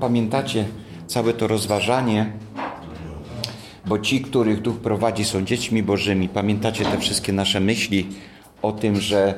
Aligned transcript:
pamiętacie 0.00 0.64
całe 1.06 1.32
to 1.32 1.46
rozważanie, 1.46 2.32
bo 3.86 3.98
ci, 3.98 4.20
których 4.20 4.62
Duch 4.62 4.76
prowadzi, 4.76 5.24
są 5.24 5.44
dziećmi 5.44 5.82
Bożymi. 5.82 6.28
Pamiętacie 6.28 6.84
te 6.84 6.98
wszystkie 6.98 7.32
nasze 7.32 7.60
myśli 7.60 8.06
o 8.62 8.72
tym, 8.72 9.00
że 9.00 9.34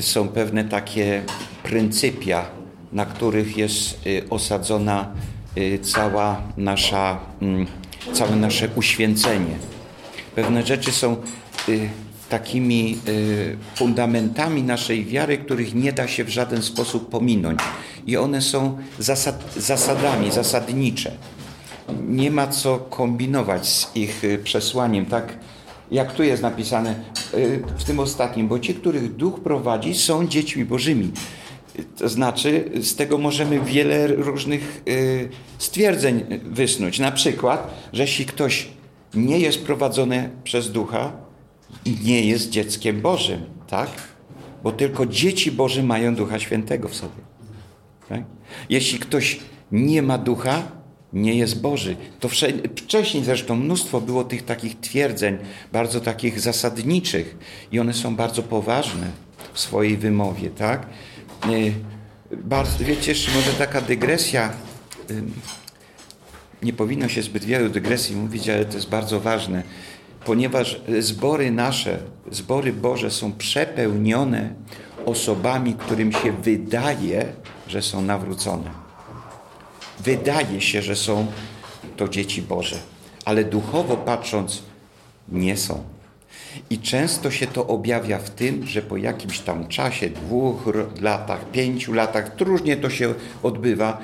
są 0.00 0.28
pewne 0.28 0.64
takie 0.64 1.22
pryncypia, 1.62 2.44
na 2.92 3.06
których 3.06 3.56
jest 3.56 4.06
y, 4.06 4.22
osadzona 4.30 5.12
y, 5.58 5.78
cała 5.78 6.42
nasza, 6.56 7.18
mm, 7.42 7.66
całe 8.12 8.36
nasze 8.36 8.68
uświęcenie. 8.76 9.56
Pewne 10.34 10.66
rzeczy 10.66 10.92
są 10.92 11.16
y, 11.68 11.88
takimi 12.28 12.98
fundamentami 13.74 14.62
naszej 14.62 15.04
wiary, 15.04 15.38
których 15.38 15.74
nie 15.74 15.92
da 15.92 16.08
się 16.08 16.24
w 16.24 16.28
żaden 16.28 16.62
sposób 16.62 17.10
pominąć. 17.10 17.60
I 18.06 18.16
one 18.16 18.42
są 18.42 18.78
zasad, 18.98 19.54
zasadami, 19.56 20.32
zasadnicze. 20.32 21.10
Nie 22.06 22.30
ma 22.30 22.46
co 22.46 22.78
kombinować 22.78 23.68
z 23.68 23.96
ich 23.96 24.22
przesłaniem, 24.44 25.06
tak 25.06 25.38
jak 25.90 26.12
tu 26.12 26.22
jest 26.22 26.42
napisane 26.42 26.94
w 27.78 27.84
tym 27.84 28.00
ostatnim, 28.00 28.48
bo 28.48 28.58
ci, 28.58 28.74
których 28.74 29.16
duch 29.16 29.40
prowadzi, 29.40 29.94
są 29.94 30.26
dziećmi 30.26 30.64
Bożymi. 30.64 31.10
To 31.98 32.08
znaczy, 32.08 32.70
z 32.80 32.94
tego 32.94 33.18
możemy 33.18 33.60
wiele 33.60 34.06
różnych 34.06 34.82
y, 34.88 35.28
stwierdzeń 35.58 36.24
wysnuć. 36.44 36.98
Na 36.98 37.12
przykład, 37.12 37.74
że 37.92 38.02
jeśli 38.02 38.26
ktoś 38.26 38.68
nie 39.14 39.38
jest 39.38 39.64
prowadzony 39.64 40.30
przez 40.44 40.72
ducha, 40.72 41.12
nie 42.04 42.26
jest 42.26 42.50
dzieckiem 42.50 43.00
Bożym, 43.00 43.40
tak? 43.68 43.90
Bo 44.62 44.72
tylko 44.72 45.06
dzieci 45.06 45.52
Boże 45.52 45.82
mają 45.82 46.14
Ducha 46.14 46.38
Świętego 46.38 46.88
w 46.88 46.94
sobie. 46.94 47.33
Tak? 48.08 48.22
Jeśli 48.70 48.98
ktoś 48.98 49.40
nie 49.72 50.02
ma 50.02 50.18
ducha, 50.18 50.62
nie 51.12 51.34
jest 51.34 51.60
Boży. 51.60 51.96
To 52.20 52.28
wcześniej 52.76 53.24
zresztą 53.24 53.56
mnóstwo 53.56 54.00
było 54.00 54.24
tych 54.24 54.44
takich 54.44 54.80
twierdzeń, 54.80 55.38
bardzo 55.72 56.00
takich 56.00 56.40
zasadniczych 56.40 57.36
i 57.72 57.80
one 57.80 57.94
są 57.94 58.16
bardzo 58.16 58.42
poważne 58.42 59.10
w 59.52 59.60
swojej 59.60 59.96
wymowie, 59.96 60.50
tak? 60.50 60.86
Bardzo, 62.30 62.84
wiecie, 62.84 63.14
może 63.36 63.52
taka 63.52 63.80
dygresja, 63.80 64.52
nie 66.62 66.72
powinno 66.72 67.08
się 67.08 67.22
zbyt 67.22 67.44
wielu 67.44 67.68
dygresji 67.68 68.16
mówić, 68.16 68.48
ale 68.48 68.64
to 68.64 68.74
jest 68.74 68.88
bardzo 68.88 69.20
ważne, 69.20 69.62
ponieważ 70.24 70.80
zbory 70.98 71.50
nasze, 71.50 71.98
zbory 72.30 72.72
Boże 72.72 73.10
są 73.10 73.32
przepełnione 73.32 74.54
osobami, 75.04 75.74
którym 75.74 76.12
się 76.12 76.32
wydaje, 76.32 77.32
że 77.68 77.82
są 77.82 78.02
nawrócone. 78.02 78.70
Wydaje 80.00 80.60
się, 80.60 80.82
że 80.82 80.96
są 80.96 81.26
to 81.96 82.08
dzieci 82.08 82.42
Boże, 82.42 82.76
ale 83.24 83.44
duchowo 83.44 83.96
patrząc, 83.96 84.62
nie 85.28 85.56
są. 85.56 85.84
I 86.70 86.78
często 86.78 87.30
się 87.30 87.46
to 87.46 87.66
objawia 87.66 88.18
w 88.18 88.30
tym, 88.30 88.66
że 88.66 88.82
po 88.82 88.96
jakimś 88.96 89.40
tam 89.40 89.68
czasie, 89.68 90.10
dwóch 90.10 90.62
latach, 91.00 91.50
pięciu 91.50 91.92
latach, 91.92 92.30
różnie 92.40 92.76
to 92.76 92.90
się 92.90 93.14
odbywa, 93.42 93.98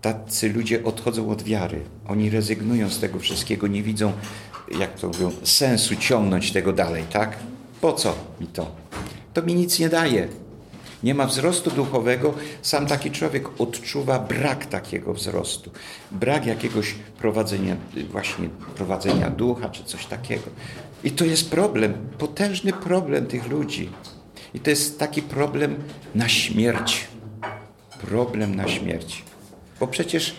tacy 0.00 0.52
ludzie 0.52 0.84
odchodzą 0.84 1.30
od 1.30 1.42
wiary. 1.42 1.80
Oni 2.08 2.30
rezygnują 2.30 2.90
z 2.90 3.00
tego 3.00 3.18
wszystkiego, 3.18 3.66
nie 3.66 3.82
widzą, 3.82 4.12
jak 4.78 4.94
to 4.98 5.06
mówią, 5.06 5.30
sensu 5.42 5.96
ciągnąć 5.96 6.52
tego 6.52 6.72
dalej, 6.72 7.04
tak? 7.12 7.36
Po 7.80 7.92
co 7.92 8.14
mi 8.40 8.46
to? 8.46 8.83
To 9.34 9.42
mi 9.42 9.54
nic 9.54 9.78
nie 9.78 9.88
daje. 9.88 10.28
Nie 11.02 11.14
ma 11.14 11.26
wzrostu 11.26 11.70
duchowego, 11.70 12.34
sam 12.62 12.86
taki 12.86 13.10
człowiek 13.10 13.60
odczuwa 13.60 14.18
brak 14.18 14.66
takiego 14.66 15.14
wzrostu, 15.14 15.70
brak 16.10 16.46
jakiegoś 16.46 16.94
prowadzenia, 17.18 17.76
właśnie 18.10 18.48
prowadzenia 18.76 19.30
ducha 19.30 19.68
czy 19.68 19.84
coś 19.84 20.06
takiego. 20.06 20.44
I 21.04 21.10
to 21.10 21.24
jest 21.24 21.50
problem, 21.50 21.94
potężny 22.18 22.72
problem 22.72 23.26
tych 23.26 23.48
ludzi. 23.48 23.90
I 24.54 24.60
to 24.60 24.70
jest 24.70 24.98
taki 24.98 25.22
problem 25.22 25.76
na 26.14 26.28
śmierć. 26.28 27.08
Problem 28.00 28.54
na 28.54 28.68
śmierć. 28.68 29.24
Bo 29.80 29.86
przecież 29.86 30.34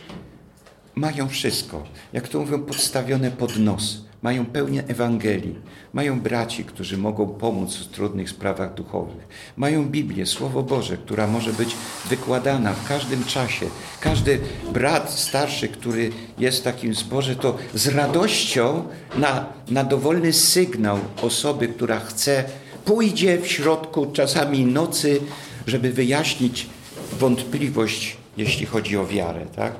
mają 0.95 1.27
wszystko, 1.27 1.83
jak 2.13 2.27
to 2.27 2.39
mówią, 2.39 2.63
podstawione 2.63 3.31
pod 3.31 3.57
nos. 3.57 4.04
Mają 4.25 4.45
pełnię 4.45 4.83
Ewangelii, 4.87 5.55
mają 5.93 6.19
braci, 6.21 6.63
którzy 6.63 6.97
mogą 6.97 7.27
pomóc 7.27 7.75
w 7.75 7.87
trudnych 7.87 8.29
sprawach 8.29 8.73
duchowych. 8.73 9.27
Mają 9.57 9.85
Biblię, 9.85 10.25
Słowo 10.25 10.63
Boże, 10.63 10.97
która 10.97 11.27
może 11.27 11.53
być 11.53 11.75
wykładana 12.05 12.73
w 12.73 12.87
każdym 12.87 13.25
czasie. 13.25 13.65
Każdy 13.99 14.39
brat 14.73 15.11
starszy, 15.11 15.67
który 15.67 16.11
jest 16.39 16.59
w 16.59 16.63
takim 16.63 16.93
zborze, 16.93 17.35
to 17.35 17.57
z 17.73 17.87
radością 17.87 18.87
na, 19.17 19.45
na 19.69 19.83
dowolny 19.83 20.33
sygnał 20.33 20.99
osoby, 21.21 21.67
która 21.67 21.99
chce, 21.99 22.43
pójdzie 22.85 23.37
w 23.41 23.47
środku 23.47 24.05
czasami 24.05 24.65
nocy, 24.65 25.21
żeby 25.67 25.91
wyjaśnić 25.91 26.69
wątpliwość, 27.19 28.17
jeśli 28.37 28.65
chodzi 28.65 28.97
o 28.97 29.07
wiarę. 29.07 29.45
Tak? 29.55 29.73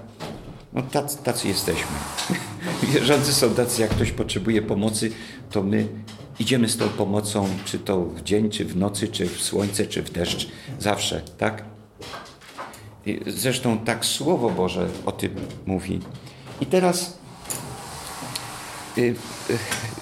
No 0.73 0.81
tacy, 0.81 1.17
tacy 1.23 1.47
jesteśmy. 1.47 1.95
Wierzący 2.83 3.33
są 3.33 3.53
tacy, 3.53 3.81
jak 3.81 3.91
ktoś 3.91 4.11
potrzebuje 4.11 4.61
pomocy, 4.61 5.11
to 5.51 5.63
my 5.63 5.87
idziemy 6.39 6.69
z 6.69 6.77
tą 6.77 6.89
pomocą, 6.89 7.49
czy 7.65 7.79
to 7.79 8.01
w 8.01 8.23
dzień, 8.23 8.49
czy 8.49 8.65
w 8.65 8.77
nocy, 8.77 9.07
czy 9.07 9.27
w 9.27 9.41
słońce, 9.41 9.85
czy 9.85 10.01
w 10.01 10.11
deszcz. 10.11 10.47
Zawsze, 10.79 11.21
tak? 11.37 11.63
I 13.05 13.19
zresztą 13.27 13.77
tak 13.77 14.05
Słowo 14.05 14.49
Boże 14.49 14.87
o 15.05 15.11
tym 15.11 15.35
mówi. 15.65 15.99
I 16.61 16.65
teraz 16.65 17.17
y, 18.97 19.01
y, 19.01 19.15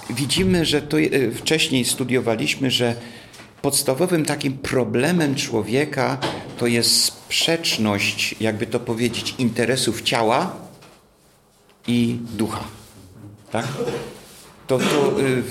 widzimy, 0.10 0.66
że 0.66 0.82
to 0.82 1.00
y, 1.00 1.32
wcześniej 1.32 1.86
studiowaliśmy, 1.86 2.72
że 2.72 2.96
podstawowym 3.62 4.26
takim 4.26 4.58
problemem 4.58 5.36
człowieka 5.36 6.18
to 6.58 6.68
jest 6.68 7.04
sprzeczność, 7.04 8.36
jakby 8.40 8.66
to 8.66 8.80
powiedzieć, 8.80 9.36
interesów 9.38 10.02
ciała 10.02 10.63
i 11.88 12.18
ducha. 12.38 12.64
Tak? 13.52 13.68
To, 14.68 14.78
to 14.78 15.22
y, 15.22 15.44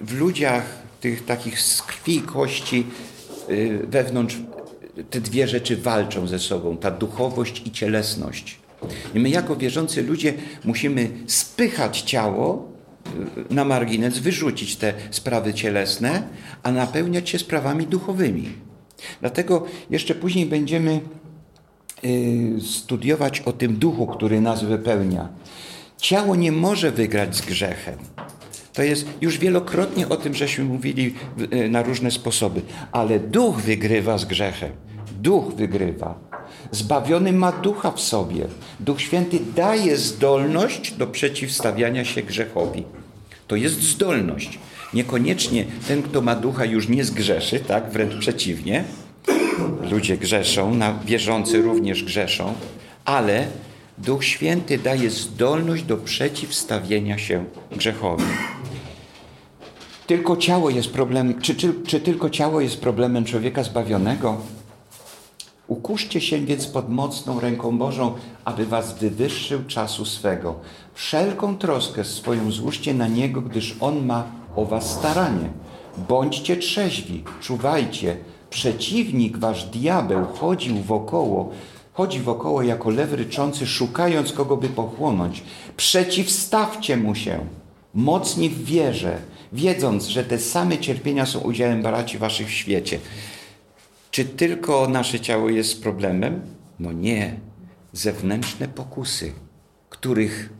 w 0.00 0.18
ludziach 0.18 0.64
tych 1.00 1.24
takich 1.24 1.60
z 1.60 1.82
krwi 1.82 2.20
kości 2.20 2.86
y, 3.50 3.86
wewnątrz 3.88 4.36
te 5.10 5.20
dwie 5.20 5.48
rzeczy 5.48 5.76
walczą 5.76 6.26
ze 6.26 6.38
sobą, 6.38 6.76
ta 6.76 6.90
duchowość 6.90 7.62
i 7.66 7.70
cielesność. 7.70 8.58
I 9.14 9.20
my 9.20 9.28
jako 9.28 9.56
wierzący 9.56 10.02
ludzie 10.02 10.34
musimy 10.64 11.08
spychać 11.26 12.00
ciało 12.00 12.68
y, 13.50 13.54
na 13.54 13.64
margines, 13.64 14.18
wyrzucić 14.18 14.76
te 14.76 14.94
sprawy 15.10 15.54
cielesne, 15.54 16.28
a 16.62 16.72
napełniać 16.72 17.30
się 17.30 17.38
sprawami 17.38 17.86
duchowymi. 17.86 18.48
Dlatego 19.20 19.66
jeszcze 19.90 20.14
później 20.14 20.46
będziemy 20.46 21.00
studiować 22.60 23.40
o 23.40 23.52
tym 23.52 23.76
duchu, 23.76 24.06
który 24.06 24.40
nas 24.40 24.64
wypełnia. 24.64 25.28
Ciało 25.98 26.36
nie 26.36 26.52
może 26.52 26.92
wygrać 26.92 27.36
z 27.36 27.40
grzechem. 27.40 27.98
To 28.72 28.82
jest 28.82 29.06
już 29.20 29.38
wielokrotnie 29.38 30.08
o 30.08 30.16
tym, 30.16 30.34
żeśmy 30.34 30.64
mówili 30.64 31.14
y, 31.52 31.68
na 31.68 31.82
różne 31.82 32.10
sposoby, 32.10 32.62
ale 32.92 33.20
duch 33.20 33.56
wygrywa 33.56 34.18
z 34.18 34.24
grzechem. 34.24 34.70
Duch 35.20 35.54
wygrywa. 35.54 36.18
Zbawiony 36.70 37.32
ma 37.32 37.52
ducha 37.52 37.90
w 37.90 38.00
sobie. 38.00 38.46
Duch 38.80 39.00
Święty 39.00 39.38
daje 39.56 39.96
zdolność 39.96 40.92
do 40.92 41.06
przeciwstawiania 41.06 42.04
się 42.04 42.22
grzechowi. 42.22 42.84
To 43.46 43.56
jest 43.56 43.82
zdolność. 43.82 44.58
Niekoniecznie 44.94 45.64
ten, 45.88 46.02
kto 46.02 46.20
ma 46.20 46.34
ducha, 46.34 46.64
już 46.64 46.88
nie 46.88 47.04
zgrzeszy, 47.04 47.60
tak? 47.60 47.90
Wręcz 47.90 48.16
przeciwnie. 48.16 48.84
Ludzie 49.90 50.16
grzeszą, 50.16 50.74
na 50.74 50.98
wierzący 51.04 51.62
również 51.62 52.04
grzeszą, 52.04 52.54
ale 53.04 53.46
Duch 53.98 54.24
Święty 54.24 54.78
daje 54.78 55.10
zdolność 55.10 55.82
do 55.82 55.96
przeciwstawienia 55.96 57.18
się 57.18 57.44
grzechowi. 57.72 58.24
Tylko 60.06 60.36
ciało 60.36 60.70
jest 60.70 60.90
problemem, 60.90 61.40
czy, 61.40 61.54
czy, 61.54 61.74
czy 61.86 62.00
tylko 62.00 62.30
ciało 62.30 62.60
jest 62.60 62.80
problemem 62.80 63.24
człowieka 63.24 63.62
zbawionego? 63.62 64.36
Ukuszcie 65.68 66.20
się 66.20 66.38
więc 66.38 66.66
pod 66.66 66.88
mocną 66.88 67.40
ręką 67.40 67.78
Bożą, 67.78 68.14
aby 68.44 68.66
was 68.66 68.98
wywyższył 68.98 69.64
czasu 69.64 70.04
swego. 70.04 70.54
Wszelką 70.94 71.58
troskę 71.58 72.04
swoją 72.04 72.50
złóżcie 72.50 72.94
na 72.94 73.08
Niego, 73.08 73.40
gdyż 73.42 73.76
On 73.80 74.06
ma 74.06 74.24
o 74.56 74.64
was 74.64 74.90
staranie. 74.90 75.48
Bądźcie 76.08 76.56
trzeźwi, 76.56 77.24
czuwajcie. 77.40 78.16
Przeciwnik, 78.50 79.38
wasz 79.38 79.64
diabeł, 79.64 80.24
chodził 80.24 80.76
wokoło, 80.76 81.50
Chodzi 81.96 82.20
wokoło 82.20 82.62
jako 82.62 82.90
lew 82.90 83.12
ryczący, 83.12 83.66
szukając 83.66 84.32
kogo 84.32 84.56
by 84.56 84.68
pochłonąć. 84.68 85.42
Przeciwstawcie 85.76 86.96
mu 86.96 87.14
się, 87.14 87.38
mocni 87.94 88.50
w 88.50 88.64
wierze, 88.64 89.18
wiedząc, 89.52 90.06
że 90.06 90.24
te 90.24 90.38
same 90.38 90.78
cierpienia 90.78 91.26
są 91.26 91.40
udziałem 91.40 91.82
braci 91.82 92.18
waszych 92.18 92.48
w 92.48 92.52
świecie. 92.52 92.98
Czy 94.10 94.24
tylko 94.24 94.88
nasze 94.88 95.20
ciało 95.20 95.48
jest 95.48 95.82
problemem? 95.82 96.40
No 96.80 96.92
nie. 96.92 97.40
zewnętrzne 97.92 98.68
pokusy, 98.68 99.32
których 99.90 100.50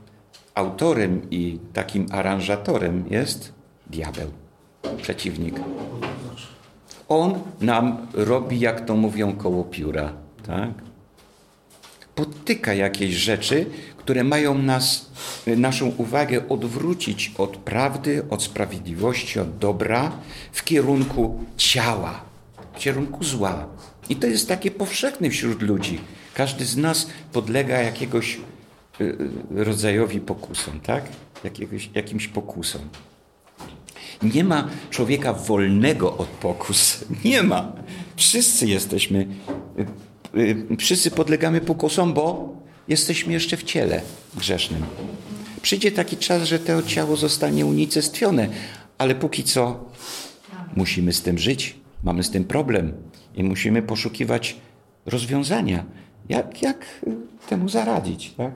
autorem 0.54 1.30
i 1.30 1.58
takim 1.72 2.06
aranżatorem 2.12 3.04
jest 3.10 3.52
diabeł, 3.86 4.30
przeciwnik. 5.02 5.60
On 7.08 7.38
nam 7.60 8.06
robi, 8.14 8.60
jak 8.60 8.86
to 8.86 8.96
mówią, 8.96 9.36
koło 9.36 9.64
pióra. 9.64 10.12
Tak? 10.46 10.85
Podtyka 12.16 12.74
jakieś 12.74 13.14
rzeczy, 13.14 13.66
które 13.96 14.24
mają 14.24 14.58
nas, 14.58 15.10
naszą 15.46 15.86
uwagę 15.86 16.48
odwrócić 16.48 17.32
od 17.38 17.56
prawdy, 17.56 18.22
od 18.30 18.42
sprawiedliwości, 18.42 19.40
od 19.40 19.58
dobra 19.58 20.12
w 20.52 20.64
kierunku 20.64 21.44
ciała, 21.56 22.24
w 22.74 22.78
kierunku 22.78 23.24
zła. 23.24 23.66
I 24.08 24.16
to 24.16 24.26
jest 24.26 24.48
takie 24.48 24.70
powszechne 24.70 25.30
wśród 25.30 25.62
ludzi. 25.62 26.00
Każdy 26.34 26.64
z 26.64 26.76
nas 26.76 27.06
podlega 27.32 27.82
jakiegoś 27.82 28.38
y, 29.00 29.04
y, 29.04 29.64
rodzajowi 29.64 30.20
pokusom, 30.20 30.80
tak? 30.80 31.04
Jakiegoś, 31.44 31.90
jakimś 31.94 32.28
pokusom. 32.28 32.82
Nie 34.22 34.44
ma 34.44 34.68
człowieka 34.90 35.32
wolnego 35.32 36.16
od 36.16 36.28
pokus. 36.28 37.04
Nie 37.24 37.42
ma. 37.42 37.72
Wszyscy 38.16 38.66
jesteśmy, 38.66 39.26
y, 39.78 39.86
wszyscy 40.78 41.10
podlegamy 41.10 41.60
pokusom, 41.60 42.14
bo 42.14 42.56
jesteśmy 42.88 43.32
jeszcze 43.32 43.56
w 43.56 43.62
ciele 43.62 44.02
grzesznym. 44.36 44.82
Przyjdzie 45.62 45.92
taki 45.92 46.16
czas, 46.16 46.42
że 46.42 46.58
to 46.58 46.82
ciało 46.82 47.16
zostanie 47.16 47.66
unicestwione, 47.66 48.48
ale 48.98 49.14
póki 49.14 49.44
co 49.44 49.84
musimy 50.76 51.12
z 51.12 51.22
tym 51.22 51.38
żyć, 51.38 51.76
mamy 52.04 52.22
z 52.22 52.30
tym 52.30 52.44
problem 52.44 52.92
i 53.34 53.44
musimy 53.44 53.82
poszukiwać 53.82 54.56
rozwiązania. 55.06 55.84
Jak, 56.28 56.62
jak 56.62 56.86
temu 57.48 57.68
zaradzić? 57.68 58.34
Tak? 58.36 58.52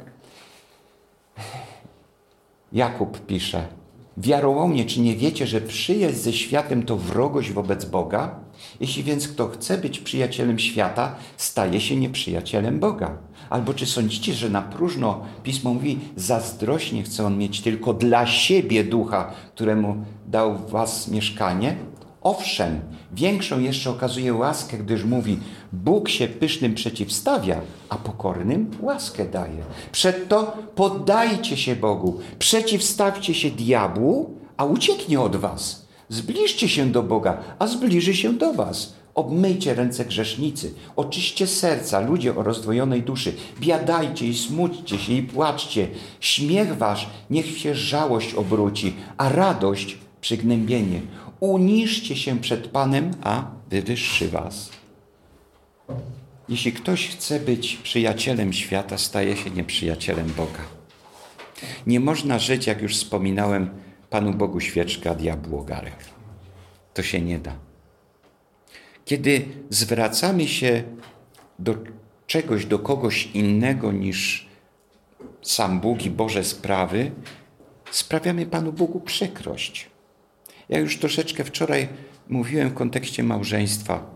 Jakub 2.72 3.26
pisze, 3.26 3.68
Wiarołomnie, 4.20 4.84
czy 4.84 5.00
nie 5.00 5.16
wiecie, 5.16 5.46
że 5.46 5.60
przyjaźń 5.60 6.16
ze 6.16 6.32
światem 6.32 6.82
to 6.82 6.96
wrogość 6.96 7.52
wobec 7.52 7.84
Boga? 7.84 8.40
Jeśli 8.80 9.02
więc 9.02 9.28
kto 9.28 9.48
chce 9.48 9.78
być 9.78 9.98
przyjacielem 9.98 10.58
świata, 10.58 11.14
staje 11.36 11.80
się 11.80 11.96
nieprzyjacielem 11.96 12.80
Boga. 12.80 13.18
Albo 13.50 13.74
czy 13.74 13.86
sądzicie, 13.86 14.34
że 14.34 14.50
na 14.50 14.62
próżno 14.62 15.20
Pismo 15.42 15.74
mówi, 15.74 15.98
zazdrośnie 16.16 17.02
chce 17.02 17.26
on 17.26 17.38
mieć 17.38 17.60
tylko 17.60 17.94
dla 17.94 18.26
siebie 18.26 18.84
ducha, 18.84 19.32
któremu 19.54 20.04
dał 20.26 20.58
was 20.68 21.08
mieszkanie? 21.08 21.76
Owszem, 22.22 22.80
większą 23.12 23.60
jeszcze 23.60 23.90
okazuje 23.90 24.34
łaskę, 24.34 24.78
gdyż 24.78 25.04
mówi: 25.04 25.38
Bóg 25.72 26.08
się 26.08 26.28
pysznym 26.28 26.74
przeciwstawia, 26.74 27.60
a 27.88 27.96
pokornym 27.96 28.70
łaskę 28.80 29.28
daje. 29.28 29.62
Przedto 29.92 30.56
poddajcie 30.74 31.56
się 31.56 31.76
Bogu, 31.76 32.20
przeciwstawcie 32.38 33.34
się 33.34 33.50
diabłu, 33.50 34.38
a 34.56 34.64
ucieknie 34.64 35.20
od 35.20 35.36
was. 35.36 35.89
Zbliżcie 36.10 36.68
się 36.68 36.86
do 36.86 37.02
Boga, 37.02 37.42
a 37.58 37.66
zbliży 37.66 38.14
się 38.14 38.32
do 38.32 38.52
was. 38.52 38.94
Obmyjcie 39.14 39.74
ręce 39.74 40.04
grzesznicy, 40.04 40.74
oczyście 40.96 41.46
serca, 41.46 42.00
ludzie 42.00 42.36
o 42.36 42.42
rozdwojonej 42.42 43.02
duszy. 43.02 43.32
Biadajcie 43.60 44.26
i 44.26 44.34
smućcie 44.34 44.98
się 44.98 45.12
i 45.12 45.22
płaczcie. 45.22 45.88
Śmiech 46.20 46.76
wasz 46.76 47.08
niech 47.30 47.58
się 47.58 47.74
żałość 47.74 48.34
obróci, 48.34 48.94
a 49.16 49.28
radość 49.28 49.98
przygnębienie. 50.20 51.00
Uniżcie 51.40 52.16
się 52.16 52.38
przed 52.38 52.68
Panem, 52.68 53.10
a 53.22 53.44
wywyższy 53.70 54.28
was. 54.28 54.70
Jeśli 56.48 56.72
ktoś 56.72 57.08
chce 57.08 57.40
być 57.40 57.76
przyjacielem 57.76 58.52
świata, 58.52 58.98
staje 58.98 59.36
się 59.36 59.50
nieprzyjacielem 59.50 60.32
Boga. 60.36 60.62
Nie 61.86 62.00
można 62.00 62.38
żyć, 62.38 62.66
jak 62.66 62.82
już 62.82 62.96
wspominałem, 62.96 63.70
Panu 64.10 64.34
Bogu 64.34 64.60
świeczka, 64.60 65.14
diabłu 65.14 65.58
ogarek. 65.58 65.96
To 66.94 67.02
się 67.02 67.20
nie 67.20 67.38
da. 67.38 67.52
Kiedy 69.04 69.42
zwracamy 69.70 70.48
się 70.48 70.82
do 71.58 71.74
czegoś, 72.26 72.66
do 72.66 72.78
kogoś 72.78 73.26
innego 73.26 73.92
niż 73.92 74.48
sam 75.42 75.80
Bóg 75.80 76.04
i 76.06 76.10
Boże 76.10 76.44
sprawy, 76.44 77.10
sprawiamy 77.90 78.46
Panu 78.46 78.72
Bogu 78.72 79.00
przykrość. 79.00 79.90
Ja 80.68 80.78
już 80.78 80.98
troszeczkę 80.98 81.44
wczoraj 81.44 81.88
mówiłem 82.28 82.68
w 82.68 82.74
kontekście 82.74 83.22
małżeństwa, 83.22 84.10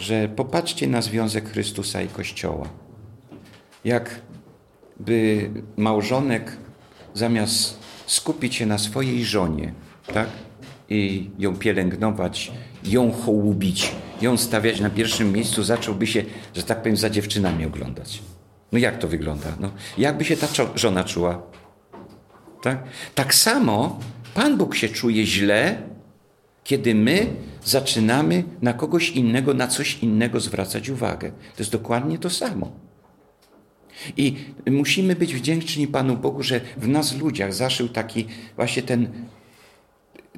że 0.00 0.28
popatrzcie 0.28 0.86
na 0.86 1.02
związek 1.02 1.50
Chrystusa 1.50 2.02
i 2.02 2.08
Kościoła. 2.08 2.68
Jakby 3.84 5.50
małżonek 5.76 6.56
zamiast 7.14 7.81
skupić 8.12 8.54
się 8.54 8.66
na 8.66 8.78
swojej 8.78 9.24
żonie, 9.24 9.72
tak? 10.14 10.28
I 10.88 11.30
ją 11.38 11.56
pielęgnować, 11.56 12.52
ją 12.84 13.12
hołubić, 13.12 13.92
ją 14.20 14.36
stawiać 14.36 14.80
na 14.80 14.90
pierwszym 14.90 15.32
miejscu, 15.32 15.62
zacząłby 15.62 16.06
się, 16.06 16.24
że 16.54 16.62
tak 16.62 16.82
powiem, 16.82 16.96
za 16.96 17.10
dziewczynami 17.10 17.66
oglądać. 17.66 18.22
No 18.72 18.78
jak 18.78 18.98
to 18.98 19.08
wygląda? 19.08 19.48
No, 19.60 19.70
jakby 19.98 20.24
się 20.24 20.36
ta 20.36 20.48
żona 20.74 21.04
czuła? 21.04 21.42
Tak? 22.62 22.84
tak 23.14 23.34
samo 23.34 24.00
Pan 24.34 24.56
Bóg 24.56 24.74
się 24.74 24.88
czuje 24.88 25.26
źle, 25.26 25.82
kiedy 26.64 26.94
my 26.94 27.26
zaczynamy 27.64 28.44
na 28.62 28.72
kogoś 28.72 29.10
innego, 29.10 29.54
na 29.54 29.68
coś 29.68 29.98
innego 29.98 30.40
zwracać 30.40 30.88
uwagę. 30.88 31.30
To 31.30 31.58
jest 31.58 31.72
dokładnie 31.72 32.18
to 32.18 32.30
samo. 32.30 32.72
I 34.16 34.36
musimy 34.66 35.16
być 35.16 35.34
wdzięczni 35.34 35.86
Panu 35.86 36.16
Bogu, 36.16 36.42
że 36.42 36.60
w 36.76 36.88
nas 36.88 37.16
ludziach 37.16 37.54
zaszył 37.54 37.88
taki 37.88 38.26
właśnie 38.56 38.82
ten, 38.82 39.08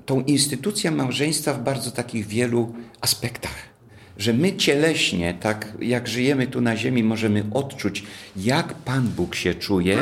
tą 0.07 0.21
instytucję 0.21 0.91
małżeństwa 0.91 1.55
w 1.55 1.63
bardzo 1.63 1.91
takich 1.91 2.27
wielu 2.27 2.75
aspektach. 3.01 3.75
Że 4.19 4.33
my 4.33 4.57
cieleśnie, 4.57 5.35
tak 5.41 5.73
jak 5.81 6.09
żyjemy 6.09 6.47
tu 6.47 6.61
na 6.61 6.77
ziemi, 6.77 7.03
możemy 7.03 7.45
odczuć, 7.55 8.03
jak 8.37 8.75
Pan 8.75 9.09
Bóg 9.09 9.35
się 9.35 9.55
czuje, 9.55 9.99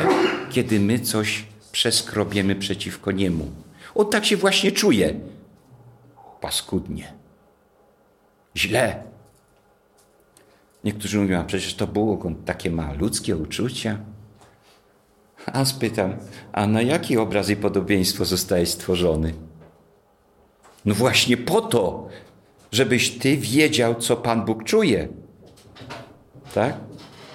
kiedy 0.51 0.79
my 0.79 0.99
coś 0.99 1.43
przeskrobiemy 1.71 2.55
przeciwko 2.55 3.11
Niemu. 3.11 3.51
On 3.95 4.09
tak 4.09 4.25
się 4.25 4.37
właśnie 4.37 4.71
czuje 4.71 5.13
paskudnie, 6.41 7.13
źle. 8.57 9.12
Niektórzy 10.83 11.19
mówią, 11.19 11.39
a 11.39 11.43
przecież 11.43 11.75
to 11.75 11.87
Bóg, 11.87 12.25
on 12.25 12.35
takie 12.35 12.71
ma 12.71 12.93
ludzkie 12.93 13.37
uczucia. 13.37 13.97
A 15.45 15.65
spytam, 15.65 16.15
a 16.51 16.67
na 16.67 16.81
jaki 16.81 17.17
obraz 17.17 17.49
i 17.49 17.55
podobieństwo 17.55 18.25
zostałeś 18.25 18.69
stworzony? 18.69 19.33
No 20.85 20.95
właśnie 20.95 21.37
po 21.37 21.61
to, 21.61 22.07
żebyś 22.71 23.17
ty 23.17 23.37
wiedział, 23.37 23.95
co 23.95 24.15
Pan 24.17 24.45
Bóg 24.45 24.63
czuje. 24.63 25.07
Tak? 26.53 26.73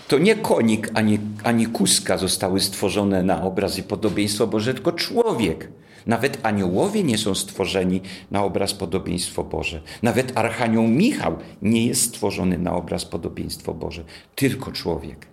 To 0.08 0.18
nie 0.18 0.36
konik 0.36 0.90
ani, 0.94 1.18
ani 1.44 1.66
kuska 1.66 2.18
zostały 2.18 2.60
stworzone 2.60 3.22
na 3.22 3.42
obraz 3.42 3.78
i 3.78 3.82
podobieństwo 3.82 4.46
Boże, 4.46 4.74
tylko 4.74 4.92
człowiek. 4.92 5.70
Nawet 6.08 6.46
aniołowie 6.46 7.04
nie 7.04 7.18
są 7.18 7.34
stworzeni 7.34 8.00
na 8.30 8.44
obraz 8.44 8.74
podobieństwo 8.74 9.44
Boże. 9.44 9.82
Nawet 10.02 10.38
Archanioł 10.38 10.88
Michał 10.88 11.38
nie 11.62 11.86
jest 11.86 12.02
stworzony 12.02 12.58
na 12.58 12.72
obraz 12.72 13.04
podobieństwo 13.04 13.74
Boże. 13.74 14.04
Tylko 14.34 14.72
człowiek. 14.72 15.26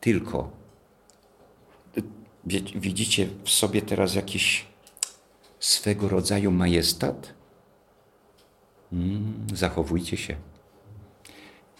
Tylko. 0.00 0.50
Widzicie 2.74 3.28
w 3.44 3.50
sobie 3.50 3.82
teraz 3.82 4.14
jakiś 4.14 4.66
swego 5.60 6.08
rodzaju 6.08 6.50
majestat? 6.50 7.34
Hmm, 8.90 9.46
zachowujcie 9.54 10.16
się. 10.16 10.36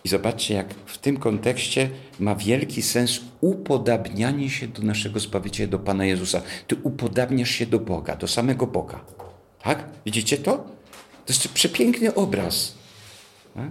I 0.05 0.09
zobaczcie, 0.09 0.55
jak 0.55 0.75
w 0.75 0.99
tym 0.99 1.17
kontekście 1.17 1.91
ma 2.19 2.35
wielki 2.35 2.83
sens 2.83 3.21
upodabnianie 3.41 4.51
się 4.51 4.69
do 4.69 4.83
naszego 4.83 5.21
Zbawiciela, 5.21 5.71
do 5.71 5.79
Pana 5.79 6.05
Jezusa. 6.05 6.43
Ty 6.67 6.77
upodabniasz 6.83 7.51
się 7.51 7.67
do 7.67 7.79
Boga, 7.79 8.17
do 8.17 8.29
samego 8.29 8.67
Boga. 8.67 9.01
Tak? 9.63 9.85
Widzicie 10.07 10.39
to? 10.39 10.53
To 11.27 11.33
jest 11.33 11.49
przepiękny 11.49 12.15
obraz. 12.15 12.75
Tak? 13.55 13.71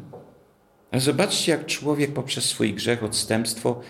Zobaczcie, 1.01 1.51
jak 1.51 1.65
człowiek 1.65 2.13
poprzez 2.13 2.45
swój 2.45 2.73
grzech, 2.73 3.03
odstępstwo 3.03 3.81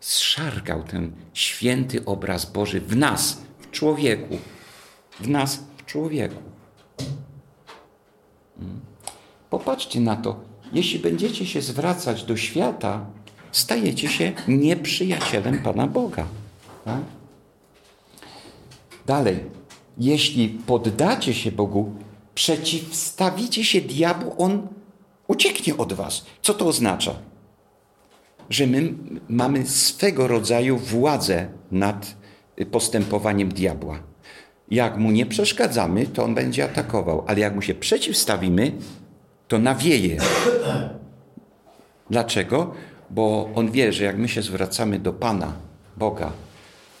zszargał 0.00 0.82
ten 0.82 1.12
święty 1.34 2.04
obraz 2.04 2.52
Boży 2.52 2.80
w 2.80 2.96
nas, 2.96 3.42
w 3.58 3.70
człowieku. 3.70 4.38
W 5.20 5.28
nas, 5.28 5.64
w 5.76 5.84
człowieku. 5.84 6.42
Hmm? 8.58 8.80
Popatrzcie 9.50 10.00
na 10.00 10.16
to, 10.16 10.40
jeśli 10.74 10.98
będziecie 10.98 11.46
się 11.46 11.62
zwracać 11.62 12.24
do 12.24 12.36
świata, 12.36 13.06
stajecie 13.52 14.08
się 14.08 14.32
nieprzyjacielem 14.48 15.62
Pana 15.62 15.86
Boga. 15.86 16.26
Tak? 16.84 17.02
Dalej, 19.06 19.38
jeśli 19.98 20.48
poddacie 20.48 21.34
się 21.34 21.52
Bogu, 21.52 21.94
przeciwstawicie 22.34 23.64
się 23.64 23.80
diabłu, 23.80 24.34
on 24.38 24.68
ucieknie 25.26 25.76
od 25.76 25.92
was. 25.92 26.24
Co 26.42 26.54
to 26.54 26.66
oznacza? 26.66 27.14
że 28.50 28.66
my 28.66 28.94
mamy 29.28 29.66
swego 29.66 30.28
rodzaju 30.28 30.78
władzę 30.78 31.48
nad 31.72 32.16
postępowaniem 32.70 33.48
diabła. 33.48 33.98
Jak 34.70 34.96
mu 34.98 35.10
nie 35.10 35.26
przeszkadzamy, 35.26 36.06
to 36.06 36.24
on 36.24 36.34
będzie 36.34 36.64
atakował, 36.64 37.24
ale 37.26 37.40
jak 37.40 37.54
mu 37.54 37.62
się 37.62 37.74
przeciwstawimy, 37.74 38.72
to 39.48 39.58
nawieje. 39.58 40.16
Dlaczego? 42.10 42.74
Bo 43.10 43.50
on 43.54 43.70
wie, 43.70 43.92
że 43.92 44.04
jak 44.04 44.18
my 44.18 44.28
się 44.28 44.42
zwracamy 44.42 44.98
do 44.98 45.12
Pana, 45.12 45.52
Boga, 45.96 46.32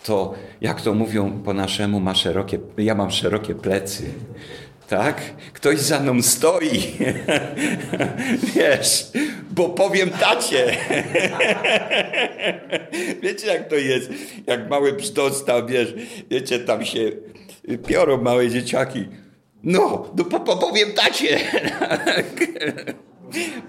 to 0.04 0.34
jak 0.60 0.80
to 0.80 0.94
mówią 0.94 1.42
po 1.44 1.54
naszemu, 1.54 2.00
ma 2.00 2.14
szerokie, 2.14 2.58
ja 2.78 2.94
mam 2.94 3.10
szerokie 3.10 3.54
plecy. 3.54 4.04
Tak? 4.88 5.20
Ktoś 5.52 5.78
za 5.78 6.00
mną 6.00 6.22
stoi. 6.22 6.80
Wiesz, 8.54 9.06
bo 9.50 9.68
powiem 9.68 10.10
tacie. 10.10 10.76
Wiecie, 13.22 13.46
jak 13.46 13.68
to 13.68 13.74
jest? 13.74 14.10
Jak 14.46 14.70
mały 14.70 14.92
brzdąc 14.92 15.44
tam, 15.44 15.66
wiesz, 15.66 15.94
wiecie, 16.30 16.58
tam 16.58 16.84
się 16.84 17.12
piorą 17.86 18.22
małe 18.22 18.50
dzieciaki. 18.50 19.08
No, 19.64 20.06
no 20.16 20.24
po, 20.24 20.40
po, 20.40 20.56
powiem 20.56 20.92
tacie. 20.92 21.38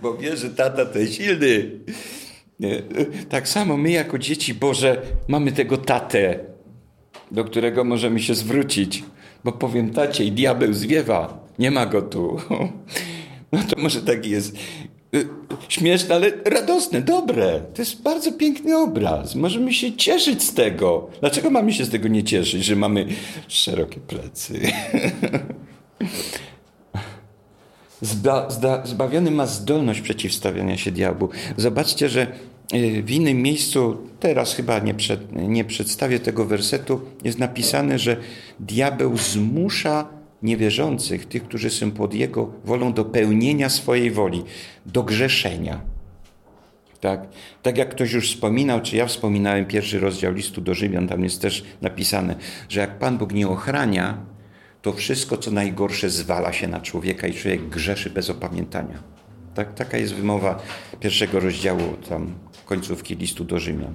bo 0.02 0.18
wie, 0.18 0.38
że 0.38 0.50
tata 0.50 0.86
to 0.86 1.00
jest 1.00 1.14
silny. 1.14 1.72
Tak 3.30 3.48
samo 3.48 3.78
my 3.78 3.92
jako 3.92 4.20
dzieci 4.20 4.54
Boże 4.54 5.02
mamy 5.28 5.52
tego 5.52 5.78
tatę, 5.78 6.40
do 7.32 7.44
którego 7.44 7.84
możemy 7.84 8.20
się 8.20 8.36
zwrócić. 8.36 9.04
Bo 9.44 9.52
powiem 9.52 9.90
tacie 9.90 10.24
i 10.24 10.32
diabeł 10.32 10.74
zwiewa. 10.74 11.46
Nie 11.60 11.72
ma 11.72 11.86
go 11.86 12.02
tu. 12.02 12.38
No 13.52 13.60
to 13.70 13.82
może 13.82 14.02
tak 14.02 14.26
jest. 14.26 14.58
Śmieszne, 15.70 16.16
ale 16.16 16.32
radosne, 16.46 17.02
dobre. 17.02 17.62
To 17.74 17.82
jest 17.82 18.02
bardzo 18.02 18.32
piękny 18.32 18.78
obraz. 18.78 19.36
Możemy 19.36 19.74
się 19.74 19.94
cieszyć 19.94 20.44
z 20.44 20.54
tego. 20.54 21.10
Dlaczego 21.20 21.50
mamy 21.50 21.74
się 21.74 21.86
z 21.86 21.90
tego 21.90 22.08
nie 22.08 22.24
cieszyć, 22.24 22.66
że 22.66 22.76
mamy 22.76 23.08
szerokie 23.48 24.00
plecy? 24.00 24.60
Zba, 28.02 28.50
zda, 28.50 28.86
zbawiony 28.86 29.32
ma 29.32 29.46
zdolność 29.46 30.02
przeciwstawiania 30.02 30.78
się 30.78 30.92
diabłu. 30.92 31.30
Zobaczcie, 31.58 32.10
że 32.10 32.28
y, 32.74 33.04
w 33.04 33.12
innym 33.12 33.42
miejscu, 33.42 33.98
teraz 34.20 34.54
chyba 34.54 34.80
nie, 34.80 34.94
przed, 34.94 35.36
nie 35.36 35.66
przedstawię 35.66 36.20
tego 36.20 36.46
wersetu, 36.46 37.02
jest 37.24 37.40
napisane, 37.40 38.00
że 38.00 38.18
diabeł 38.60 39.18
zmusza 39.18 40.08
niewierzących, 40.44 41.26
tych, 41.26 41.44
którzy 41.44 41.70
są 41.70 41.92
pod 41.92 42.14
jego 42.14 42.52
wolą, 42.66 42.94
do 42.94 43.06
pełnienia 43.06 43.70
swojej 43.70 44.12
woli, 44.12 44.44
do 44.86 45.04
grzeszenia. 45.04 45.82
Tak? 47.02 47.28
tak 47.64 47.78
jak 47.78 47.90
ktoś 47.90 48.12
już 48.12 48.32
wspominał, 48.32 48.82
czy 48.82 48.96
ja 48.96 49.06
wspominałem 49.08 49.66
pierwszy 49.66 50.00
rozdział 50.00 50.34
listu 50.34 50.62
do 50.62 50.74
Rzymian, 50.74 51.08
tam 51.08 51.24
jest 51.24 51.42
też 51.42 51.64
napisane, 51.82 52.36
że 52.70 52.80
jak 52.80 53.00
Pan 53.00 53.18
Bóg 53.18 53.34
nie 53.34 53.48
ochrania, 53.48 54.18
to 54.86 54.94
wszystko, 54.94 55.38
co 55.38 55.52
najgorsze, 55.52 56.10
zwala 56.10 56.54
się 56.54 56.68
na 56.68 56.80
człowieka 56.80 57.28
i 57.28 57.34
człowiek 57.34 57.70
grzeszy 57.70 58.10
bez 58.10 58.30
opamiętania. 58.30 59.04
Tak, 59.56 59.74
taka 59.74 59.98
jest 59.98 60.14
wymowa 60.14 60.60
pierwszego 61.00 61.40
rozdziału 61.40 61.82
tam 62.10 62.36
końcówki 62.66 63.16
listu 63.16 63.44
do 63.44 63.60
Rzymian. 63.60 63.94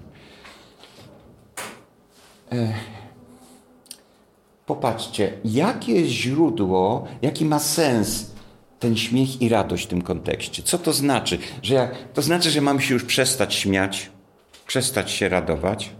Popatrzcie, 4.66 5.32
jakie 5.44 6.06
źródło, 6.06 7.09
jaki 7.23 7.44
ma 7.44 7.59
sens 7.59 8.30
ten 8.78 8.97
śmiech 8.97 9.42
i 9.42 9.49
radość 9.49 9.85
w 9.85 9.88
tym 9.88 10.02
kontekście. 10.02 10.62
Co 10.62 10.78
to 10.78 10.92
znaczy? 10.92 11.38
Że 11.62 11.75
jak, 11.75 12.12
to 12.12 12.23
znaczy, 12.23 12.50
że 12.50 12.61
mamy 12.61 12.82
się 12.82 12.94
już 12.94 13.04
przestać 13.04 13.54
śmiać, 13.54 14.11
przestać 14.66 15.11
się 15.11 15.28
radować. 15.28 15.90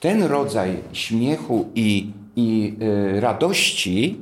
Ten 0.00 0.22
rodzaj 0.22 0.76
śmiechu 0.92 1.70
i 1.74 2.21
i 2.36 2.76
y, 3.16 3.20
radości 3.20 4.20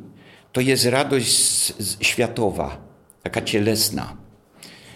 to 0.52 0.60
jest 0.60 0.86
radość 0.86 1.72
światowa, 2.00 2.76
taka 3.22 3.42
cielesna. 3.42 4.16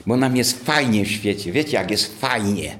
Bo 0.07 0.17
nam 0.17 0.37
jest 0.37 0.65
fajnie 0.65 1.05
w 1.05 1.11
świecie. 1.11 1.53
Wiecie, 1.53 1.77
jak 1.77 1.91
jest 1.91 2.21
fajnie. 2.21 2.79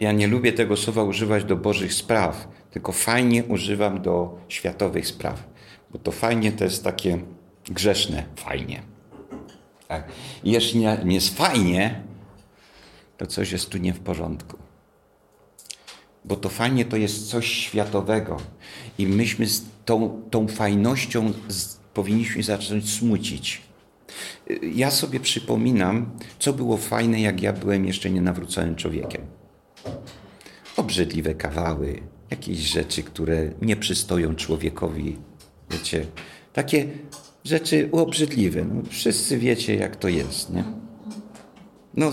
Ja 0.00 0.12
nie 0.12 0.26
lubię 0.26 0.52
tego 0.52 0.76
słowa 0.76 1.02
używać 1.02 1.44
do 1.44 1.56
Bożych 1.56 1.94
spraw, 1.94 2.48
tylko 2.70 2.92
fajnie 2.92 3.44
używam 3.44 4.02
do 4.02 4.38
światowych 4.48 5.06
spraw. 5.06 5.44
Bo 5.90 5.98
to 5.98 6.12
fajnie 6.12 6.52
to 6.52 6.64
jest 6.64 6.84
takie 6.84 7.18
grzeszne 7.64 8.24
fajnie. 8.36 8.82
Tak. 9.88 10.08
Jeśli 10.44 10.80
nie 10.80 11.14
jest 11.14 11.36
fajnie, 11.36 12.02
to 13.16 13.26
coś 13.26 13.52
jest 13.52 13.70
tu 13.70 13.78
nie 13.78 13.92
w 13.92 14.00
porządku 14.00 14.71
bo 16.24 16.36
to 16.36 16.48
fajnie 16.48 16.84
to 16.84 16.96
jest 16.96 17.28
coś 17.28 17.46
światowego 17.46 18.36
i 18.98 19.06
myśmy 19.06 19.46
z 19.46 19.64
tą, 19.84 20.22
tą 20.30 20.48
fajnością 20.48 21.32
z, 21.48 21.76
powinniśmy 21.94 22.42
zacząć 22.42 22.90
smucić. 22.90 23.62
Ja 24.74 24.90
sobie 24.90 25.20
przypominam, 25.20 26.10
co 26.38 26.52
było 26.52 26.76
fajne, 26.76 27.20
jak 27.20 27.42
ja 27.42 27.52
byłem 27.52 27.86
jeszcze 27.86 28.10
nienawróconym 28.10 28.76
człowiekiem. 28.76 29.22
Obrzydliwe 30.76 31.34
kawały, 31.34 32.02
jakieś 32.30 32.58
rzeczy, 32.58 33.02
które 33.02 33.50
nie 33.62 33.76
przystoją 33.76 34.34
człowiekowi. 34.34 35.16
Wiecie, 35.70 36.06
takie 36.52 36.88
rzeczy 37.44 37.88
obrzydliwe. 37.92 38.64
No, 38.64 38.82
wszyscy 38.90 39.38
wiecie, 39.38 39.74
jak 39.74 39.96
to 39.96 40.08
jest, 40.08 40.50
nie? 40.50 40.64
No, 41.94 42.12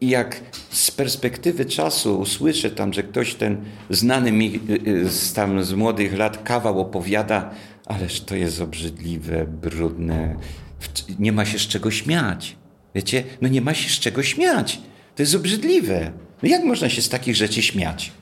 i 0.00 0.08
jak 0.08 0.40
z 0.70 0.90
perspektywy 0.90 1.64
czasu 1.64 2.20
usłyszę 2.20 2.70
tam, 2.70 2.92
że 2.92 3.02
ktoś 3.02 3.34
ten 3.34 3.64
znany 3.90 4.32
mi 4.32 4.60
y, 4.70 4.90
y, 4.90 5.10
z, 5.10 5.32
tam 5.32 5.64
z 5.64 5.72
młodych 5.72 6.18
lat 6.18 6.42
kawał 6.42 6.80
opowiada, 6.80 7.50
ależ 7.86 8.20
to 8.20 8.34
jest 8.34 8.60
obrzydliwe, 8.60 9.46
brudne, 9.46 10.36
nie 11.18 11.32
ma 11.32 11.44
się 11.44 11.58
z 11.58 11.62
czego 11.62 11.90
śmiać. 11.90 12.56
Wiecie, 12.94 13.24
no 13.40 13.48
nie 13.48 13.60
ma 13.60 13.74
się 13.74 13.88
z 13.88 13.98
czego 13.98 14.22
śmiać. 14.22 14.80
To 15.16 15.22
jest 15.22 15.34
obrzydliwe. 15.34 16.12
No 16.42 16.48
jak 16.48 16.64
można 16.64 16.88
się 16.88 17.02
z 17.02 17.08
takich 17.08 17.36
rzeczy 17.36 17.62
śmiać? 17.62 18.12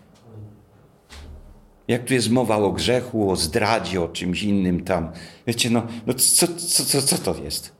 Jak 1.89 2.05
tu 2.05 2.15
jest 2.15 2.31
mowa 2.31 2.57
o 2.57 2.73
grzechu, 2.73 3.31
o 3.31 3.37
zdradzie, 3.37 4.03
o 4.03 4.09
czymś 4.09 4.43
innym 4.43 4.85
tam. 4.85 5.13
Wiecie, 5.47 5.71
no, 5.71 5.87
no 6.07 6.15
co, 6.15 6.47
co, 6.47 6.85
co, 6.85 7.03
co 7.03 7.19
to 7.19 7.43
jest? 7.45 7.78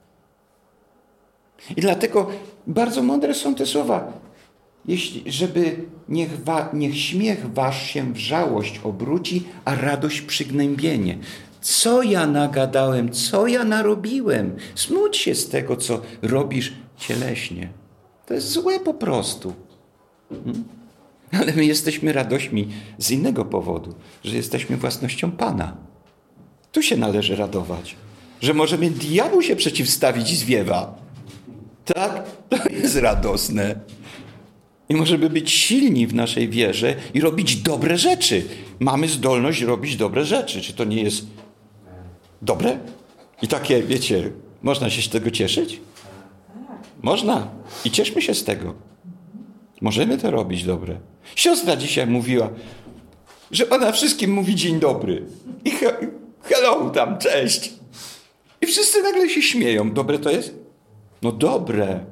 I 1.77 1.81
dlatego 1.81 2.31
bardzo 2.67 3.03
mądre 3.03 3.35
są 3.35 3.55
te 3.55 3.67
słowa. 3.67 4.13
Jeśli, 4.89 5.33
żeby 5.33 5.77
niech, 6.09 6.45
wa, 6.45 6.71
niech 6.73 6.99
śmiech 6.99 7.53
wasz 7.53 7.91
się 7.91 8.13
w 8.13 8.17
żałość 8.17 8.81
obróci, 8.85 9.45
a 9.65 9.75
radość 9.75 10.21
przygnębienie. 10.21 11.19
Co 11.61 12.03
ja 12.03 12.27
nagadałem, 12.27 13.13
co 13.13 13.47
ja 13.47 13.65
narobiłem? 13.65 14.57
Smuć 14.75 15.17
się 15.17 15.35
z 15.35 15.49
tego, 15.49 15.77
co 15.77 16.01
robisz 16.23 16.73
cieleśnie. 16.97 17.69
To 18.27 18.35
jest 18.35 18.49
złe 18.49 18.81
po 18.81 18.95
prostu. 18.95 19.53
Hmm? 20.29 20.65
Ale 21.33 21.53
my 21.53 21.65
jesteśmy 21.65 22.13
radośmi 22.13 22.69
z 22.99 23.11
innego 23.11 23.45
powodu, 23.45 23.95
że 24.25 24.37
jesteśmy 24.37 24.77
własnością 24.77 25.31
Pana. 25.31 25.77
Tu 26.73 26.83
się 26.83 26.97
należy 26.97 27.37
radować, 27.37 27.97
że 28.41 28.55
możemy 28.55 28.91
diabłu 28.91 29.43
się 29.43 29.57
przeciwstawić 29.57 30.33
i 30.33 30.37
zwiewa. 30.37 30.95
Tak? 31.95 32.25
To 32.49 32.69
jest 32.71 32.97
radosne. 32.97 33.75
I 34.89 34.95
możemy 34.95 35.31
być 35.31 35.51
silni 35.51 36.07
w 36.07 36.15
naszej 36.15 36.49
wierze 36.49 36.95
i 37.15 37.21
robić 37.21 37.57
dobre 37.57 37.99
rzeczy. 37.99 38.45
Mamy 38.81 39.09
zdolność 39.09 39.63
robić 39.63 39.97
dobre 39.97 40.25
rzeczy. 40.25 40.61
Czy 40.61 40.73
to 40.73 40.85
nie 40.85 41.03
jest 41.03 41.27
dobre? 42.43 42.79
I 43.43 43.49
takie, 43.49 43.83
wiecie, 43.83 44.33
można 44.63 44.91
się 44.91 45.03
z 45.03 45.09
tego 45.09 45.31
cieszyć? 45.31 45.81
Można. 47.03 47.49
I 47.85 47.91
cieszmy 47.91 48.23
się 48.23 48.35
z 48.35 48.45
tego. 48.45 48.75
Możemy 49.81 50.19
to 50.19 50.31
robić 50.31 50.65
dobre. 50.65 51.01
Siostra 51.37 51.77
dzisiaj 51.77 52.07
mówiła, 52.07 52.51
że 53.51 53.71
ona 53.71 53.93
wszystkim 53.93 54.33
mówi 54.33 54.55
dzień 54.55 54.81
dobry. 54.81 55.27
I 55.65 55.71
he 55.71 55.97
hello 56.43 56.91
tam, 56.91 57.19
cześć. 57.19 57.73
I 58.61 58.67
wszyscy 58.67 59.03
nagle 59.03 59.29
się 59.29 59.43
śmieją. 59.43 59.93
Dobre 59.93 60.19
to 60.19 60.31
jest? 60.31 60.68
No 61.23 61.33
dobre. 61.33 62.05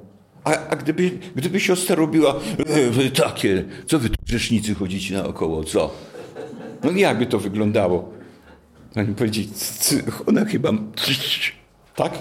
A, 0.44 0.50
a 0.50 0.76
gdyby, 0.76 1.18
gdyby 1.36 1.60
siostra 1.60 1.96
robiła 1.96 2.34
e, 3.04 3.10
takie, 3.10 3.64
co 3.86 3.98
wy 3.98 4.08
tu 4.08 4.16
grzesznicy 4.26 4.74
chodzicie 4.74 5.14
naokoło, 5.14 5.64
co? 5.64 5.94
No 6.82 6.90
jakby 6.90 7.26
to 7.26 7.38
wyglądało? 7.38 8.12
Oni 8.96 9.14
powiedzieli, 9.14 9.48
ona 10.26 10.44
chyba... 10.44 10.72
Tak? 11.94 12.18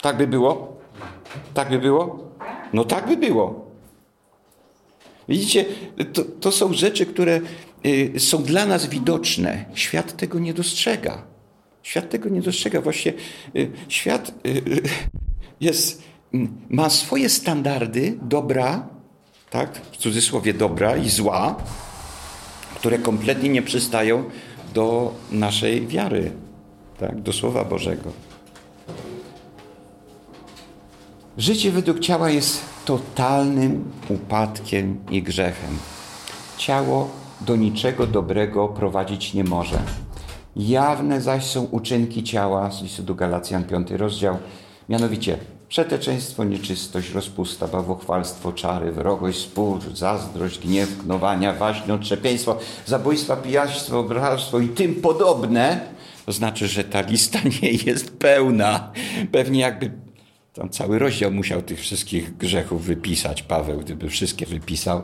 Tak 0.00 0.16
by 0.16 0.26
było? 0.26 0.80
Tak 1.54 1.70
by 1.70 1.78
było? 1.78 2.30
No 2.72 2.84
tak 2.84 3.06
by 3.08 3.16
było. 3.16 3.70
Widzicie, 5.28 5.64
to, 6.12 6.24
to 6.24 6.52
są 6.52 6.72
rzeczy, 6.72 7.06
które 7.06 7.40
y, 7.86 8.20
są 8.20 8.42
dla 8.42 8.66
nas 8.66 8.86
widoczne. 8.86 9.64
Świat 9.74 10.16
tego 10.16 10.38
nie 10.38 10.54
dostrzega. 10.54 11.22
Świat 11.82 12.10
tego 12.10 12.28
nie 12.28 12.40
dostrzega. 12.40 12.80
Właśnie 12.80 13.12
y, 13.56 13.70
świat 13.88 14.32
y, 14.46 14.62
jest 15.60 16.02
ma 16.70 16.90
swoje 16.90 17.28
standardy 17.28 18.18
dobra 18.22 18.88
tak, 19.50 19.80
w 19.92 19.96
cudzysłowie 19.96 20.54
dobra 20.54 20.96
i 20.96 21.08
zła, 21.08 21.56
które 22.74 22.98
kompletnie 22.98 23.48
nie 23.48 23.62
przystają 23.62 24.24
do 24.74 25.14
naszej 25.32 25.86
wiary, 25.86 26.32
tak, 26.98 27.20
do 27.20 27.32
Słowa 27.32 27.64
Bożego. 27.64 28.12
Życie 31.38 31.70
według 31.70 32.00
ciała 32.00 32.30
jest 32.30 32.60
totalnym 32.84 33.92
upadkiem 34.08 35.00
i 35.10 35.22
grzechem. 35.22 35.78
Ciało 36.56 37.10
do 37.40 37.56
niczego 37.56 38.06
dobrego 38.06 38.68
prowadzić 38.68 39.34
nie 39.34 39.44
może. 39.44 39.82
Jawne 40.56 41.20
zaś 41.20 41.44
są 41.46 41.64
uczynki 41.64 42.24
ciała, 42.24 42.70
z 42.70 42.82
listu 42.82 43.02
do 43.02 43.14
Galacjan, 43.14 43.64
5 43.64 43.90
rozdział, 43.90 44.36
mianowicie 44.88 45.38
przeteczeństwo, 45.70 46.44
nieczystość, 46.44 47.10
rozpusta, 47.10 47.68
bawuchwalstwo, 47.68 48.52
czary, 48.52 48.92
wrogość, 48.92 49.38
spór, 49.38 49.80
zazdrość, 49.94 50.58
gniew, 50.58 50.98
knowania, 50.98 51.52
waśń, 51.54 51.90
otrzepieństwo, 51.90 52.58
zabójstwa, 52.86 53.36
pijaństwo, 53.36 53.98
obractwo 53.98 54.58
i 54.60 54.68
tym 54.68 54.94
podobne. 54.94 55.80
To 56.26 56.32
znaczy, 56.32 56.68
że 56.68 56.84
ta 56.84 57.00
lista 57.00 57.38
nie 57.62 57.70
jest 57.70 58.16
pełna. 58.16 58.92
Pewnie 59.32 59.60
jakby 59.60 59.90
tam 60.52 60.70
cały 60.70 60.98
rozdział 60.98 61.30
musiał 61.30 61.62
tych 61.62 61.80
wszystkich 61.80 62.36
grzechów 62.36 62.84
wypisać, 62.84 63.42
Paweł, 63.42 63.80
gdyby 63.80 64.08
wszystkie 64.08 64.46
wypisał. 64.46 65.02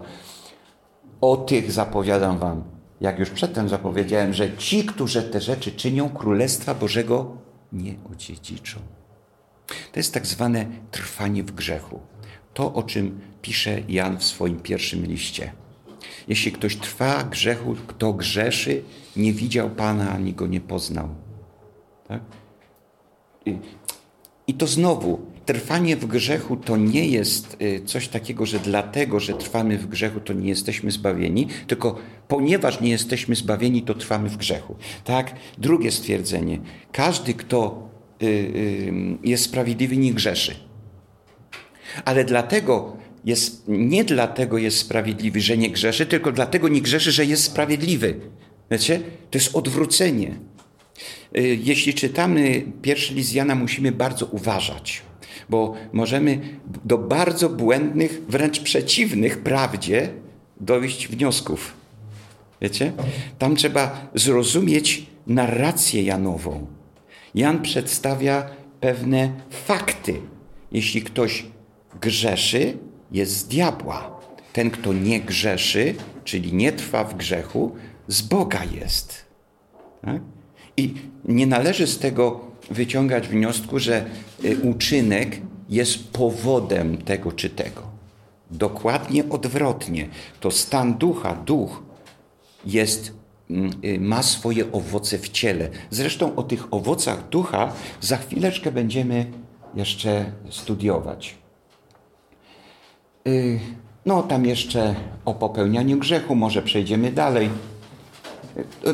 O 1.21 1.37
tych 1.37 1.73
zapowiadam 1.73 2.39
wam, 2.39 2.65
jak 3.01 3.19
już 3.19 3.31
przedtem 3.31 3.69
zapowiedziałem, 3.69 4.35
że 4.35 4.57
ci, 4.57 4.85
którzy 4.85 5.23
te 5.23 5.41
rzeczy 5.41 5.73
czynią, 5.73 6.09
Królestwa 6.09 6.75
Bożego 6.75 7.37
nie 7.73 7.95
odziedziczą. 8.13 8.96
To 9.67 10.01
jest 10.01 10.15
tak 10.15 10.27
zwane 10.27 10.67
trwanie 10.91 11.43
w 11.45 11.53
grzechu. 11.53 12.01
To, 12.55 12.75
o 12.75 12.83
czym 12.83 13.21
pisze 13.43 13.83
Jan 13.89 14.19
w 14.19 14.25
swoim 14.25 14.61
pierwszym 14.61 15.07
liście. 15.07 15.53
Jeśli 16.29 16.53
ktoś 16.53 16.77
trwa 16.77 17.25
grzechu, 17.25 17.77
kto 17.87 18.13
grzeszy, 18.13 18.83
nie 19.17 19.33
widział 19.33 19.71
Pana 19.71 20.13
ani 20.13 20.35
go 20.35 20.47
nie 20.47 20.61
poznał. 20.61 21.09
Tak? 22.09 22.21
I 24.47 24.55
to 24.55 24.67
znowu, 24.67 25.21
trwanie 25.47 25.97
w 25.97 26.07
grzechu 26.07 26.57
to 26.57 26.77
nie 26.77 27.07
jest 27.09 27.57
y, 27.63 27.83
coś 27.85 28.09
takiego, 28.09 28.47
że 28.47 28.59
dlatego, 28.59 29.21
że 29.21 29.35
trwamy 29.35 29.79
w 29.79 29.87
grzechu, 29.87 30.21
to 30.21 30.33
nie 30.33 30.49
jesteśmy 30.49 30.91
zbawieni, 30.91 31.49
tylko 31.67 31.97
ponieważ 32.29 32.81
nie 32.81 32.91
jesteśmy 32.91 33.37
zbawieni, 33.37 33.83
to 33.83 33.95
trwamy 33.95 34.29
w 34.29 34.37
grzechu. 34.37 34.77
Tak? 35.05 35.35
Drugie 35.59 35.91
stwierdzenie. 35.91 36.59
Każdy, 36.93 37.35
kto 37.35 37.89
jest 39.25 39.45
sprawiedliwy, 39.45 39.97
nie 39.97 40.13
grzeszy. 40.13 40.55
Ale 42.05 42.25
dlatego 42.25 42.97
jest, 43.25 43.65
nie 43.69 44.05
dlatego 44.05 44.59
jest 44.59 44.79
sprawiedliwy, 44.79 45.41
że 45.41 45.57
nie 45.57 45.71
grzeszy, 45.71 46.07
tylko 46.07 46.33
dlatego 46.33 46.69
nie 46.69 46.81
grzeszy, 46.81 47.13
że 47.13 47.25
jest 47.25 47.45
sprawiedliwy. 47.45 48.21
Wiecie? 48.71 49.01
To 49.31 49.39
jest 49.39 49.57
odwrócenie. 49.57 50.35
Jeśli 51.65 51.95
czytamy 51.95 52.63
pierwszy 52.83 53.15
list 53.15 53.35
Jana, 53.35 53.55
musimy 53.55 53.93
bardzo 53.93 54.27
uważać 54.27 55.03
bo 55.49 55.75
możemy 55.93 56.41
do 56.85 56.99
bardzo 56.99 57.49
błędnych, 57.49 58.21
wręcz 58.29 58.61
przeciwnych 58.61 59.39
prawdzie 59.39 60.09
dojść 60.61 61.09
wniosków. 61.09 61.75
Wiecie? 62.61 62.93
Tam 63.39 63.57
trzeba 63.57 64.11
zrozumieć 64.15 65.07
narrację 65.27 66.03
Janową. 66.03 66.67
Jan 67.37 67.63
przedstawia 67.63 68.51
pewne 68.81 69.31
fakty. 69.51 70.21
Jeśli 70.73 71.03
ktoś 71.03 71.47
grzeszy, 72.01 72.79
jest 73.13 73.33
z 73.33 73.49
diabła. 73.49 74.21
Ten, 74.53 74.71
kto 74.71 74.93
nie 74.93 75.21
grzeszy, 75.21 75.95
czyli 76.25 76.53
nie 76.53 76.73
trwa 76.73 77.05
w 77.05 77.17
grzechu, 77.17 77.77
z 78.09 78.23
Boga 78.23 78.65
jest. 78.65 79.25
Tak? 80.03 80.21
I 80.77 80.95
nie 81.25 81.47
należy 81.47 81.87
z 81.87 81.99
tego 81.99 82.41
wyciągać 82.71 83.29
wniosku, 83.29 83.79
że 83.79 84.07
y, 84.45 84.57
uczynek 84.63 85.41
jest 85.69 86.13
powodem 86.13 86.99
tego 86.99 87.33
czy 87.33 87.51
tego. 87.51 87.83
Dokładnie 88.51 89.29
odwrotnie. 89.29 90.09
To 90.41 90.51
stan 90.51 90.95
ducha, 90.95 91.35
duch 91.35 91.83
jest, 92.67 93.13
ma 93.99 94.23
swoje 94.23 94.73
owoce 94.73 95.19
w 95.19 95.29
ciele. 95.29 95.69
Zresztą 95.91 96.37
o 96.37 96.43
tych 96.43 96.75
owocach 96.75 97.29
ducha 97.29 97.73
za 98.01 98.17
chwileczkę 98.17 98.73
będziemy 98.73 99.27
jeszcze 99.75 100.33
studiować. 100.51 101.35
Y, 103.29 103.61
no, 104.07 104.23
tam 104.23 104.47
jeszcze 104.47 104.95
o 105.25 105.35
popełnianiu 105.35 105.99
grzechu, 105.99 106.35
może 106.35 106.63
przejdziemy 106.63 107.13
dalej. 107.13 107.51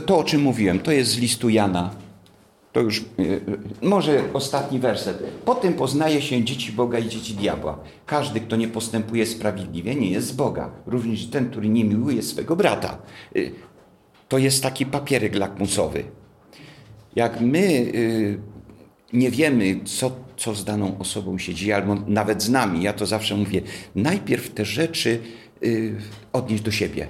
To, 0.07 0.19
o 0.19 0.25
czym 0.25 0.43
mówiłem, 0.43 0.81
to 0.81 0.93
jest 0.93 1.11
z 1.11 1.19
listu 1.19 1.49
Jana, 1.49 1.91
to 2.73 2.81
już 2.81 3.05
może 3.83 4.25
ostatni 4.33 4.79
werset. 4.79 5.23
Potem 5.45 5.75
poznaje 5.75 6.23
się 6.23 6.45
dzieci 6.45 6.73
Boga 6.73 6.99
i 6.99 7.09
dzieci 7.09 7.35
diabła. 7.35 7.79
Każdy, 8.07 8.41
kto 8.41 8.57
nie 8.57 8.69
postępuje 8.69 9.27
sprawiedliwie, 9.27 9.95
nie 9.95 10.11
jest 10.11 10.27
z 10.27 10.33
Boga. 10.33 10.71
Również 10.87 11.27
ten, 11.27 11.51
który 11.51 11.69
nie 11.69 11.85
miłuje 11.85 12.23
swego 12.23 12.57
brata. 12.57 12.99
To 14.33 14.39
jest 14.39 14.63
taki 14.63 14.87
papierek 14.87 15.35
lakmusowy. 15.35 16.05
Jak 17.17 17.41
my 17.41 17.93
nie 19.13 19.31
wiemy, 19.31 19.81
co, 19.85 20.11
co 20.37 20.55
z 20.55 20.65
daną 20.65 20.99
osobą 20.99 21.39
się 21.39 21.55
dzieje, 21.55 21.77
albo 21.77 21.95
nawet 21.95 22.43
z 22.43 22.51
nami, 22.51 22.83
ja 22.83 22.93
to 22.93 23.07
zawsze 23.07 23.37
mówię, 23.37 23.63
najpierw 23.95 24.51
te 24.51 24.65
rzeczy 24.65 25.21
odnieść 26.33 26.63
do 26.63 26.71
siebie. 26.71 27.09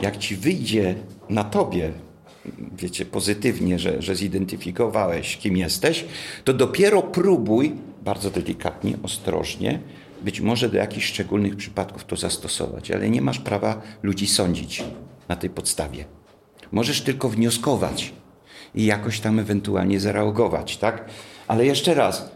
Jak 0.00 0.16
ci 0.16 0.36
wyjdzie 0.36 0.94
na 1.28 1.44
tobie, 1.44 1.92
wiecie, 2.76 3.04
pozytywnie, 3.04 3.78
że, 3.78 4.02
że 4.02 4.16
zidentyfikowałeś, 4.16 5.36
kim 5.36 5.56
jesteś, 5.56 6.04
to 6.44 6.54
dopiero 6.54 7.02
próbuj 7.02 7.72
bardzo 8.04 8.30
delikatnie, 8.30 8.94
ostrożnie, 9.02 9.80
być 10.22 10.40
może 10.40 10.68
do 10.68 10.76
jakichś 10.76 11.06
szczególnych 11.06 11.56
przypadków 11.56 12.04
to 12.04 12.16
zastosować, 12.16 12.90
ale 12.90 13.10
nie 13.10 13.22
masz 13.22 13.38
prawa 13.38 13.82
ludzi 14.02 14.26
sądzić 14.26 14.84
na 15.28 15.36
tej 15.36 15.50
podstawie. 15.50 16.04
Możesz 16.72 17.00
tylko 17.00 17.28
wnioskować 17.28 18.12
i 18.74 18.84
jakoś 18.84 19.20
tam 19.20 19.38
ewentualnie 19.38 20.00
zareagować, 20.00 20.76
tak? 20.76 21.04
Ale 21.48 21.66
jeszcze 21.66 21.94
raz, 21.94 22.30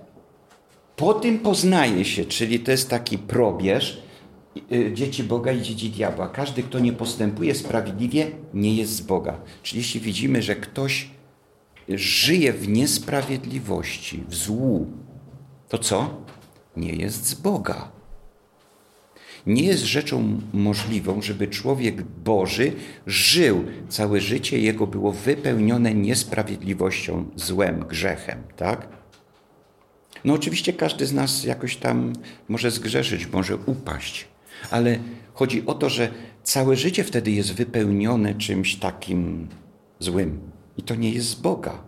po 0.97 1.15
tym 1.15 1.39
poznaje 1.39 2.05
się, 2.05 2.25
czyli 2.25 2.61
to 2.61 2.71
jest 2.71 2.91
taki 2.91 3.19
probierz, 3.19 4.07
Y, 4.73 4.93
dzieci 4.95 5.25
Boga 5.25 5.53
i 5.53 5.63
dzieci 5.63 5.91
diabła. 5.91 6.29
Każdy, 6.29 6.63
kto 6.63 6.79
nie 6.79 6.93
postępuje 6.93 7.55
sprawiedliwie, 7.55 8.31
nie 8.55 8.75
jest 8.75 8.93
z 8.93 9.01
Boga. 9.01 9.41
Czyli 9.63 9.83
jeśli 9.83 10.01
widzimy, 10.01 10.43
że 10.43 10.57
ktoś 10.57 11.11
żyje 11.89 12.53
w 12.53 12.69
niesprawiedliwości, 12.69 14.25
w 14.29 14.35
złu, 14.35 14.87
to 15.69 15.79
co? 15.79 16.23
Nie 16.77 16.93
jest 16.93 17.27
z 17.27 17.35
Boga. 17.35 17.93
Nie 19.47 19.63
jest 19.63 19.85
rzeczą 19.85 20.41
możliwą, 20.53 21.23
żeby 21.23 21.49
człowiek 21.49 22.03
Boży 22.03 22.73
żył 23.07 23.65
całe 23.89 24.21
życie, 24.21 24.59
jego 24.59 24.87
było 24.87 25.13
wypełnione 25.13 25.95
niesprawiedliwością, 25.95 27.25
złem, 27.37 27.85
grzechem, 27.89 28.43
tak? 28.57 28.89
No 30.25 30.35
oczywiście 30.35 30.73
każdy 30.73 31.07
z 31.07 31.13
nas 31.13 31.45
jakoś 31.45 31.77
tam 31.77 32.13
może 32.49 32.71
zgrzeszyć, 32.71 33.27
może 33.33 33.57
upaść 33.57 34.29
ale 34.71 34.99
chodzi 35.35 35.67
o 35.67 35.75
to, 35.75 35.89
że 35.89 36.09
całe 36.43 36.77
życie 36.77 37.05
wtedy 37.05 37.31
jest 37.31 37.55
wypełnione 37.55 38.35
czymś 38.35 38.77
takim 38.77 39.49
złym. 39.99 40.41
I 40.77 40.83
to 40.83 40.95
nie 40.95 41.11
jest 41.11 41.29
z 41.29 41.35
Boga. 41.35 41.83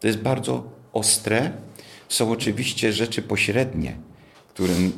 To 0.00 0.06
jest 0.06 0.18
bardzo 0.18 0.70
ostre. 0.92 1.52
Są 2.08 2.30
oczywiście 2.30 2.92
rzeczy 2.92 3.22
pośrednie, 3.22 3.96
którym, 4.48 4.92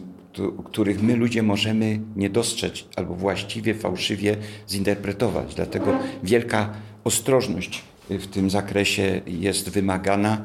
których 0.64 1.02
my 1.02 1.16
ludzie 1.16 1.42
możemy 1.42 2.00
nie 2.16 2.30
dostrzec 2.30 2.84
albo 2.96 3.14
właściwie, 3.14 3.74
fałszywie 3.74 4.36
zinterpretować. 4.68 5.54
Dlatego 5.54 5.98
wielka 6.22 6.74
ostrożność 7.04 7.82
w 8.10 8.26
tym 8.26 8.50
zakresie 8.50 9.20
jest 9.26 9.70
wymagana. 9.70 10.44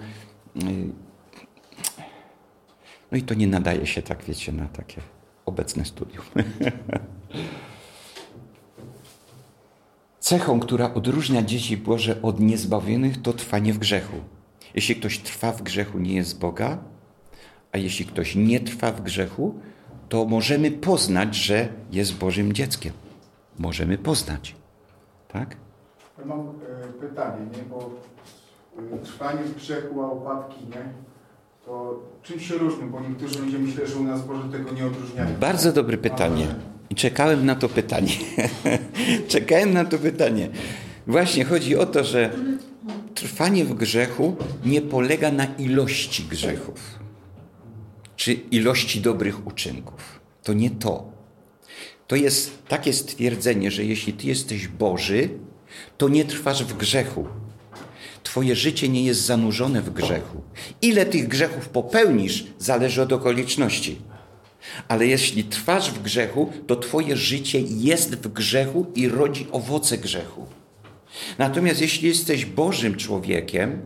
No 3.12 3.18
i 3.18 3.22
to 3.22 3.34
nie 3.34 3.48
nadaje 3.48 3.88
się 3.88 4.02
tak, 4.02 4.24
wiecie, 4.24 4.52
na 4.52 4.68
takie 4.68 5.02
obecne 5.46 5.86
studium. 5.86 6.26
Cechą, 10.20 10.60
która 10.60 10.94
odróżnia 10.94 11.44
dzieci 11.44 11.78
Boże 11.78 12.22
od 12.22 12.40
niezbawionych, 12.40 13.22
to 13.22 13.34
trwanie 13.34 13.74
w 13.74 13.78
grzechu. 13.78 14.16
Jeśli 14.76 14.96
ktoś 14.96 15.20
trwa 15.20 15.52
w 15.52 15.62
grzechu, 15.62 16.00
nie 16.00 16.16
jest 16.16 16.40
Boga, 16.40 16.78
a 17.72 17.78
jeśli 17.78 18.06
ktoś 18.06 18.36
nie 18.36 18.60
trwa 18.60 18.92
w 18.92 19.02
grzechu, 19.02 19.60
to 20.14 20.26
możemy 20.26 20.72
poznać, 20.72 21.36
że 21.36 21.68
jest 21.92 22.18
Bożym 22.18 22.54
dzieckiem. 22.54 22.94
Możemy 23.60 23.98
poznać. 23.98 24.56
Tak? 25.28 25.56
Ja 26.20 26.26
mam 26.26 26.40
e, 26.40 26.54
pytanie, 27.08 27.46
nie? 27.58 27.64
bo 27.70 27.92
trwanie 29.04 29.44
w 29.44 29.56
grzechu, 29.56 30.02
a 30.02 30.08
upadki, 30.08 30.66
nie? 30.66 30.86
to 31.66 32.00
czym 32.24 32.40
się 32.40 32.56
różni? 32.56 32.84
Bo 32.84 33.00
niektórzy 33.00 33.40
ludzie 33.40 33.60
myślą, 33.60 33.86
że 33.86 33.96
u 33.96 34.04
nas 34.04 34.26
Boże 34.26 34.44
tego 34.52 34.72
nie 34.72 34.86
odróżniają. 34.86 35.36
Bardzo 35.40 35.72
dobre 35.72 35.98
pytanie. 35.98 36.48
I 36.90 36.96
czekałem 36.96 37.46
na 37.46 37.56
to 37.56 37.70
pytanie. 37.70 38.14
czekałem 39.28 39.74
na 39.74 39.86
to 39.86 39.98
pytanie. 39.98 40.50
Właśnie 41.08 41.46
chodzi 41.46 41.76
o 41.76 41.86
to, 41.86 42.04
że 42.04 42.30
trwanie 43.16 43.66
w 43.66 43.74
grzechu 43.74 44.36
nie 44.66 44.82
polega 44.82 45.32
na 45.32 45.46
ilości 45.46 46.24
grzechów 46.24 47.03
czy 48.16 48.34
ilości 48.34 49.02
dobrych 49.02 49.48
uczynków. 49.48 50.20
To 50.44 50.54
nie 50.54 50.70
to. 50.70 51.12
To 52.08 52.16
jest 52.16 52.68
takie 52.68 52.94
stwierdzenie, 52.94 53.72
że 53.72 53.84
jeśli 53.84 54.14
ty 54.14 54.28
jesteś 54.28 54.68
Boży, 54.68 55.30
to 55.98 56.10
nie 56.10 56.26
trwasz 56.26 56.64
w 56.64 56.78
grzechu. 56.78 57.28
Twoje 58.24 58.56
życie 58.56 58.90
nie 58.90 59.04
jest 59.04 59.22
zanurzone 59.22 59.82
w 59.82 59.94
grzechu. 59.94 60.42
Ile 60.82 61.06
tych 61.06 61.28
grzechów 61.28 61.70
popełnisz, 61.70 62.46
zależy 62.60 63.02
od 63.02 63.14
okoliczności. 63.14 64.02
Ale 64.88 65.08
jeśli 65.08 65.44
trwasz 65.44 65.92
w 65.92 66.02
grzechu, 66.02 66.54
to 66.68 66.76
Twoje 66.76 67.18
życie 67.18 67.62
jest 67.62 68.16
w 68.16 68.28
grzechu 68.28 68.86
i 68.96 69.08
rodzi 69.08 69.48
owoce 69.52 69.98
grzechu. 69.98 70.46
Natomiast 71.38 71.82
jeśli 71.82 72.08
jesteś 72.08 72.46
Bożym 72.46 72.96
człowiekiem, 72.96 73.82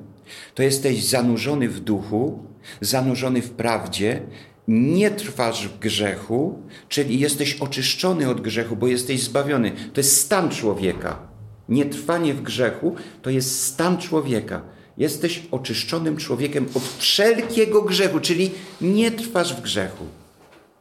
to 0.55 0.63
jesteś 0.63 1.03
zanurzony 1.03 1.69
w 1.69 1.79
duchu, 1.79 2.43
zanurzony 2.81 3.41
w 3.41 3.51
prawdzie, 3.51 4.21
nie 4.67 5.11
trwasz 5.11 5.67
w 5.67 5.79
grzechu, 5.79 6.59
czyli 6.89 7.19
jesteś 7.19 7.55
oczyszczony 7.55 8.29
od 8.29 8.41
grzechu, 8.41 8.75
bo 8.75 8.87
jesteś 8.87 9.23
zbawiony. 9.23 9.71
To 9.93 9.99
jest 9.99 10.21
stan 10.21 10.49
człowieka. 10.49 11.19
Nietrwanie 11.69 12.33
w 12.33 12.41
grzechu 12.41 12.95
to 13.21 13.29
jest 13.29 13.63
stan 13.63 13.97
człowieka. 13.97 14.61
Jesteś 14.97 15.47
oczyszczonym 15.51 16.17
człowiekiem 16.17 16.65
od 16.73 16.83
wszelkiego 16.83 17.81
grzechu, 17.81 18.19
czyli 18.19 18.51
nie 18.81 19.11
trwasz 19.11 19.55
w 19.55 19.61
grzechu. 19.61 20.05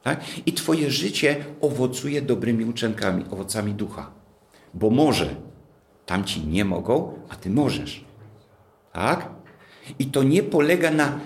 Tak? 0.03 0.25
I 0.47 0.53
Twoje 0.53 0.91
życie 0.91 1.45
owocuje 1.61 2.23
dobrymi 2.23 2.65
uczynkami, 2.65 3.25
owocami 3.31 3.75
ducha. 3.75 4.11
Bo 4.75 4.91
może 4.91 5.35
tamci 6.07 6.47
nie 6.47 6.65
mogą, 6.65 7.19
a 7.29 7.37
Ty 7.37 7.51
możesz. 7.51 8.05
Tak? 8.93 9.29
I 9.99 10.07
to 10.07 10.23
nie 10.23 10.43
polega 10.43 10.91
na 10.91 11.21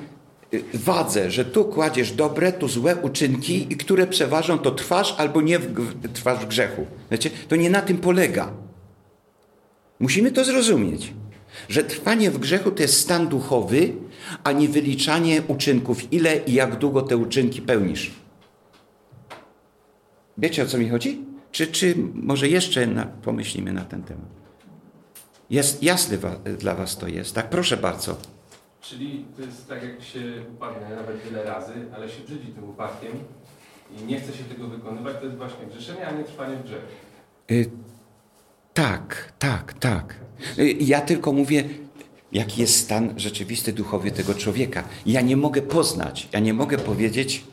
wadze, 0.74 1.30
że 1.30 1.44
tu 1.44 1.64
kładziesz 1.64 2.12
dobre, 2.12 2.52
tu 2.52 2.68
złe 2.68 2.96
uczynki 2.96 3.72
i 3.72 3.76
które 3.76 4.06
przeważą, 4.06 4.58
to 4.58 4.70
trwasz 4.70 5.14
albo 5.18 5.40
nie 5.42 5.58
w 5.58 6.46
grzechu. 6.48 6.86
Wiecie? 7.10 7.30
To 7.48 7.56
nie 7.56 7.70
na 7.70 7.82
tym 7.82 7.98
polega. 7.98 8.52
Musimy 10.00 10.32
to 10.32 10.44
zrozumieć, 10.44 11.12
że 11.68 11.84
trwanie 11.84 12.30
w 12.30 12.38
grzechu 12.38 12.70
to 12.70 12.82
jest 12.82 13.00
stan 13.00 13.28
duchowy, 13.28 13.92
a 14.44 14.52
nie 14.52 14.68
wyliczanie 14.68 15.42
uczynków, 15.48 16.12
ile 16.12 16.36
i 16.36 16.52
jak 16.52 16.78
długo 16.78 17.02
te 17.02 17.16
uczynki 17.16 17.62
pełnisz. 17.62 18.10
Wiecie 20.38 20.62
o 20.62 20.66
co 20.66 20.78
mi 20.78 20.88
chodzi? 20.88 21.24
Czy, 21.52 21.66
czy 21.66 21.94
może 22.14 22.48
jeszcze 22.48 22.86
na, 22.86 23.06
pomyślimy 23.06 23.72
na 23.72 23.84
ten 23.84 24.02
temat? 24.02 24.40
Jest 25.50 25.82
jasne 25.82 26.18
dla 26.58 26.74
Was 26.74 26.98
to 26.98 27.08
jest, 27.08 27.34
tak? 27.34 27.50
Proszę 27.50 27.76
bardzo. 27.76 28.16
Czyli 28.80 29.24
to 29.36 29.42
jest 29.42 29.68
tak, 29.68 29.82
jak 29.82 30.02
się 30.02 30.20
upadnie 30.54 30.96
nawet 30.96 31.22
wiele 31.24 31.44
razy, 31.44 31.72
ale 31.96 32.08
się 32.08 32.22
brzydzi 32.22 32.46
tym 32.46 32.70
upadkiem 32.70 33.12
i 33.98 34.04
nie 34.04 34.20
chce 34.20 34.32
się 34.32 34.44
tego 34.44 34.68
wykonywać, 34.68 35.16
to 35.16 35.24
jest 35.24 35.36
właśnie 35.36 35.66
grzeszenie, 35.66 36.06
a 36.06 36.10
nie 36.10 36.24
trwanie 36.24 36.56
w 36.56 36.62
grzechu. 36.62 36.86
Y 37.50 37.70
tak, 38.74 39.32
tak, 39.38 39.72
tak. 39.72 40.14
Y, 40.58 40.76
ja 40.80 41.00
tylko 41.00 41.32
mówię, 41.32 41.64
jaki 42.32 42.60
jest 42.60 42.76
stan 42.76 43.14
rzeczywisty 43.16 43.72
duchowy 43.72 44.10
tego 44.10 44.34
człowieka. 44.34 44.84
Ja 45.06 45.20
nie 45.20 45.36
mogę 45.36 45.62
poznać, 45.62 46.28
ja 46.32 46.40
nie 46.40 46.54
mogę 46.54 46.78
powiedzieć, 46.78 47.44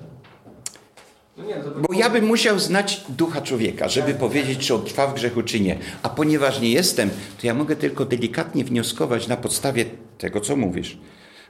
no 1.38 1.44
nie, 1.44 1.56
bo 1.88 1.94
ja 1.94 2.10
bym 2.10 2.26
musiał 2.26 2.60
znać 2.60 3.04
ducha 3.10 3.42
człowieka, 3.42 3.90
żeby 3.90 4.14
powiedzieć, 4.14 4.68
czy 4.68 4.76
on 4.76 4.86
trwa 4.86 5.08
w 5.08 5.14
grzechu, 5.14 5.44
czy 5.44 5.60
nie. 5.60 5.78
A 6.04 6.10
ponieważ 6.10 6.62
nie 6.62 6.70
jestem, 6.70 7.10
to 7.42 7.48
ja 7.48 7.54
mogę 7.54 7.76
tylko 7.76 8.06
delikatnie 8.06 8.64
wnioskować 8.64 9.28
na 9.28 9.38
podstawie 9.38 9.86
tego, 10.18 10.42
co 10.42 10.56
mówisz, 10.56 10.98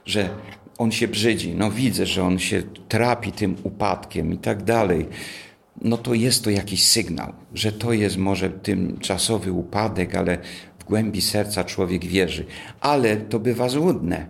że 0.08 0.28
on 0.78 0.92
się 0.92 1.08
brzydzi. 1.08 1.54
No 1.54 1.70
widzę, 1.70 2.06
że 2.06 2.24
on 2.24 2.38
się 2.38 2.62
trapi 2.88 3.32
tym 3.32 3.56
upadkiem 3.62 4.32
i 4.32 4.38
tak 4.38 4.62
dalej 4.62 5.06
no 5.82 5.96
to 5.96 6.14
jest 6.14 6.44
to 6.44 6.50
jakiś 6.50 6.86
sygnał, 6.86 7.32
że 7.54 7.72
to 7.72 7.92
jest 7.92 8.16
może 8.16 8.50
tymczasowy 8.50 9.52
upadek, 9.52 10.14
ale 10.14 10.38
w 10.78 10.84
głębi 10.84 11.20
serca 11.20 11.64
człowiek 11.64 12.04
wierzy. 12.04 12.44
Ale 12.80 13.16
to 13.16 13.38
bywa 13.38 13.68
złudne, 13.68 14.26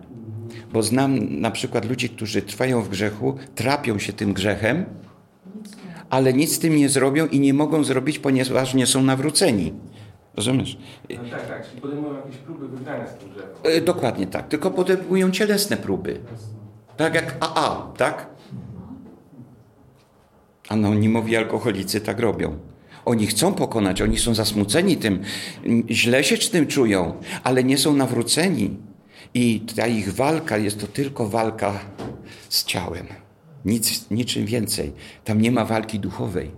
bo 0.73 0.83
znam 0.83 1.39
na 1.41 1.51
przykład 1.51 1.89
ludzi, 1.89 2.09
którzy 2.09 2.41
trwają 2.41 2.81
w 2.81 2.89
grzechu, 2.89 3.35
trapią 3.55 3.99
się 3.99 4.13
tym 4.13 4.33
grzechem, 4.33 4.85
ale 6.09 6.33
nic 6.33 6.55
z 6.55 6.59
tym 6.59 6.75
nie 6.75 6.89
zrobią 6.89 7.27
i 7.27 7.39
nie 7.39 7.53
mogą 7.53 7.83
zrobić, 7.83 8.19
ponieważ 8.19 8.73
nie 8.73 8.85
są 8.85 9.03
nawróceni. 9.03 9.73
Rozumiesz? 10.39 10.77
No 11.09 11.29
tak, 11.31 11.47
tak, 11.47 11.69
czyli 11.69 11.81
podejmują 11.81 12.15
jakieś 12.15 12.35
próby 12.37 12.67
wygrania 12.67 13.07
z 13.07 13.17
tym 13.17 13.29
grzechem. 13.29 13.49
E, 13.63 13.81
dokładnie 13.81 14.27
tak, 14.27 14.47
tylko 14.47 14.71
podejmują 14.71 15.31
cielesne 15.31 15.77
próby. 15.77 16.19
Tak 16.97 17.15
jak 17.15 17.37
AA, 17.39 17.91
tak? 17.97 18.27
Anonimowi 20.69 21.35
alkoholicy 21.35 22.01
tak 22.01 22.19
robią. 22.19 22.57
Oni 23.05 23.27
chcą 23.27 23.53
pokonać, 23.53 24.01
oni 24.01 24.19
są 24.19 24.33
zasmuceni 24.35 24.97
tym, 24.97 25.21
źle 25.89 26.23
się 26.23 26.37
tym 26.37 26.67
czują, 26.67 27.13
ale 27.43 27.63
nie 27.63 27.77
są 27.77 27.93
nawróceni. 27.93 28.77
I 29.33 29.61
ta 29.75 29.87
ich 29.87 30.13
walka 30.13 30.57
jest 30.57 30.81
to 30.81 30.87
tylko 30.87 31.29
walka 31.29 31.79
z 32.49 32.65
ciałem. 32.65 33.05
Nic, 33.65 34.11
niczym 34.11 34.45
więcej. 34.45 34.93
Tam 35.23 35.41
nie 35.41 35.51
ma 35.51 35.65
walki 35.65 35.99
duchowej. 35.99 36.51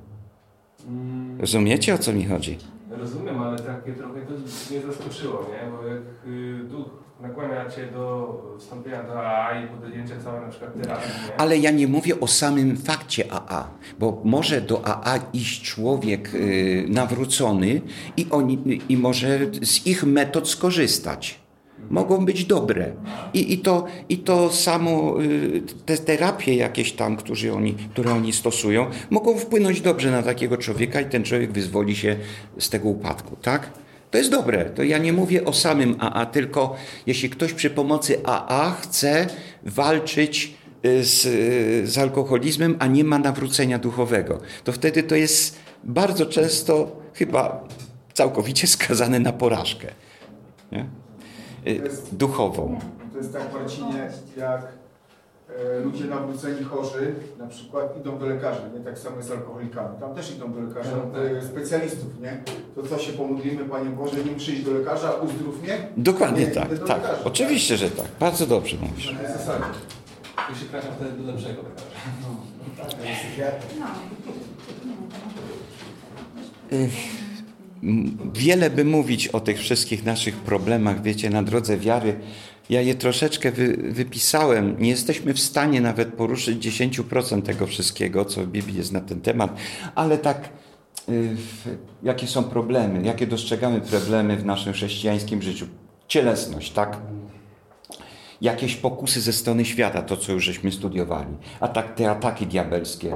Rozumiecie 1.39 1.93
o 1.93 1.97
co 1.97 2.13
mi 2.13 2.25
chodzi? 2.25 2.57
Rozumiem, 3.01 3.41
ale 3.41 3.59
takie 3.59 3.93
trochę 3.93 4.21
to 4.21 4.31
mnie 4.71 4.81
zaskoczyło, 4.87 5.45
nie? 5.51 5.71
Bo 5.71 5.87
jak 5.87 6.01
y, 6.27 6.63
duch 6.63 6.89
nakłania 7.21 7.69
cię 7.69 7.87
do 7.87 8.37
wstąpienia 8.59 9.03
do 9.03 9.27
AA 9.27 9.61
i 9.61 9.67
podjęcia 9.67 10.15
całej 10.23 10.41
na 10.41 10.47
przykład 10.47 10.73
terapii. 10.81 11.09
Nie? 11.27 11.39
Ale 11.39 11.57
ja 11.57 11.71
nie 11.71 11.87
mówię 11.87 12.19
o 12.19 12.27
samym 12.27 12.77
fakcie 12.77 13.33
AA, 13.33 13.67
bo 13.99 14.21
może 14.23 14.61
do 14.61 14.85
AA 14.85 15.19
iść 15.33 15.61
człowiek 15.61 16.35
y, 16.35 16.85
nawrócony 16.89 17.81
i, 18.17 18.27
oni, 18.31 18.81
i 18.89 18.97
może 18.97 19.39
z 19.61 19.87
ich 19.87 20.03
metod 20.03 20.49
skorzystać 20.49 21.40
mogą 21.89 22.25
być 22.25 22.45
dobre. 22.45 22.91
I, 23.33 23.53
i, 23.53 23.57
to, 23.57 23.85
i 24.09 24.17
to 24.17 24.51
samo, 24.51 25.21
y, 25.21 25.61
te 25.85 25.97
terapie 25.97 26.55
jakieś 26.55 26.91
tam, 26.91 27.17
którzy 27.17 27.53
oni, 27.53 27.73
które 27.73 28.13
oni 28.13 28.33
stosują, 28.33 28.85
mogą 29.09 29.37
wpłynąć 29.37 29.81
dobrze 29.81 30.11
na 30.11 30.23
takiego 30.23 30.57
człowieka 30.57 31.01
i 31.01 31.05
ten 31.05 31.23
człowiek 31.23 31.51
wyzwoli 31.51 31.95
się 31.95 32.15
z 32.59 32.69
tego 32.69 32.89
upadku, 32.89 33.35
tak? 33.41 33.71
To 34.11 34.17
jest 34.17 34.31
dobre. 34.31 34.65
To 34.65 34.83
ja 34.83 34.97
nie 34.97 35.13
mówię 35.13 35.45
o 35.45 35.53
samym 35.53 35.95
AA, 35.99 36.25
tylko 36.25 36.75
jeśli 37.07 37.29
ktoś 37.29 37.53
przy 37.53 37.69
pomocy 37.69 38.25
AA 38.25 38.77
chce 38.81 39.27
walczyć 39.63 40.53
y, 40.85 41.03
z, 41.03 41.21
z 41.89 41.97
alkoholizmem, 41.97 42.75
a 42.79 42.87
nie 42.87 43.03
ma 43.03 43.19
nawrócenia 43.19 43.79
duchowego, 43.79 44.41
to 44.63 44.71
wtedy 44.71 45.03
to 45.03 45.15
jest 45.15 45.59
bardzo 45.83 46.25
często 46.25 47.01
chyba 47.13 47.67
całkowicie 48.13 48.67
skazane 48.77 49.19
na 49.19 49.33
porażkę. 49.33 49.87
Nie? 50.71 51.00
Y, 51.67 51.81
duchową. 52.11 52.79
To 53.11 53.17
jest 53.17 53.33
tak, 53.33 53.53
Marcinie, 53.53 54.09
jak 54.37 54.61
e, 55.49 55.79
ludzie 55.79 56.05
nawróceni 56.05 56.63
chorzy 56.63 57.15
na 57.39 57.47
przykład 57.47 57.97
idą 57.97 58.19
do 58.19 58.25
lekarzy, 58.25 58.61
nie? 58.73 58.79
Tak 58.79 58.99
samo 58.99 59.17
jest 59.17 59.29
z 59.29 59.31
alkoholikami. 59.31 59.99
Tam 59.99 60.15
też 60.15 60.35
idą 60.35 60.53
do 60.53 60.59
lekarza, 60.61 60.89
no, 60.97 61.19
tak. 61.19 61.43
specjalistów, 61.43 62.21
nie? 62.21 62.43
To 62.75 62.83
co 62.83 62.97
się 62.97 63.13
pomodlimy, 63.13 63.65
Panie 63.65 63.89
Boże, 63.89 64.23
nie 64.23 64.35
przyjść 64.35 64.63
do 64.63 64.71
lekarza, 64.71 65.11
uzdrów 65.11 65.63
mnie? 65.63 65.77
Dokładnie 65.97 66.45
nie, 66.45 66.51
tak, 66.51 66.69
tak. 66.69 66.81
Lekarza, 66.81 67.23
Oczywiście, 67.23 67.77
tak? 67.77 67.89
że 67.89 67.95
tak. 67.95 68.07
Bardzo 68.19 68.47
dobrze 68.47 68.77
mówisz. 68.81 69.13
Na 69.13 69.19
tej 69.19 69.27
zasadzie. 69.27 69.65
Tu 70.49 70.55
się 70.55 70.65
trafia 70.65 70.91
wtedy 70.91 71.11
do 71.11 71.31
lepszego 71.31 71.61
lekarza. 71.61 71.85
No, 72.21 72.35
no. 73.79 73.87
Wiele 78.33 78.69
by 78.69 78.85
mówić 78.85 79.27
o 79.27 79.39
tych 79.39 79.59
wszystkich 79.59 80.05
naszych 80.05 80.35
problemach, 80.35 81.01
wiecie, 81.01 81.29
na 81.29 81.43
drodze 81.43 81.77
wiary. 81.77 82.19
Ja 82.69 82.81
je 82.81 82.95
troszeczkę 82.95 83.51
wy, 83.51 83.77
wypisałem. 83.77 84.75
Nie 84.79 84.89
jesteśmy 84.89 85.33
w 85.33 85.39
stanie 85.39 85.81
nawet 85.81 86.13
poruszyć 86.13 86.67
10% 86.67 87.41
tego 87.41 87.67
wszystkiego, 87.67 88.25
co 88.25 88.43
w 88.43 88.47
Biblii 88.47 88.77
jest 88.77 88.91
na 88.91 89.01
ten 89.01 89.21
temat, 89.21 89.55
ale 89.95 90.17
tak, 90.17 90.49
y, 91.09 91.35
jakie 92.03 92.27
są 92.27 92.43
problemy, 92.43 93.05
jakie 93.05 93.27
dostrzegamy 93.27 93.81
problemy 93.81 94.37
w 94.37 94.45
naszym 94.45 94.73
chrześcijańskim 94.73 95.41
życiu? 95.41 95.65
Cielesność, 96.07 96.71
tak? 96.71 96.97
Jakieś 98.41 98.75
pokusy 98.75 99.21
ze 99.21 99.33
strony 99.33 99.65
świata, 99.65 100.01
to 100.01 100.17
co 100.17 100.31
już 100.31 100.43
żeśmy 100.43 100.71
studiowali, 100.71 101.33
a 101.59 101.67
tak, 101.67 101.95
te 101.95 102.11
ataki 102.11 102.47
diabelskie, 102.47 103.15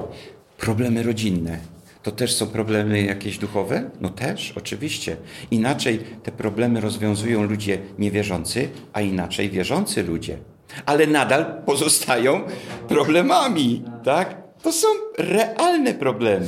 problemy 0.57 1.03
rodzinne, 1.03 1.74
to 2.05 2.11
też 2.11 2.35
są 2.35 2.47
problemy 2.47 3.01
jakieś 3.01 3.37
duchowe? 3.37 3.89
No 4.01 4.09
też, 4.09 4.53
oczywiście. 4.57 5.17
Inaczej 5.51 5.99
te 6.23 6.31
problemy 6.31 6.81
rozwiązują 6.81 7.43
ludzie 7.43 7.77
niewierzący, 7.99 8.69
a 8.93 9.01
inaczej 9.01 9.49
wierzący 9.49 10.03
ludzie. 10.03 10.37
Ale 10.85 11.07
nadal 11.07 11.63
pozostają 11.65 12.43
problemami, 12.87 13.83
tak? 14.03 14.37
To 14.61 14.71
są 14.71 14.87
realne 15.17 15.93
problemy. 15.93 16.47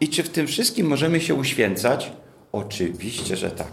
I 0.00 0.08
czy 0.08 0.22
w 0.22 0.28
tym 0.28 0.46
wszystkim 0.46 0.86
możemy 0.86 1.20
się 1.20 1.34
uświęcać? 1.34 2.12
Oczywiście, 2.52 3.36
że 3.36 3.50
tak. 3.50 3.72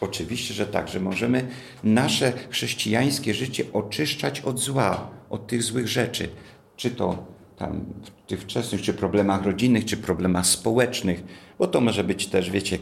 Oczywiście, 0.00 0.54
że 0.54 0.66
tak, 0.66 0.88
że 0.88 1.00
możemy 1.00 1.48
nasze 1.84 2.32
chrześcijańskie 2.50 3.34
życie 3.34 3.64
oczyszczać 3.72 4.40
od 4.40 4.58
zła, 4.58 5.10
od 5.30 5.46
tych 5.46 5.62
złych 5.62 5.88
rzeczy. 5.88 6.28
Czy 6.76 6.90
to 6.90 7.26
tam 7.56 7.84
tych 8.30 8.40
wczesnych, 8.42 8.82
czy 8.82 8.94
problemach 8.94 9.44
rodzinnych, 9.44 9.84
czy 9.84 9.96
problemach 9.96 10.46
społecznych, 10.46 11.22
bo 11.58 11.66
to 11.66 11.80
może 11.80 12.04
być 12.04 12.26
też, 12.26 12.50
wiecie, 12.50 12.78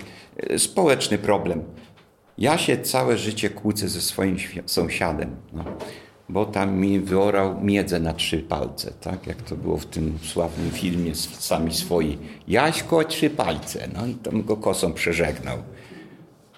społeczny 0.58 1.18
problem. 1.18 1.62
Ja 2.38 2.58
się 2.58 2.78
całe 2.78 3.18
życie 3.18 3.50
kłócę 3.50 3.88
ze 3.88 4.00
swoim 4.00 4.36
sąsiadem, 4.66 5.36
no, 5.52 5.64
bo 6.28 6.46
tam 6.46 6.76
mi 6.76 7.00
wyorał 7.00 7.60
miedzę 7.60 8.00
na 8.00 8.14
trzy 8.14 8.38
palce, 8.38 8.92
tak 9.00 9.26
jak 9.26 9.42
to 9.42 9.56
było 9.56 9.76
w 9.76 9.86
tym 9.86 10.18
sławnym 10.22 10.70
filmie 10.70 11.14
Sami 11.14 11.74
Swoi. 11.74 12.18
Jaśko 12.48 13.04
trzy 13.04 13.30
palce, 13.30 13.88
no 13.94 14.06
i 14.06 14.14
tam 14.14 14.42
go 14.42 14.56
kosą 14.56 14.92
przeżegnał. 14.92 15.58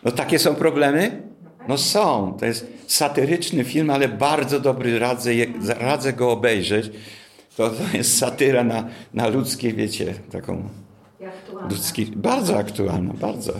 No 0.05 0.11
takie 0.11 0.38
są 0.38 0.55
problemy? 0.55 1.22
No 1.68 1.79
są. 1.79 2.37
To 2.40 2.46
jest 2.46 2.66
satyryczny 2.87 3.64
film, 3.64 3.90
ale 3.90 4.09
bardzo 4.09 4.61
dobry, 4.61 4.98
radzę, 4.98 5.31
radzę 5.79 6.12
go 6.12 6.31
obejrzeć. 6.31 6.90
To, 7.61 7.70
to 7.70 7.96
jest 7.96 8.18
satyra 8.18 8.64
na, 8.64 8.85
na 9.14 9.29
ludzkie, 9.29 9.73
wiecie, 9.73 10.14
taką... 10.33 10.68
Ludzki, 11.70 12.07
bardzo 12.07 12.59
aktualna, 12.59 13.14
bardzo. 13.14 13.53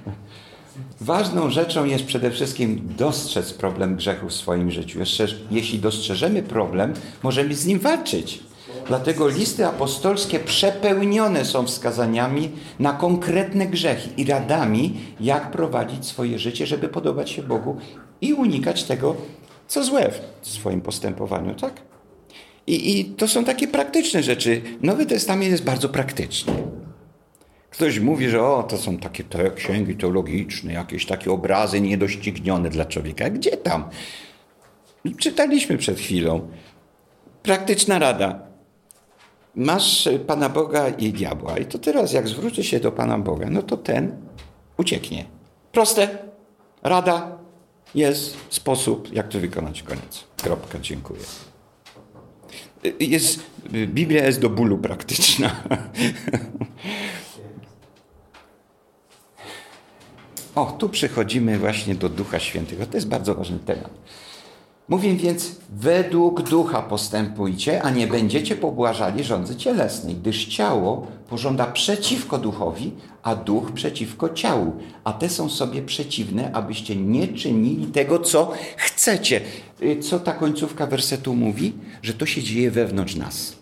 Ważną 1.00 1.50
rzeczą 1.50 1.84
jest 1.84 2.04
przede 2.04 2.30
wszystkim 2.30 2.88
dostrzec 2.98 3.52
problem 3.52 3.96
grzechu 3.96 4.28
w 4.28 4.34
swoim 4.34 4.70
życiu. 4.70 4.98
Jeszcze, 4.98 5.26
jeśli 5.50 5.78
dostrzeżemy 5.78 6.42
problem, 6.42 6.92
możemy 7.22 7.54
z 7.54 7.66
nim 7.66 7.78
walczyć. 7.78 8.42
Dlatego 8.86 9.28
listy 9.28 9.66
apostolskie 9.66 10.40
przepełnione 10.40 11.44
są 11.44 11.66
wskazaniami 11.66 12.50
na 12.78 12.92
konkretne 12.92 13.66
grzechy 13.66 14.08
i 14.16 14.24
radami, 14.24 15.00
jak 15.20 15.50
prowadzić 15.50 16.06
swoje 16.06 16.38
życie, 16.38 16.66
żeby 16.66 16.88
podobać 16.88 17.30
się 17.30 17.42
Bogu 17.42 17.76
i 18.20 18.32
unikać 18.32 18.84
tego, 18.84 19.16
co 19.66 19.84
złe 19.84 20.10
w 20.42 20.48
swoim 20.48 20.80
postępowaniu, 20.80 21.54
tak? 21.54 21.87
I, 22.68 23.00
I 23.00 23.04
to 23.04 23.28
są 23.28 23.44
takie 23.44 23.68
praktyczne 23.68 24.22
rzeczy. 24.22 24.62
Nowy 24.82 25.06
Testament 25.06 25.50
jest 25.50 25.64
bardzo 25.64 25.88
praktyczny. 25.88 26.52
Ktoś 27.70 28.00
mówi, 28.00 28.28
że 28.28 28.42
o, 28.42 28.62
to 28.62 28.78
są 28.78 28.98
takie 28.98 29.24
te 29.24 29.50
księgi 29.50 29.96
teologiczne, 29.96 30.72
jakieś 30.72 31.06
takie 31.06 31.32
obrazy 31.32 31.80
niedoścignione 31.80 32.70
dla 32.70 32.84
człowieka. 32.84 33.30
Gdzie 33.30 33.56
tam? 33.56 33.88
Czytaliśmy 35.18 35.78
przed 35.78 35.98
chwilą. 35.98 36.48
Praktyczna 37.42 37.98
rada. 37.98 38.42
Masz 39.54 40.08
Pana 40.26 40.48
Boga 40.48 40.88
i 40.88 41.12
diabła. 41.12 41.58
I 41.58 41.66
to 41.66 41.78
teraz, 41.78 42.12
jak 42.12 42.28
zwróci 42.28 42.64
się 42.64 42.80
do 42.80 42.92
Pana 42.92 43.18
Boga, 43.18 43.46
no 43.50 43.62
to 43.62 43.76
ten 43.76 44.16
ucieknie. 44.76 45.24
Proste. 45.72 46.18
Rada 46.82 47.38
jest 47.94 48.36
sposób, 48.50 49.12
jak 49.12 49.28
to 49.28 49.40
wykonać. 49.40 49.82
Koniec. 49.82 50.24
Kropka. 50.42 50.78
Dziękuję. 50.78 51.20
Jest, 53.00 53.40
Biblia 53.86 54.24
jest 54.24 54.40
do 54.40 54.50
bólu 54.50 54.78
praktyczna. 54.78 55.56
O, 60.54 60.64
tu 60.78 60.88
przechodzimy 60.88 61.58
właśnie 61.58 61.94
do 61.94 62.08
Ducha 62.08 62.38
Świętego. 62.38 62.86
To 62.86 62.96
jest 62.96 63.08
bardzo 63.08 63.34
ważny 63.34 63.58
temat. 63.58 63.90
Mówię 64.88 65.14
więc, 65.14 65.56
według 65.70 66.42
ducha 66.42 66.82
postępujcie, 66.82 67.82
a 67.82 67.90
nie 67.90 68.06
będziecie 68.06 68.56
pobłażali 68.56 69.24
rządzy 69.24 69.56
cielesnej, 69.56 70.14
gdyż 70.14 70.46
ciało 70.46 71.06
pożąda 71.28 71.66
przeciwko 71.66 72.38
duchowi, 72.38 72.92
a 73.28 73.34
duch 73.36 73.72
przeciwko 73.72 74.28
ciału. 74.28 74.76
A 75.04 75.12
te 75.12 75.28
są 75.28 75.48
sobie 75.48 75.82
przeciwne, 75.82 76.52
abyście 76.52 76.96
nie 76.96 77.28
czynili 77.28 77.86
tego, 77.86 78.18
co 78.18 78.52
chcecie. 78.76 79.40
Y, 79.82 80.00
co 80.00 80.20
ta 80.20 80.32
końcówka 80.32 80.86
wersetu 80.86 81.34
mówi? 81.34 81.72
Że 82.02 82.14
to 82.14 82.26
się 82.26 82.42
dzieje 82.42 82.70
wewnątrz 82.70 83.16
nas. 83.16 83.56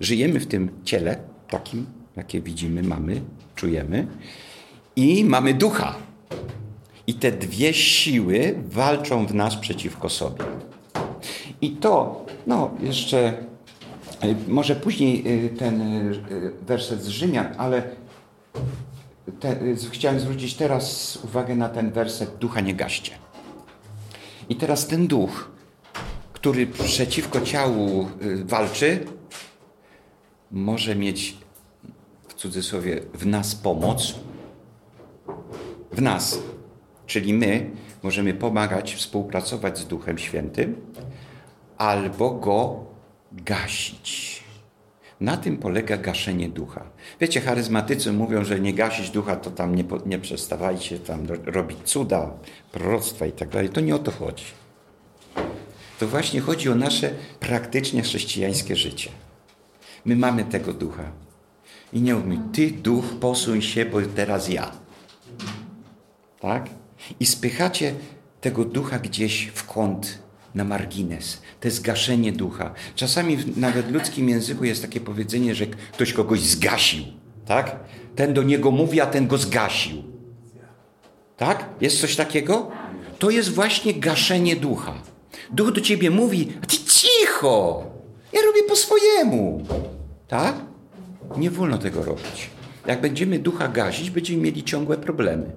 Żyjemy 0.00 0.40
w 0.40 0.46
tym 0.46 0.70
ciele, 0.84 1.16
takim, 1.48 1.86
jakie 2.16 2.40
widzimy, 2.40 2.82
mamy, 2.82 3.20
czujemy, 3.54 4.06
i 4.96 5.24
mamy 5.24 5.54
ducha. 5.54 5.94
I 7.06 7.14
te 7.14 7.32
dwie 7.32 7.74
siły 7.74 8.54
walczą 8.66 9.26
w 9.26 9.34
nas 9.34 9.56
przeciwko 9.56 10.08
sobie. 10.08 10.44
I 11.60 11.70
to, 11.70 12.26
no 12.46 12.70
jeszcze, 12.80 13.34
y, 14.24 14.36
może 14.48 14.76
później 14.76 15.44
y, 15.46 15.48
ten 15.48 15.82
werset 16.66 17.02
z 17.02 17.08
Rzymian, 17.08 17.46
ale 17.58 18.03
te, 19.40 19.56
chciałem 19.90 20.20
zwrócić 20.20 20.54
teraz 20.54 21.16
uwagę 21.24 21.56
na 21.56 21.68
ten 21.68 21.92
werset 21.92 22.38
ducha 22.38 22.60
nie 22.60 22.74
gaście. 22.74 23.12
I 24.48 24.56
teraz 24.56 24.86
ten 24.86 25.06
duch, 25.06 25.50
który 26.32 26.66
przeciwko 26.66 27.40
ciału 27.40 28.08
walczy, 28.44 29.04
może 30.50 30.94
mieć 30.94 31.36
w 32.28 32.34
cudzysłowie 32.34 33.00
w 33.14 33.26
nas 33.26 33.54
pomoc, 33.54 34.14
w 35.92 36.02
nas, 36.02 36.38
Czyli 37.06 37.34
my 37.34 37.70
możemy 38.02 38.34
pomagać, 38.34 38.94
współpracować 38.94 39.78
z 39.78 39.86
Duchem 39.86 40.18
Świętym 40.18 40.76
albo 41.78 42.30
go 42.30 42.84
gasić. 43.32 44.42
Na 45.20 45.36
tym 45.36 45.56
polega 45.56 45.96
gaszenie 45.96 46.48
ducha. 46.48 46.84
Wiecie, 47.20 47.40
charyzmatycy 47.40 48.12
mówią, 48.12 48.44
że 48.44 48.60
nie 48.60 48.74
gasić 48.74 49.10
ducha, 49.10 49.36
to 49.36 49.50
tam 49.50 49.74
nie, 49.74 49.84
nie 50.06 50.18
przestawajcie 50.18 50.98
tam 50.98 51.26
robić 51.44 51.78
cuda, 51.84 52.30
proroctwa 52.72 53.26
i 53.26 53.32
tak 53.32 53.48
dalej. 53.48 53.68
To 53.68 53.80
nie 53.80 53.94
o 53.94 53.98
to 53.98 54.10
chodzi. 54.10 54.44
To 55.98 56.06
właśnie 56.08 56.40
chodzi 56.40 56.68
o 56.68 56.74
nasze 56.74 57.10
praktycznie 57.40 58.02
chrześcijańskie 58.02 58.76
życie. 58.76 59.10
My 60.04 60.16
mamy 60.16 60.44
tego 60.44 60.72
ducha. 60.72 61.12
I 61.92 62.00
nie 62.00 62.14
mówimy, 62.14 62.38
ty 62.52 62.70
duch 62.70 63.04
posuń 63.20 63.62
się, 63.62 63.84
bo 63.84 63.98
teraz 64.16 64.48
ja. 64.48 64.72
Tak? 66.40 66.70
i 67.20 67.26
spychacie 67.26 67.94
tego 68.40 68.64
ducha 68.64 68.98
gdzieś 68.98 69.46
w 69.54 69.66
kąt, 69.66 70.18
na 70.54 70.64
margines. 70.64 71.42
To 71.60 71.68
jest 71.68 71.82
gaszenie 71.82 72.32
ducha. 72.32 72.74
Czasami 72.94 73.38
nawet 73.56 73.86
w 73.86 73.92
ludzkim 73.92 74.28
języku 74.28 74.64
jest 74.64 74.82
takie 74.82 75.00
powiedzenie, 75.00 75.54
że 75.54 75.66
ktoś 75.66 76.12
kogoś 76.12 76.40
zgasił. 76.40 77.04
Tak? 77.46 77.76
Ten 78.16 78.34
do 78.34 78.42
niego 78.42 78.70
mówi, 78.70 79.00
a 79.00 79.06
ten 79.06 79.26
go 79.26 79.38
zgasił. 79.38 80.02
Tak? 81.36 81.68
Jest 81.80 82.00
coś 82.00 82.16
takiego? 82.16 82.70
To 83.18 83.30
jest 83.30 83.48
właśnie 83.48 83.94
gaszenie 83.94 84.56
ducha. 84.56 84.94
Duch 85.50 85.72
do 85.72 85.80
ciebie 85.80 86.10
mówi, 86.10 86.52
a 86.62 86.66
ty 86.66 86.76
cicho! 86.76 87.84
Ja 88.32 88.40
robię 88.42 88.62
po 88.68 88.76
swojemu. 88.76 89.64
Tak? 90.28 90.54
Nie 91.36 91.50
wolno 91.50 91.78
tego 91.78 92.04
robić. 92.04 92.50
Jak 92.86 93.00
będziemy 93.00 93.38
ducha 93.38 93.68
gasić, 93.68 94.10
będziemy 94.10 94.42
mieli 94.42 94.64
ciągłe 94.64 94.96
problemy. 94.96 95.50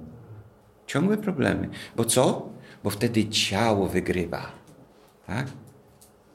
Ciągłe 0.87 1.17
problemy. 1.17 1.69
Bo 1.95 2.05
co? 2.05 2.49
Bo 2.83 2.89
wtedy 2.89 3.29
ciało 3.29 3.87
wygrywa. 3.87 4.51
Tak? 5.27 5.47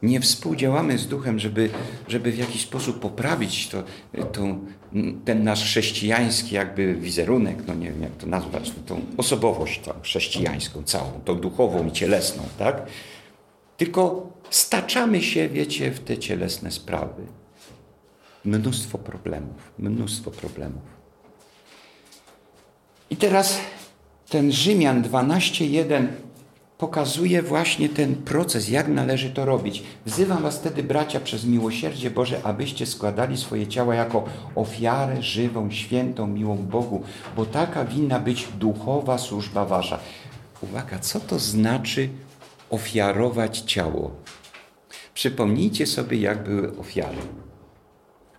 Nie 0.02 0.20
współdziałamy 0.20 0.98
z 0.98 1.08
duchem, 1.08 1.38
żeby, 1.38 1.70
żeby 2.08 2.32
w 2.32 2.38
jakiś 2.38 2.62
sposób 2.62 3.00
poprawić 3.00 3.68
to, 3.68 3.82
to, 4.32 4.42
ten 5.24 5.44
nasz 5.44 5.64
chrześcijański 5.64 6.54
jakby 6.54 6.94
wizerunek, 6.94 7.66
no 7.66 7.74
nie 7.74 7.92
wiem 7.92 8.02
jak 8.02 8.16
to 8.16 8.26
nazwać, 8.26 8.72
no 8.76 8.82
tą 8.86 9.00
osobowość 9.16 9.80
tą 9.80 9.92
chrześcijańską 10.02 10.82
całą, 10.82 11.10
tą 11.24 11.34
duchową 11.34 11.86
i 11.86 11.92
cielesną, 11.92 12.42
tak? 12.58 12.86
Tylko 13.76 14.30
staczamy 14.50 15.22
się, 15.22 15.48
wiecie, 15.48 15.90
w 15.90 16.00
te 16.00 16.18
cielesne 16.18 16.70
sprawy. 16.70 17.22
Mnóstwo 18.44 18.98
problemów, 18.98 19.72
mnóstwo 19.78 20.30
problemów. 20.30 20.82
I 23.10 23.16
teraz 23.16 23.58
ten 24.28 24.52
Rzymian 24.52 25.02
12:1 25.02 26.06
pokazuje 26.82 27.42
właśnie 27.42 27.88
ten 27.88 28.14
proces, 28.14 28.68
jak 28.68 28.88
należy 28.88 29.30
to 29.30 29.44
robić. 29.44 29.82
Wzywam 30.06 30.42
was 30.42 30.58
wtedy, 30.58 30.82
bracia, 30.82 31.20
przez 31.20 31.44
miłosierdzie 31.44 32.10
Boże, 32.10 32.40
abyście 32.44 32.86
składali 32.86 33.36
swoje 33.36 33.66
ciała 33.66 33.94
jako 33.94 34.24
ofiarę 34.54 35.22
żywą, 35.22 35.70
świętą, 35.70 36.26
miłą 36.26 36.56
Bogu, 36.56 37.02
bo 37.36 37.46
taka 37.46 37.84
winna 37.84 38.20
być 38.20 38.48
duchowa 38.58 39.18
służba 39.18 39.64
wasza. 39.64 39.98
Uwaga, 40.60 40.98
co 40.98 41.20
to 41.20 41.38
znaczy 41.38 42.08
ofiarować 42.70 43.58
ciało? 43.58 44.10
Przypomnijcie 45.14 45.86
sobie, 45.86 46.16
jak 46.16 46.44
były 46.44 46.78
ofiary. 46.78 47.22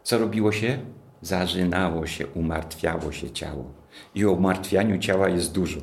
Co 0.04 0.18
robiło 0.18 0.52
się? 0.52 0.80
Zarzynało 1.22 2.08
się, 2.08 2.28
umartwiało 2.28 3.12
się 3.12 3.32
ciało 3.32 3.84
i 4.16 4.26
o 4.26 4.32
umartwianiu 4.32 4.98
ciała 4.98 5.30
jest 5.30 5.52
dużo. 5.52 5.80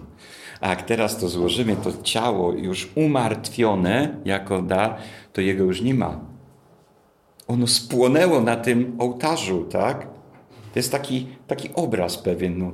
A 0.60 0.68
jak 0.68 0.82
teraz 0.82 1.18
to 1.18 1.28
złożymy, 1.28 1.76
to 1.76 2.02
ciało 2.02 2.52
już 2.52 2.88
umartwione 2.94 4.16
jako 4.24 4.62
dar, 4.62 4.96
to 5.32 5.40
jego 5.40 5.64
już 5.64 5.82
nie 5.82 5.94
ma. 5.94 6.20
ono 7.48 7.66
spłonęło 7.66 8.40
na 8.40 8.56
tym 8.56 8.96
ołtarzu, 8.98 9.64
tak? 9.64 10.06
To 10.72 10.78
jest 10.78 10.92
taki, 10.92 11.26
taki 11.46 11.70
obraz 11.74 12.18
pewien. 12.18 12.58
No, 12.58 12.72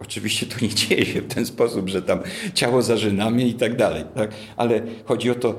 oczywiście 0.00 0.46
to 0.46 0.56
nie 0.62 0.68
dzieje 0.68 1.06
się 1.06 1.20
w 1.20 1.34
ten 1.34 1.46
sposób, 1.46 1.88
że 1.88 2.02
tam 2.02 2.20
ciało 2.54 2.82
zażynamy 2.82 3.42
i 3.42 3.54
tak 3.54 3.76
dalej, 3.76 4.04
tak? 4.14 4.30
ale 4.56 4.82
chodzi 5.04 5.30
o 5.30 5.34
to, 5.34 5.54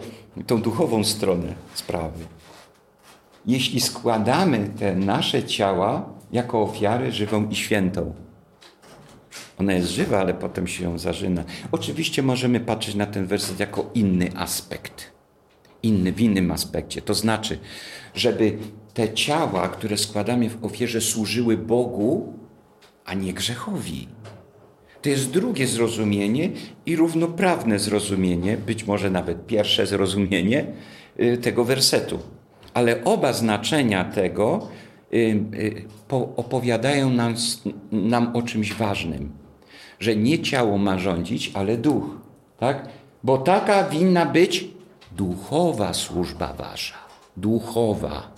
tą 0.48 0.62
duchową 0.62 1.04
stronę 1.04 1.54
sprawy. 1.74 2.26
Jeśli 3.46 3.82
składamy 3.82 4.70
te 4.80 4.96
nasze 4.96 5.43
ciała 5.43 6.10
jako 6.32 6.62
ofiarę 6.62 7.12
żywą 7.12 7.50
i 7.50 7.56
świętą, 7.56 8.13
ona 9.58 9.74
jest 9.74 9.89
żywa, 9.89 10.20
ale 10.20 10.34
potem 10.34 10.67
się 10.67 10.84
ją 10.84 10.98
zażyna. 10.98 11.43
Oczywiście 11.72 12.24
możemy 12.24 12.60
patrzeć 12.60 12.96
na 12.96 13.06
ten 13.06 13.26
werset 13.26 13.60
jako 13.60 13.89
inny 13.93 14.30
aspekt. 14.36 15.12
Inny, 15.84 16.12
w 16.12 16.22
innym 16.22 16.52
aspekcie. 16.52 17.02
To 17.02 17.13
znaczy, 17.13 17.60
żeby 18.15 18.58
te 18.93 19.13
ciała, 19.13 19.67
które 19.67 19.98
składamy 19.98 20.50
w 20.50 20.65
ofierze, 20.65 21.02
służyły 21.02 21.58
Bogu, 21.58 22.34
a 23.06 23.13
nie 23.13 23.34
grzechowi. 23.34 24.08
To 25.02 25.10
jest 25.10 25.32
drugie 25.32 25.67
zrozumienie 25.67 26.50
i 26.86 26.96
równoprawne 26.96 27.80
zrozumienie, 27.80 28.58
być 28.58 28.88
może 28.88 29.10
nawet 29.10 29.46
pierwsze 29.46 29.88
zrozumienie 29.88 30.65
y, 31.20 31.38
tego 31.38 31.65
wersetu. 31.65 32.20
Ale 32.74 33.04
oba 33.04 33.34
znaczenia 33.34 34.06
tego 34.06 34.67
y, 35.13 35.17
y, 35.54 35.86
opowiadają 36.36 37.10
nam, 37.10 37.36
nam 37.91 38.36
o 38.36 38.41
czymś 38.41 38.74
ważnym 38.74 39.46
że 39.99 40.15
nie 40.15 40.39
ciało 40.39 40.77
ma 40.77 40.99
rządzić, 40.99 41.51
ale 41.53 41.77
duch. 41.77 42.05
Tak? 42.60 42.89
Bo 43.23 43.38
taka 43.38 43.89
winna 43.89 44.25
być 44.25 44.67
duchowa 45.12 45.93
służba 45.93 46.53
wasza. 46.53 46.95
Duchowa. 47.38 48.38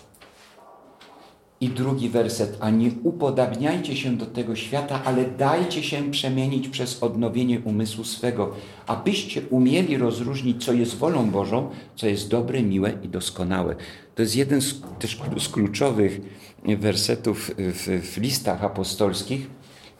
I 1.61 1.69
drugi 1.69 2.09
werset, 2.09 2.57
a 2.59 2.69
nie 2.69 2.91
upodabniajcie 3.03 3.95
się 3.95 4.17
do 4.17 4.25
tego 4.25 4.55
świata, 4.55 5.01
ale 5.05 5.25
dajcie 5.25 5.83
się 5.83 6.11
przemienić 6.11 6.67
przez 6.67 7.03
odnowienie 7.03 7.59
umysłu 7.59 8.03
swego, 8.03 8.51
abyście 8.87 9.41
umieli 9.49 9.97
rozróżnić, 9.97 10.65
co 10.65 10.73
jest 10.73 10.95
wolą 10.95 11.31
Bożą, 11.31 11.69
co 11.95 12.07
jest 12.07 12.29
dobre, 12.29 12.63
miłe 12.63 12.93
i 13.03 13.07
doskonałe. 13.07 13.75
To 14.15 14.21
jest 14.21 14.35
jeden 14.35 14.61
z, 14.61 14.81
też 14.99 15.19
z 15.39 15.49
kluczowych 15.49 16.21
wersetów 16.65 17.51
w, 17.57 18.11
w 18.13 18.17
listach 18.17 18.63
apostolskich, 18.63 19.47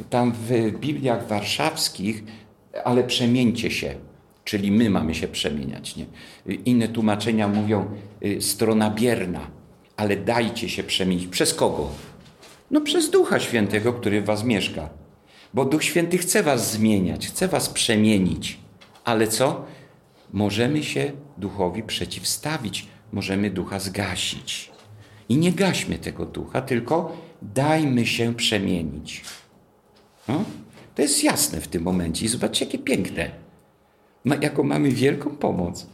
tam 0.10 0.32
w 0.32 0.80
Bibliach 0.80 1.28
warszawskich, 1.28 2.24
ale 2.84 3.04
przemieńcie 3.04 3.72
się, 3.72 3.96
czyli 4.44 4.72
my 4.72 4.90
mamy 4.90 5.16
się 5.16 5.28
przemieniać. 5.28 5.96
Nie? 5.96 6.06
Inne 6.56 6.88
tłumaczenia 6.88 7.48
mówią 7.48 7.86
y, 8.26 8.42
strona 8.42 8.90
bierna, 8.90 9.48
ale 9.98 10.16
dajcie 10.16 10.70
się 10.70 10.84
przemienić. 10.84 11.28
Przez 11.28 11.54
kogo? 11.54 11.90
No 12.72 12.82
przez 12.82 13.10
Ducha 13.10 13.40
Świętego, 13.40 13.94
który 13.94 14.22
w 14.22 14.26
was 14.26 14.44
mieszka. 14.44 14.90
Bo 15.54 15.66
Duch 15.66 15.84
Święty 15.84 16.18
chce 16.18 16.44
was 16.44 16.72
zmieniać, 16.72 17.28
chce 17.28 17.48
was 17.48 17.70
przemienić. 17.70 18.58
Ale 19.04 19.28
co? 19.28 19.66
Możemy 20.34 20.84
się 20.84 21.12
Duchowi 21.38 21.84
przeciwstawić, 21.84 22.88
możemy 23.12 23.50
Ducha 23.50 23.80
zgasić. 23.80 24.72
I 25.30 25.38
nie 25.38 25.52
gaśmy 25.52 25.98
tego 25.98 26.26
Ducha, 26.26 26.62
tylko 26.62 27.18
dajmy 27.42 28.06
się 28.06 28.36
przemienić. 28.36 29.24
No? 30.30 30.44
To 30.96 31.02
jest 31.02 31.24
jasne 31.24 31.62
w 31.62 31.68
tym 31.68 31.84
momencie. 31.84 32.26
I 32.26 32.28
zobaczcie, 32.28 32.66
jakie 32.66 32.78
piękne. 32.78 33.32
Ma, 34.24 34.36
jaką 34.36 34.64
mamy 34.64 34.92
wielką 34.92 35.30
pomoc. 35.30 35.88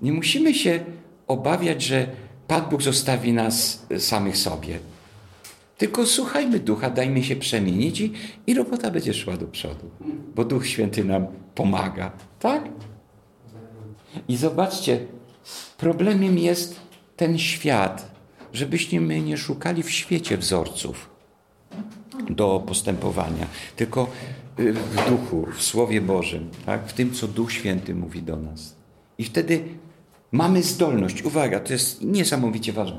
Nie 0.00 0.12
musimy 0.12 0.54
się 0.54 0.84
obawiać, 1.26 1.82
że 1.82 2.06
Pan 2.46 2.62
Bóg 2.70 2.82
zostawi 2.82 3.32
nas 3.32 3.86
samych 3.98 4.36
sobie. 4.36 4.78
Tylko 5.78 6.06
słuchajmy 6.06 6.58
ducha, 6.60 6.90
dajmy 6.90 7.24
się 7.24 7.36
przemienić 7.36 8.00
i, 8.00 8.12
i 8.46 8.54
robota 8.54 8.90
będzie 8.90 9.14
szła 9.14 9.36
do 9.36 9.46
przodu. 9.46 9.90
Bo 10.34 10.44
Duch 10.44 10.66
Święty 10.66 11.04
nam 11.04 11.26
pomaga. 11.54 12.12
Tak? 12.40 12.64
I 14.28 14.36
zobaczcie, 14.36 15.06
problemem 15.78 16.38
jest 16.38 16.80
ten 17.16 17.38
świat, 17.38 18.14
żebyśmy 18.52 19.20
nie 19.20 19.36
szukali 19.36 19.82
w 19.82 19.90
świecie 19.90 20.38
wzorców 20.38 21.14
do 22.30 22.62
postępowania, 22.66 23.46
tylko 23.76 24.06
y, 24.58 24.72
w 24.72 25.08
duchu, 25.08 25.46
w 25.56 25.62
Słowie 25.62 26.00
Bożym, 26.00 26.50
tak? 26.66 26.86
w 26.86 26.92
tym, 26.92 27.12
co 27.12 27.28
Duch 27.28 27.52
Święty 27.52 27.94
mówi 27.94 28.22
do 28.22 28.36
nas. 28.36 28.76
I 29.18 29.24
wtedy 29.24 29.64
mamy 30.32 30.62
zdolność, 30.62 31.22
uwaga, 31.22 31.60
to 31.60 31.72
jest 31.72 32.02
niesamowicie 32.02 32.72
ważne, 32.72 32.98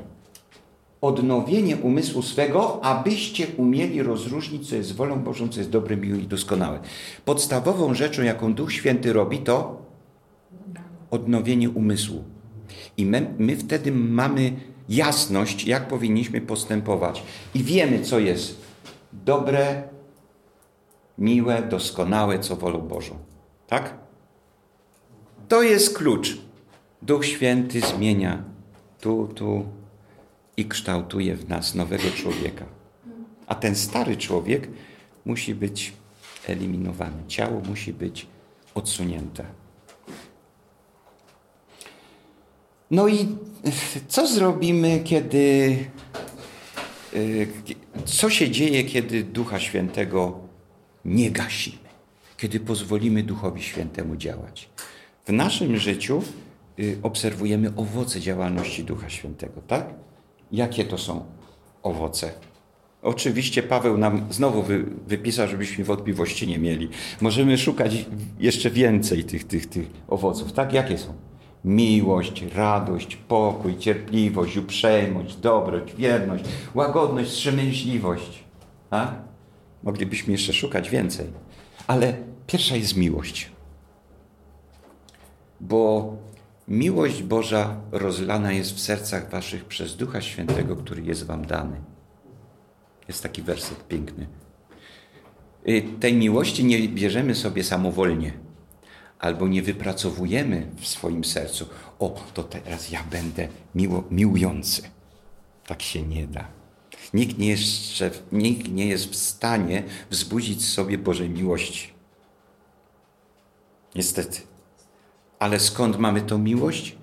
odnowienie 1.02 1.78
umysłu 1.78 2.22
swego, 2.22 2.84
abyście 2.84 3.48
umieli 3.58 4.04
rozróżnić, 4.04 4.70
co 4.70 4.76
jest 4.76 4.96
wolą 4.96 5.20
Bożą, 5.20 5.50
co 5.50 5.60
jest 5.60 5.70
dobre, 5.70 5.98
miłe 5.98 6.18
i 6.18 6.28
doskonałe. 6.28 6.80
Podstawową 7.26 7.94
rzeczą, 7.94 8.24
jaką 8.24 8.54
Duch 8.54 8.74
Święty 8.74 9.14
robi, 9.14 9.38
to 9.38 9.82
odnowienie 11.12 11.70
umysłu. 11.70 12.24
I 12.98 13.06
my, 13.06 13.34
my 13.38 13.58
wtedy 13.58 13.92
mamy 13.92 14.54
jasność, 14.90 15.68
jak 15.68 15.88
powinniśmy 15.88 16.42
postępować. 16.42 17.24
I 17.54 17.64
wiemy, 17.64 18.02
co 18.02 18.20
jest 18.20 18.65
dobre, 19.24 19.84
miłe, 21.18 21.62
doskonałe, 21.62 22.40
co 22.40 22.56
wolą 22.56 22.80
Bożą. 22.80 23.18
Tak? 23.68 23.94
To 25.48 25.64
jest 25.64 25.98
klucz. 25.98 26.38
Duch 27.02 27.26
Święty 27.26 27.82
zmienia 27.82 28.44
tu, 29.02 29.28
tu 29.28 29.66
i 30.58 30.66
kształtuje 30.66 31.36
w 31.36 31.50
nas 31.50 31.76
nowego 31.76 32.10
człowieka. 32.16 32.66
A 33.48 33.56
ten 33.56 33.76
stary 33.76 34.18
człowiek 34.18 34.68
musi 35.26 35.56
być 35.56 35.94
eliminowany. 36.48 37.24
Ciało 37.28 37.62
musi 37.62 37.94
być 37.94 38.28
odsunięte. 38.76 39.46
No 42.92 43.08
i 43.08 43.28
co 44.08 44.28
zrobimy, 44.28 45.02
kiedy 45.04 45.78
co 48.06 48.30
się 48.30 48.50
dzieje, 48.50 48.84
kiedy 48.84 49.24
Ducha 49.24 49.60
Świętego 49.60 50.40
nie 51.06 51.32
gasimy? 51.32 51.78
Kiedy 52.38 52.60
pozwolimy 52.60 53.24
Duchowi 53.24 53.64
Świętemu 53.64 54.16
działać? 54.16 54.70
W 55.26 55.32
naszym 55.32 55.78
życiu 55.78 56.24
y, 56.80 56.98
obserwujemy 57.04 57.72
owoce 57.76 58.22
działalności 58.22 58.84
Ducha 58.84 59.10
Świętego, 59.10 59.62
tak? 59.68 59.94
Jakie 60.52 60.86
to 60.86 60.98
są 60.98 61.26
owoce? 61.84 62.32
Oczywiście 63.02 63.64
Paweł 63.64 63.98
nam 63.98 64.28
znowu 64.30 64.64
wy, 64.64 64.86
wypisał, 65.08 65.48
żebyśmy 65.48 65.84
wątpliwości 65.84 66.48
nie 66.48 66.60
mieli. 66.60 66.90
Możemy 67.22 67.58
szukać 67.58 68.06
jeszcze 68.40 68.70
więcej 68.70 69.24
tych, 69.24 69.44
tych, 69.44 69.66
tych 69.66 69.88
owoców, 70.08 70.54
tak? 70.54 70.74
Jakie 70.74 70.98
są? 70.98 71.14
Miłość, 71.66 72.42
radość, 72.56 73.16
pokój, 73.16 73.78
cierpliwość, 73.78 74.58
uprzejmość, 74.58 75.36
dobroć, 75.36 75.96
wierność, 75.96 76.44
łagodność, 76.76 77.30
wstrzemięźliwość. 77.30 78.44
A? 78.92 79.14
Moglibyśmy 79.84 80.32
jeszcze 80.32 80.54
szukać 80.54 80.90
więcej. 80.90 81.28
Ale 81.88 82.18
pierwsza 82.48 82.76
jest 82.76 82.98
miłość. 82.98 83.52
Bo 85.60 86.14
miłość 86.68 87.24
Boża 87.24 87.82
rozlana 87.92 88.52
jest 88.52 88.76
w 88.76 88.80
sercach 88.80 89.30
waszych 89.32 89.66
przez 89.66 89.98
Ducha 89.98 90.22
Świętego, 90.22 90.76
który 90.76 91.02
jest 91.02 91.26
wam 91.26 91.46
dany. 91.46 91.82
Jest 93.08 93.24
taki 93.24 93.42
werset 93.42 93.88
piękny. 93.88 94.28
Y, 95.68 95.84
tej 96.00 96.14
miłości 96.14 96.66
nie 96.66 96.90
bierzemy 96.90 97.36
sobie 97.36 97.64
samowolnie 97.64 98.45
albo 99.26 99.48
nie 99.48 99.62
wypracowujemy 99.62 100.68
w 100.80 100.88
swoim 100.88 101.24
sercu, 101.24 101.66
o, 102.00 102.22
to 102.34 102.44
teraz 102.44 102.92
ja 102.92 103.04
będę 103.12 103.48
miło, 103.76 104.04
miłujący. 104.12 104.82
Tak 105.68 105.82
się 105.82 106.02
nie 106.02 106.28
da. 106.28 106.48
Nikt 107.14 107.38
nie, 107.38 107.50
jest, 107.50 108.04
nikt 108.32 108.72
nie 108.72 108.88
jest 108.88 109.10
w 109.10 109.16
stanie 109.16 109.84
wzbudzić 110.10 110.66
sobie 110.66 110.98
Bożej 110.98 111.30
miłości. 111.30 111.90
Niestety. 113.96 114.42
Ale 115.40 115.60
skąd 115.60 115.98
mamy 115.98 116.22
tą 116.22 116.38
miłość? 116.38 116.96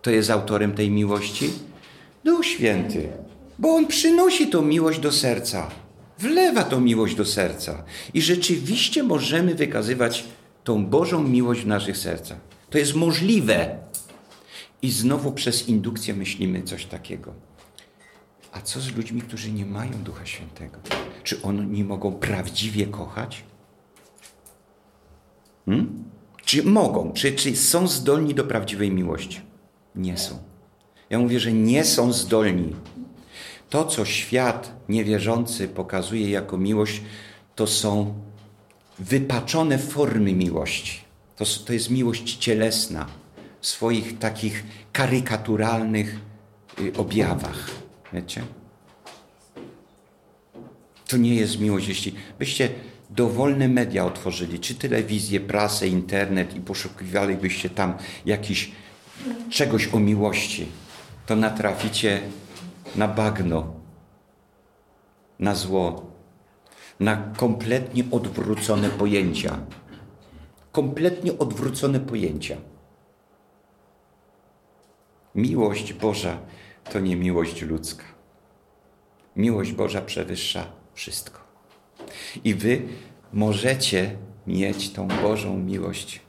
Kto 0.00 0.10
jest 0.10 0.30
autorem 0.30 0.72
tej 0.74 0.90
miłości? 0.90 1.50
Duch 2.24 2.46
Święty. 2.46 3.08
Bo 3.58 3.74
On 3.74 3.86
przynosi 3.86 4.48
tą 4.48 4.62
miłość 4.62 4.98
do 4.98 5.12
serca. 5.12 5.70
Wlewa 6.18 6.64
tą 6.64 6.80
miłość 6.80 7.14
do 7.14 7.24
serca. 7.24 7.84
I 8.14 8.22
rzeczywiście 8.22 9.02
możemy 9.02 9.54
wykazywać 9.54 10.24
tą 10.64 10.86
Bożą 10.86 11.22
miłość 11.22 11.62
w 11.62 11.66
naszych 11.66 11.96
sercach. 11.96 12.38
To 12.70 12.78
jest 12.78 12.94
możliwe. 12.94 13.78
I 14.82 14.90
znowu 14.90 15.32
przez 15.32 15.68
indukcję 15.68 16.14
myślimy 16.14 16.62
coś 16.62 16.86
takiego. 16.86 17.32
A 18.52 18.60
co 18.60 18.80
z 18.80 18.96
ludźmi, 18.96 19.22
którzy 19.22 19.52
nie 19.52 19.66
mają 19.66 19.92
Ducha 19.92 20.26
Świętego? 20.26 20.78
Czy 21.24 21.42
oni 21.42 21.84
mogą 21.84 22.12
prawdziwie 22.12 22.86
kochać? 22.86 23.44
Hmm? 25.66 26.04
Czy 26.44 26.62
mogą? 26.62 27.12
Czy, 27.12 27.32
czy 27.32 27.56
są 27.56 27.88
zdolni 27.88 28.34
do 28.34 28.44
prawdziwej 28.44 28.90
miłości? 28.90 29.40
Nie 29.94 30.18
są. 30.18 30.38
Ja 31.10 31.18
mówię, 31.18 31.40
że 31.40 31.52
nie 31.52 31.84
są 31.84 32.12
zdolni. 32.12 32.76
To, 33.70 33.84
co 33.84 34.04
świat 34.04 34.76
niewierzący 34.88 35.68
pokazuje 35.68 36.30
jako 36.30 36.58
miłość, 36.58 37.02
to 37.54 37.66
są 37.66 38.14
wypaczone 38.98 39.78
formy 39.78 40.32
miłości. 40.32 41.00
To, 41.36 41.44
to 41.66 41.72
jest 41.72 41.90
miłość 41.90 42.36
cielesna 42.36 43.06
w 43.60 43.66
swoich 43.66 44.18
takich 44.18 44.64
karykaturalnych 44.92 46.16
y, 46.80 46.92
objawach. 46.96 47.70
Wiecie? 48.12 48.42
To 51.08 51.16
nie 51.16 51.34
jest 51.34 51.60
miłość. 51.60 51.88
Jeśli 51.88 52.14
byście 52.38 52.68
dowolne 53.10 53.68
media 53.68 54.04
otworzyli, 54.04 54.60
czy 54.60 54.74
telewizję, 54.74 55.40
prasę, 55.40 55.88
internet 55.88 56.56
i 56.56 56.60
poszukiwalibyście 56.60 57.70
tam 57.70 57.94
jakiś 58.26 58.72
czegoś 59.50 59.94
o 59.94 59.98
miłości, 59.98 60.66
to 61.26 61.36
natraficie 61.36 62.20
na 62.96 63.08
bagno, 63.08 63.74
na 65.38 65.54
zło, 65.54 66.11
na 67.02 67.32
kompletnie 67.36 68.04
odwrócone 68.10 68.88
pojęcia. 68.88 69.58
Kompletnie 70.72 71.38
odwrócone 71.38 72.00
pojęcia. 72.00 72.56
Miłość 75.34 75.92
Boża 75.92 76.38
to 76.92 77.00
nie 77.00 77.16
miłość 77.16 77.62
ludzka. 77.62 78.04
Miłość 79.36 79.72
Boża 79.72 80.02
przewyższa 80.02 80.66
wszystko. 80.94 81.40
I 82.44 82.54
wy 82.54 82.82
możecie 83.32 84.16
mieć 84.46 84.92
tą 84.92 85.08
Bożą 85.08 85.58
miłość 85.58 86.20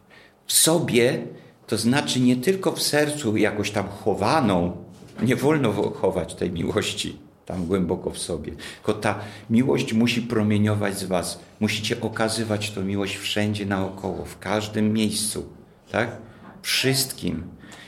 w 0.46 0.54
sobie, 0.54 1.28
to 1.68 1.78
znaczy 1.78 2.20
nie 2.20 2.36
tylko 2.36 2.72
w 2.72 2.82
sercu 2.82 3.38
jakoś 3.38 3.72
tam 3.72 3.88
chowaną, 3.88 4.78
nie 5.22 5.36
wolno 5.36 5.72
chować 5.92 6.36
tej 6.36 6.52
miłości 6.52 7.20
tam 7.46 7.66
głęboko 7.66 8.10
w 8.10 8.18
sobie. 8.18 8.52
Tylko 8.76 8.94
ta 8.94 9.20
miłość 9.50 9.94
musi 9.94 10.22
promieniować 10.22 11.00
z 11.00 11.04
was. 11.04 11.40
Musicie 11.60 12.02
okazywać 12.02 12.72
tę 12.72 12.84
miłość 12.84 13.16
wszędzie 13.16 13.66
naokoło, 13.66 14.26
w 14.26 14.40
każdym 14.40 14.94
miejscu. 14.94 15.46
Tak? 15.92 16.18
Wszystkim. 16.62 17.44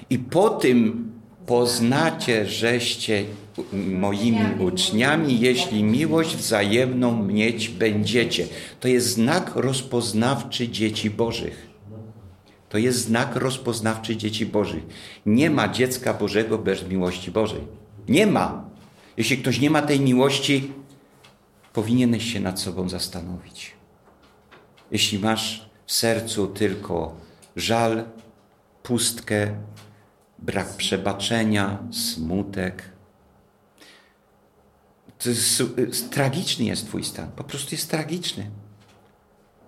I 0.09 0.19
po 0.19 0.49
tym 0.49 1.11
poznacie, 1.45 2.45
żeście 2.45 3.25
moimi 3.73 4.45
uczniami, 4.59 5.39
jeśli 5.39 5.83
miłość 5.83 6.35
wzajemną 6.35 7.23
mieć 7.23 7.69
będziecie. 7.69 8.47
To 8.79 8.87
jest 8.87 9.07
znak 9.07 9.51
rozpoznawczy 9.55 10.69
dzieci 10.69 11.09
Bożych. 11.09 11.67
To 12.69 12.77
jest 12.77 12.99
znak 12.99 13.35
rozpoznawczy 13.35 14.17
dzieci 14.17 14.45
Bożych. 14.45 14.83
Nie 15.25 15.49
ma 15.49 15.67
dziecka 15.67 16.13
Bożego 16.13 16.57
bez 16.57 16.89
miłości 16.89 17.31
Bożej. 17.31 17.61
Nie 18.09 18.27
ma. 18.27 18.64
Jeśli 19.17 19.37
ktoś 19.37 19.59
nie 19.59 19.69
ma 19.69 19.81
tej 19.81 19.99
miłości, 19.99 20.73
powinieneś 21.73 22.33
się 22.33 22.39
nad 22.39 22.59
sobą 22.59 22.89
zastanowić. 22.89 23.73
Jeśli 24.91 25.19
masz 25.19 25.69
w 25.85 25.91
sercu 25.91 26.47
tylko 26.47 27.15
żal, 27.55 28.05
pustkę, 28.83 29.55
brak 30.39 30.77
przebaczenia, 30.77 31.77
smutek, 31.91 32.95
to 35.19 35.29
jest, 35.29 36.11
tragiczny 36.11 36.65
jest 36.65 36.87
Twój 36.87 37.03
stan. 37.03 37.31
Po 37.31 37.43
prostu 37.43 37.75
jest 37.75 37.91
tragiczny. 37.91 38.51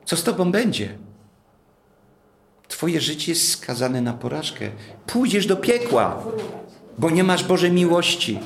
Co 0.05 0.17
z 0.17 0.23
Tobą 0.23 0.51
będzie? 0.51 0.97
Twoje 2.67 3.01
życie 3.01 3.31
jest 3.31 3.51
skazane 3.51 4.01
na 4.01 4.13
porażkę. 4.13 4.71
Pójdziesz 5.05 5.45
do 5.45 5.57
piekła, 5.57 6.23
bo 6.97 7.09
nie 7.09 7.23
masz 7.23 7.43
Bożej 7.43 7.71
miłości. 7.71 8.39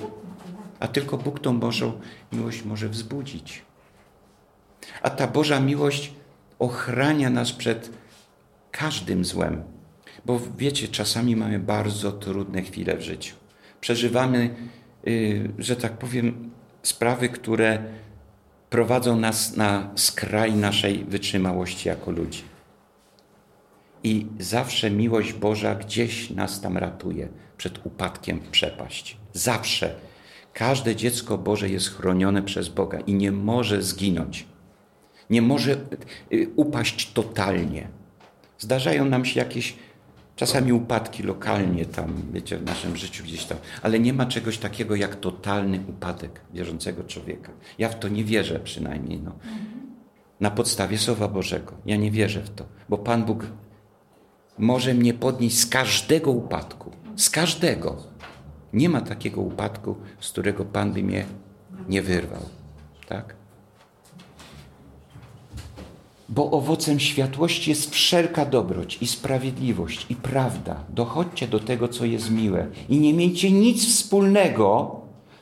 A 0.82 0.88
tylko 0.88 1.17
Bóg 1.17 1.39
tą 1.39 1.59
Bożą 1.59 1.99
miłość 2.32 2.65
może 2.65 2.89
wzbudzić. 2.89 3.61
A 5.01 5.09
ta 5.09 5.27
Boża 5.27 5.59
miłość 5.59 6.13
ochrania 6.59 7.29
nas 7.29 7.51
przed 7.51 7.89
każdym 8.71 9.25
złem. 9.25 9.63
Bo 10.25 10.39
wiecie, 10.57 10.88
czasami 10.88 11.36
mamy 11.36 11.59
bardzo 11.59 12.11
trudne 12.11 12.61
chwile 12.61 12.97
w 12.97 13.01
życiu. 13.01 13.36
Przeżywamy, 13.82 14.55
yy, 15.03 15.49
że 15.57 15.75
tak 15.75 15.97
powiem, 15.97 16.51
sprawy, 16.84 17.29
które 17.29 17.84
prowadzą 18.69 19.19
nas 19.19 19.57
na 19.57 19.91
skraj 19.95 20.53
naszej 20.53 21.03
wytrzymałości 21.03 21.88
jako 21.89 22.11
ludzi. 22.11 22.43
I 24.03 24.27
zawsze 24.39 24.91
miłość 24.91 25.34
Boża 25.34 25.75
gdzieś 25.75 26.29
nas 26.29 26.61
tam 26.61 26.77
ratuje 26.77 27.27
przed 27.57 27.86
upadkiem 27.86 28.39
w 28.39 28.47
przepaść. 28.47 29.17
Zawsze. 29.34 30.11
Każde 30.54 30.95
dziecko 30.95 31.38
Boże 31.38 31.70
jest 31.70 31.89
chronione 31.89 32.43
przez 32.43 32.70
Boga 32.70 32.99
i 32.99 33.14
nie 33.14 33.32
może 33.32 33.82
zginąć. 33.82 34.45
Nie 35.30 35.41
może 35.41 35.78
y, 36.34 36.49
upaść 36.56 37.14
totalnie. 37.14 37.88
Zdarzają 38.60 39.06
nam 39.06 39.26
się 39.26 39.39
jakieś 39.39 39.76
czasami 40.36 40.74
upadki 40.74 41.24
lokalnie 41.24 41.86
tam, 41.86 42.14
wiecie, 42.34 42.58
w 42.58 42.66
naszym 42.66 42.97
życiu 42.97 43.24
gdzieś 43.24 43.45
tam, 43.45 43.58
ale 43.82 43.99
nie 43.99 44.14
ma 44.14 44.26
czegoś 44.26 44.58
takiego 44.58 44.95
jak 44.95 45.16
totalny 45.16 45.84
upadek 45.89 46.41
wierzącego 46.54 47.04
człowieka. 47.04 47.52
Ja 47.78 47.89
w 47.89 47.99
to 47.99 48.08
nie 48.08 48.24
wierzę 48.24 48.60
przynajmniej. 48.60 49.22
No. 49.22 49.36
Na 50.39 50.52
podstawie 50.52 50.97
Słowa 50.97 51.28
Bożego. 51.28 51.74
Ja 51.86 51.95
nie 51.95 52.12
wierzę 52.12 52.41
w 52.41 52.49
to, 52.49 52.66
bo 52.89 52.97
Pan 52.97 53.24
Bóg 53.24 53.45
może 54.58 54.93
mnie 54.93 55.14
podnieść 55.14 55.60
z 55.60 55.66
każdego 55.66 56.32
upadku. 56.32 56.91
Z 57.16 57.30
każdego. 57.30 58.11
Nie 58.74 58.89
ma 58.89 59.01
takiego 59.01 59.41
upadku, 59.41 59.95
z 60.19 60.30
którego 60.30 60.65
Pan 60.65 60.93
by 60.93 61.03
mnie 61.03 61.26
nie 61.89 62.01
wyrwał. 62.01 62.41
Tak? 63.07 63.36
Bo 66.30 66.51
owocem 66.51 66.99
światłości 66.99 67.69
jest 67.69 67.89
wszelka 67.89 68.45
dobroć 68.45 68.97
i 69.01 69.07
sprawiedliwość 69.07 70.05
i 70.09 70.15
prawda. 70.15 70.84
Dochodźcie 70.89 71.47
do 71.47 71.59
tego, 71.59 71.88
co 71.88 72.05
jest 72.05 72.32
miłe 72.32 72.67
i 72.89 72.99
nie 72.99 73.13
miejcie 73.13 73.51
nic 73.51 73.86
wspólnego 73.86 74.95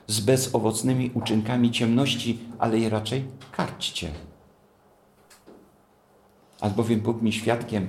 z 0.07 0.19
bezowocnymi 0.19 1.11
uczynkami 1.13 1.71
ciemności, 1.71 2.39
ale 2.59 2.79
je 2.79 2.89
raczej 2.89 3.25
karćcie. 3.51 4.09
Albowiem 6.61 6.99
Bóg 6.99 7.21
mi 7.21 7.33
świadkiem, 7.33 7.87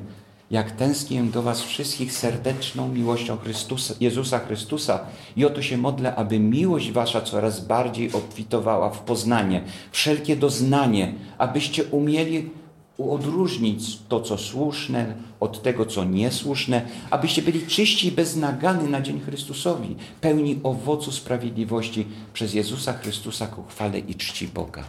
jak 0.50 0.70
tęsknię 0.70 1.22
do 1.22 1.42
Was 1.42 1.62
wszystkich 1.62 2.12
serdeczną 2.12 2.88
miłością 2.88 3.36
Chrystusa, 3.36 3.94
Jezusa 4.00 4.38
Chrystusa 4.38 5.00
i 5.36 5.44
oto 5.44 5.62
się 5.62 5.76
modlę, 5.76 6.14
aby 6.14 6.38
miłość 6.38 6.92
Wasza 6.92 7.20
coraz 7.20 7.66
bardziej 7.66 8.12
obfitowała 8.12 8.90
w 8.90 9.00
poznanie, 9.00 9.62
wszelkie 9.92 10.36
doznanie, 10.36 11.14
abyście 11.38 11.84
umieli 11.84 12.50
odróżnić 12.98 13.98
to, 14.08 14.20
co 14.20 14.38
słuszne, 14.38 15.14
od 15.40 15.62
tego, 15.62 15.86
co 15.86 16.04
niesłuszne, 16.04 16.82
abyście 17.10 17.42
byli 17.42 17.66
czyści 17.66 18.08
i 18.08 18.12
bez 18.12 18.36
nagany 18.36 18.88
na 18.88 19.00
dzień 19.00 19.20
Chrystusowi, 19.20 19.96
pełni 20.20 20.60
owocu 20.62 21.12
sprawiedliwości 21.12 22.06
przez 22.32 22.54
Jezusa 22.54 22.92
Chrystusa 22.92 23.46
ku 23.46 23.62
chwale 23.62 23.98
i 23.98 24.14
czci 24.14 24.48
Boga. 24.48 24.84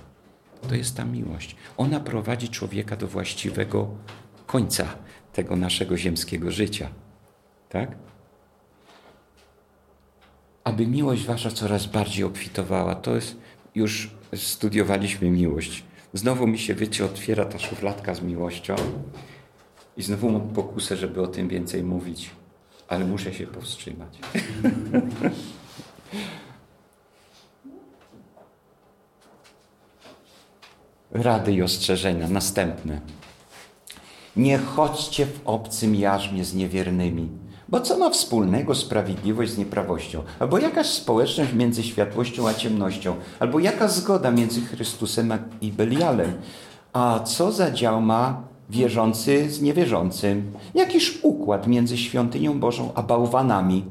To 0.69 0.75
jest 0.75 0.97
ta 0.97 1.05
miłość. 1.05 1.55
Ona 1.77 1.99
prowadzi 1.99 2.49
człowieka 2.49 2.95
do 2.95 3.07
właściwego 3.07 3.87
końca 4.47 4.87
tego 5.33 5.55
naszego 5.55 5.97
ziemskiego 5.97 6.51
życia. 6.51 6.89
Tak? 7.69 7.91
Aby 10.63 10.87
miłość 10.87 11.25
wasza 11.25 11.51
coraz 11.51 11.85
bardziej 11.85 12.23
obfitowała. 12.23 12.95
To 12.95 13.15
jest, 13.15 13.37
już 13.75 14.11
studiowaliśmy 14.35 15.29
miłość. 15.29 15.83
Znowu 16.13 16.47
mi 16.47 16.59
się, 16.59 16.75
wiecie, 16.75 17.05
otwiera 17.05 17.45
ta 17.45 17.59
szufladka 17.59 18.15
z 18.15 18.21
miłością 18.21 18.75
i 19.97 20.03
znowu 20.03 20.29
mam 20.29 20.49
pokusę, 20.49 20.97
żeby 20.97 21.21
o 21.21 21.27
tym 21.27 21.47
więcej 21.47 21.83
mówić, 21.83 22.29
ale 22.87 23.05
muszę 23.05 23.33
się 23.33 23.47
powstrzymać. 23.47 24.19
Rady 31.11 31.53
i 31.53 31.61
ostrzeżenia 31.61 32.27
następne. 32.27 33.01
Nie 34.35 34.57
chodźcie 34.57 35.25
w 35.25 35.41
obcym 35.45 35.95
jarzmie 35.95 36.45
z 36.45 36.55
niewiernymi. 36.55 37.29
Bo 37.69 37.81
co 37.81 37.97
ma 37.97 38.09
wspólnego 38.09 38.75
sprawiedliwość 38.75 39.51
z 39.51 39.57
nieprawością? 39.57 40.23
Albo 40.39 40.59
jakaś 40.59 40.87
społeczność 40.87 41.53
między 41.53 41.83
światłością 41.83 42.47
a 42.47 42.53
ciemnością? 42.53 43.15
Albo 43.39 43.59
jaka 43.59 43.87
zgoda 43.87 44.31
między 44.31 44.61
Chrystusem 44.61 45.33
i 45.61 45.71
Belialem? 45.71 46.33
A 46.93 47.19
co 47.19 47.51
za 47.51 47.71
dział 47.71 48.01
ma 48.01 48.43
wierzący 48.69 49.49
z 49.49 49.61
niewierzącym? 49.61 50.51
Jakiż 50.73 51.19
układ 51.23 51.67
między 51.67 51.97
świątynią 51.97 52.59
Bożą 52.59 52.91
a 52.95 53.03
bałwanami? 53.03 53.85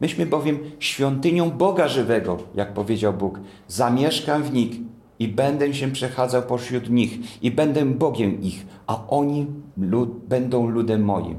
Myśmy 0.00 0.26
bowiem 0.26 0.58
świątynią 0.78 1.50
Boga 1.50 1.88
żywego, 1.88 2.38
jak 2.54 2.74
powiedział 2.74 3.12
Bóg. 3.12 3.40
Zamieszkam 3.68 4.42
w 4.42 4.52
nich 4.52 4.91
i 5.18 5.28
będę 5.28 5.74
się 5.74 5.92
przechadzał 5.92 6.42
pośród 6.42 6.90
nich 6.90 7.42
i 7.42 7.50
będę 7.50 7.84
Bogiem 7.84 8.42
ich, 8.42 8.66
a 8.86 9.06
oni 9.08 9.46
lud, 9.76 10.26
będą 10.28 10.68
ludem 10.68 11.04
moim. 11.04 11.36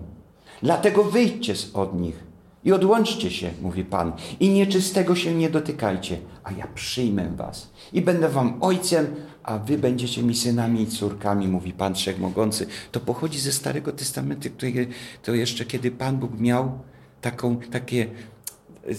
Dlatego 0.61 1.03
wyjdźcie 1.03 1.53
od 1.73 1.99
nich 2.01 2.33
I 2.65 2.71
odłączcie 2.71 3.31
się, 3.31 3.51
mówi 3.61 3.85
Pan, 3.85 4.11
i 4.39 4.49
nieczystego 4.49 5.15
się 5.15 5.35
nie 5.35 5.49
dotykajcie, 5.49 6.17
a 6.43 6.51
ja 6.51 6.67
przyjmę 6.75 7.29
was. 7.35 7.71
I 7.93 8.01
będę 8.01 8.29
wam 8.29 8.57
ojcem, 8.61 9.15
a 9.43 9.59
wy 9.59 9.77
będziecie 9.77 10.23
mi 10.23 10.35
synami 10.35 10.81
i 10.81 10.87
córkami, 10.87 11.47
mówi 11.47 11.73
Pan 11.73 11.95
Wszechmogący. 11.95 12.67
To 12.91 12.99
pochodzi 12.99 13.39
ze 13.39 13.51
Starego 13.51 13.91
Testamentu, 13.91 14.49
który, 14.49 14.87
to 15.23 15.33
jeszcze 15.33 15.65
kiedy 15.65 15.91
Pan 15.91 16.17
Bóg 16.17 16.39
miał 16.39 16.79
taką, 17.21 17.57
takie, 17.57 18.07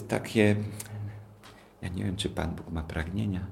takie, 0.09 0.57
ja 1.83 1.89
nie 1.89 2.05
wiem, 2.05 2.17
czy 2.17 2.29
Pan 2.29 2.51
Bóg 2.55 2.73
ma 2.73 2.83
pragnienia. 2.83 3.47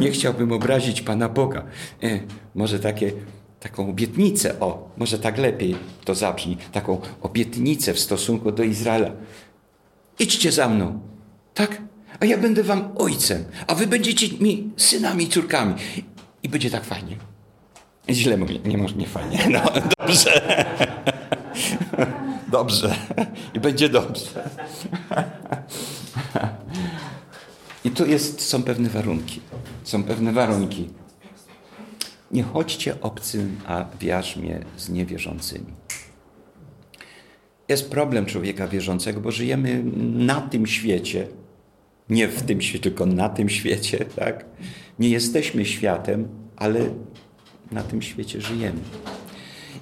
Nie 0.00 0.10
chciałbym 0.10 0.52
obrazić 0.52 1.02
Pana 1.02 1.28
Boga. 1.28 1.64
E, 2.02 2.20
może 2.54 2.78
takie 2.78 3.12
taką 3.60 3.90
obietnicę, 3.90 4.60
o, 4.60 4.90
może 4.96 5.18
tak 5.18 5.38
lepiej 5.38 5.76
to 6.04 6.14
zabrzmi, 6.14 6.56
taką 6.72 7.00
obietnicę 7.22 7.94
w 7.94 8.00
stosunku 8.00 8.52
do 8.52 8.62
Izraela. 8.62 9.10
Idźcie 10.18 10.52
za 10.52 10.68
mną, 10.68 11.00
tak? 11.54 11.82
A 12.20 12.24
ja 12.24 12.38
będę 12.38 12.62
wam 12.62 12.88
ojcem, 12.98 13.44
a 13.66 13.74
wy 13.74 13.86
będziecie 13.86 14.28
mi 14.40 14.70
synami 14.76 15.24
i 15.24 15.28
córkami. 15.28 15.74
I 16.42 16.48
będzie 16.48 16.70
tak 16.70 16.84
fajnie. 16.84 17.16
Źle 18.10 18.36
mówię, 18.36 18.58
nie 18.64 18.78
może 18.78 18.94
nie 18.94 19.06
fajnie. 19.06 19.38
No, 19.50 19.60
dobrze. 19.98 20.64
Dobrze. 22.52 22.94
I 23.54 23.60
będzie 23.60 23.88
dobrze. 23.88 24.26
I 27.86 27.90
tu 27.90 28.06
jest, 28.06 28.40
są 28.40 28.62
pewne 28.62 28.88
warunki. 28.88 29.40
Są 29.84 30.02
pewne 30.02 30.32
warunki. 30.32 30.88
Nie 32.30 32.42
chodźcie 32.42 33.00
obcym, 33.00 33.56
a 33.66 33.84
w 33.84 34.02
jarzmie 34.02 34.60
z 34.76 34.88
niewierzącymi. 34.88 35.72
Jest 37.68 37.90
problem 37.90 38.26
człowieka 38.26 38.68
wierzącego, 38.68 39.20
bo 39.20 39.30
żyjemy 39.30 39.82
na 40.14 40.40
tym 40.40 40.66
świecie, 40.66 41.28
nie 42.08 42.28
w 42.28 42.42
tym 42.42 42.60
świecie, 42.60 42.82
tylko 42.82 43.06
na 43.06 43.28
tym 43.28 43.48
świecie, 43.48 44.04
tak? 44.16 44.44
Nie 44.98 45.08
jesteśmy 45.08 45.64
światem, 45.64 46.28
ale 46.56 46.80
na 47.72 47.82
tym 47.82 48.02
świecie 48.02 48.40
żyjemy. 48.40 48.80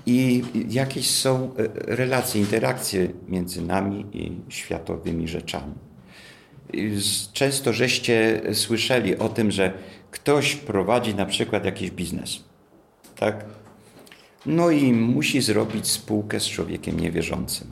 I 0.07 0.43
jakieś 0.71 1.11
są 1.11 1.51
e, 1.57 1.69
relacje, 1.97 2.41
interakcje 2.41 3.09
między 3.29 3.63
nami 3.63 4.07
i 4.13 4.33
światowymi 4.49 5.29
rzeczami. 5.29 5.75
Często 7.33 7.73
żeście 7.73 8.43
słyszeli 8.53 9.19
o 9.19 9.29
tym, 9.29 9.51
że 9.51 9.73
ktoś 10.11 10.57
prowadzi 10.57 11.15
na 11.15 11.27
przykład 11.27 11.65
jakiś 11.65 11.91
biznes, 11.91 12.45
tak? 13.17 13.45
No 14.47 14.71
i 14.71 14.93
musi 14.93 15.41
zrobić 15.41 15.89
spółkę 15.89 16.41
z 16.41 16.45
człowiekiem 16.45 17.01
niewierzącym. 17.01 17.69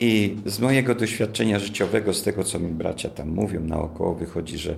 I 0.00 0.36
z 0.46 0.58
mojego 0.60 0.94
doświadczenia 0.94 1.58
życiowego, 1.58 2.14
z 2.14 2.22
tego 2.22 2.44
co 2.44 2.58
mi 2.58 2.72
bracia 2.72 3.08
tam 3.08 3.28
mówią 3.28 3.60
naokoło, 3.60 4.14
wychodzi, 4.14 4.58
że 4.58 4.76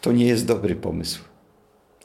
to 0.00 0.12
nie 0.12 0.26
jest 0.26 0.46
dobry 0.46 0.74
pomysł. 0.74 1.20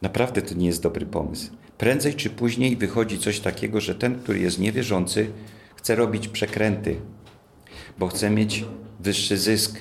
Naprawdę 0.01 0.41
to 0.41 0.55
nie 0.55 0.67
jest 0.67 0.83
dobry 0.83 1.05
pomysł. 1.05 1.51
Prędzej 1.77 2.13
czy 2.13 2.29
później 2.29 2.77
wychodzi 2.77 3.19
coś 3.19 3.39
takiego, 3.39 3.81
że 3.81 3.95
ten, 3.95 4.19
który 4.19 4.39
jest 4.39 4.59
niewierzący, 4.59 5.31
chce 5.75 5.95
robić 5.95 6.27
przekręty, 6.27 6.95
bo 7.99 8.07
chce 8.07 8.29
mieć 8.29 8.65
wyższy 8.99 9.37
zysk, 9.37 9.79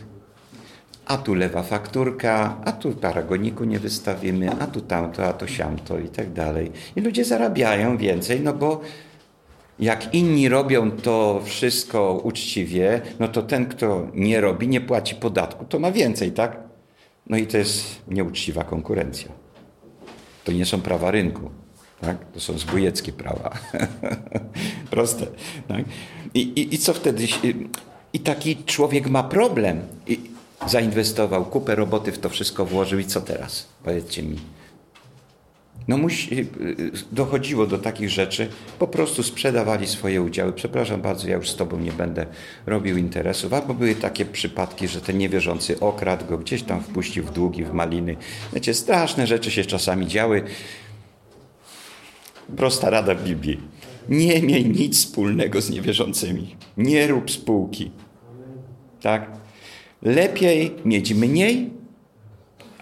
a 1.07 1.17
tu 1.17 1.35
lewa 1.35 1.63
fakturka, 1.63 2.57
a 2.65 2.73
tu 2.73 2.93
paragoniku 2.93 3.65
nie 3.65 3.79
wystawimy, 3.79 4.51
a 4.61 4.67
tu 4.67 4.81
tamto, 4.81 5.27
a 5.27 5.33
to 5.33 5.47
siamto 5.47 5.99
i 5.99 6.09
tak 6.09 6.33
dalej. 6.33 6.73
I 6.97 7.01
ludzie 7.01 7.25
zarabiają 7.25 7.97
więcej, 7.97 8.41
no 8.41 8.53
bo 8.53 8.81
jak 9.79 10.15
inni 10.15 10.49
robią 10.49 10.91
to 10.91 11.41
wszystko 11.45 12.21
uczciwie, 12.25 13.01
no 13.21 13.29
to 13.29 13.43
ten, 13.43 13.67
kto 13.67 14.09
nie 14.15 14.41
robi, 14.41 14.69
nie 14.69 14.81
płaci 14.81 15.15
podatku, 15.15 15.65
to 15.65 15.79
ma 15.79 15.93
więcej, 15.93 16.33
tak? 16.33 16.57
No 17.27 17.37
i 17.37 17.47
to 17.47 17.59
jest 17.59 17.85
nieuczciwa 18.09 18.65
konkurencja. 18.65 19.29
To 20.45 20.53
nie 20.53 20.67
są 20.67 20.81
prawa 20.81 21.11
rynku. 21.11 21.51
Tak? 22.01 22.33
To 22.33 22.41
są 22.41 22.59
zbójeckie 22.59 23.13
prawa. 23.13 23.51
Proste. 24.91 25.27
Tak? 25.69 25.85
I, 26.35 26.41
i, 26.41 26.75
I 26.75 26.79
co 26.79 26.95
wtedy? 26.95 27.27
I 28.13 28.21
taki 28.21 28.57
człowiek 28.65 29.11
ma 29.11 29.23
problem. 29.23 29.81
I, 30.07 30.21
zainwestował, 30.67 31.45
kupę 31.45 31.75
roboty 31.75 32.13
w 32.13 32.19
to 32.19 32.29
wszystko 32.29 32.65
włożył 32.65 32.99
i 32.99 33.05
co 33.05 33.21
teraz? 33.21 33.67
Powiedzcie 33.85 34.23
mi. 34.23 34.39
No 35.89 35.97
musi, 35.97 36.41
y, 36.41 36.41
y, 36.41 36.93
dochodziło 37.13 37.67
do 37.67 37.79
takich 37.79 38.11
rzeczy, 38.11 38.49
po 38.79 38.89
prostu 38.89 39.23
sprzedawali 39.23 39.87
swoje 39.87 40.23
udziały. 40.23 40.53
Przepraszam 40.53 41.03
bardzo, 41.03 41.29
ja 41.29 41.37
już 41.37 41.51
z 41.51 41.57
tobą 41.57 41.79
nie 41.79 41.93
będę 41.93 42.27
robił 42.67 42.97
interesów. 42.97 43.53
Albo 43.53 43.75
były 43.75 43.95
takie 43.95 44.25
przypadki, 44.25 44.89
że 44.89 45.01
ten 45.01 45.19
niewierzący 45.19 45.81
okradł 45.81 46.27
go, 46.27 46.39
gdzieś 46.39 46.63
tam 46.63 46.81
wpuścił 46.81 47.25
w 47.25 47.33
długi, 47.33 47.65
w 47.65 47.73
maliny. 47.73 48.17
Wiecie, 48.53 48.75
straszne 48.75 49.27
rzeczy 49.27 49.51
się 49.51 49.65
czasami 49.65 50.07
działy. 50.07 50.43
Prosta 52.57 52.91
rada 52.91 53.15
Biblii. 53.15 53.61
Nie 54.09 54.43
miej 54.43 54.67
nic 54.67 54.97
wspólnego 54.97 55.61
z 55.61 55.71
niewierzącymi. 55.71 56.57
Nie 56.77 57.07
rób 57.07 57.31
spółki. 57.31 57.91
Tak? 59.01 59.31
Lepiej 60.03 60.75
mieć 60.85 61.15
mniej, 61.15 61.71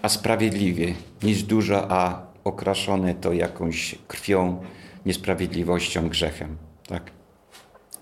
a 0.01 0.09
sprawiedliwie, 0.09 0.93
niż 1.23 1.43
dużo, 1.43 1.91
a 1.91 2.27
okraszone 2.43 3.15
to 3.15 3.33
jakąś 3.33 3.95
krwią, 4.07 4.61
niesprawiedliwością, 5.05 6.09
grzechem. 6.09 6.57
Tak? 6.87 7.11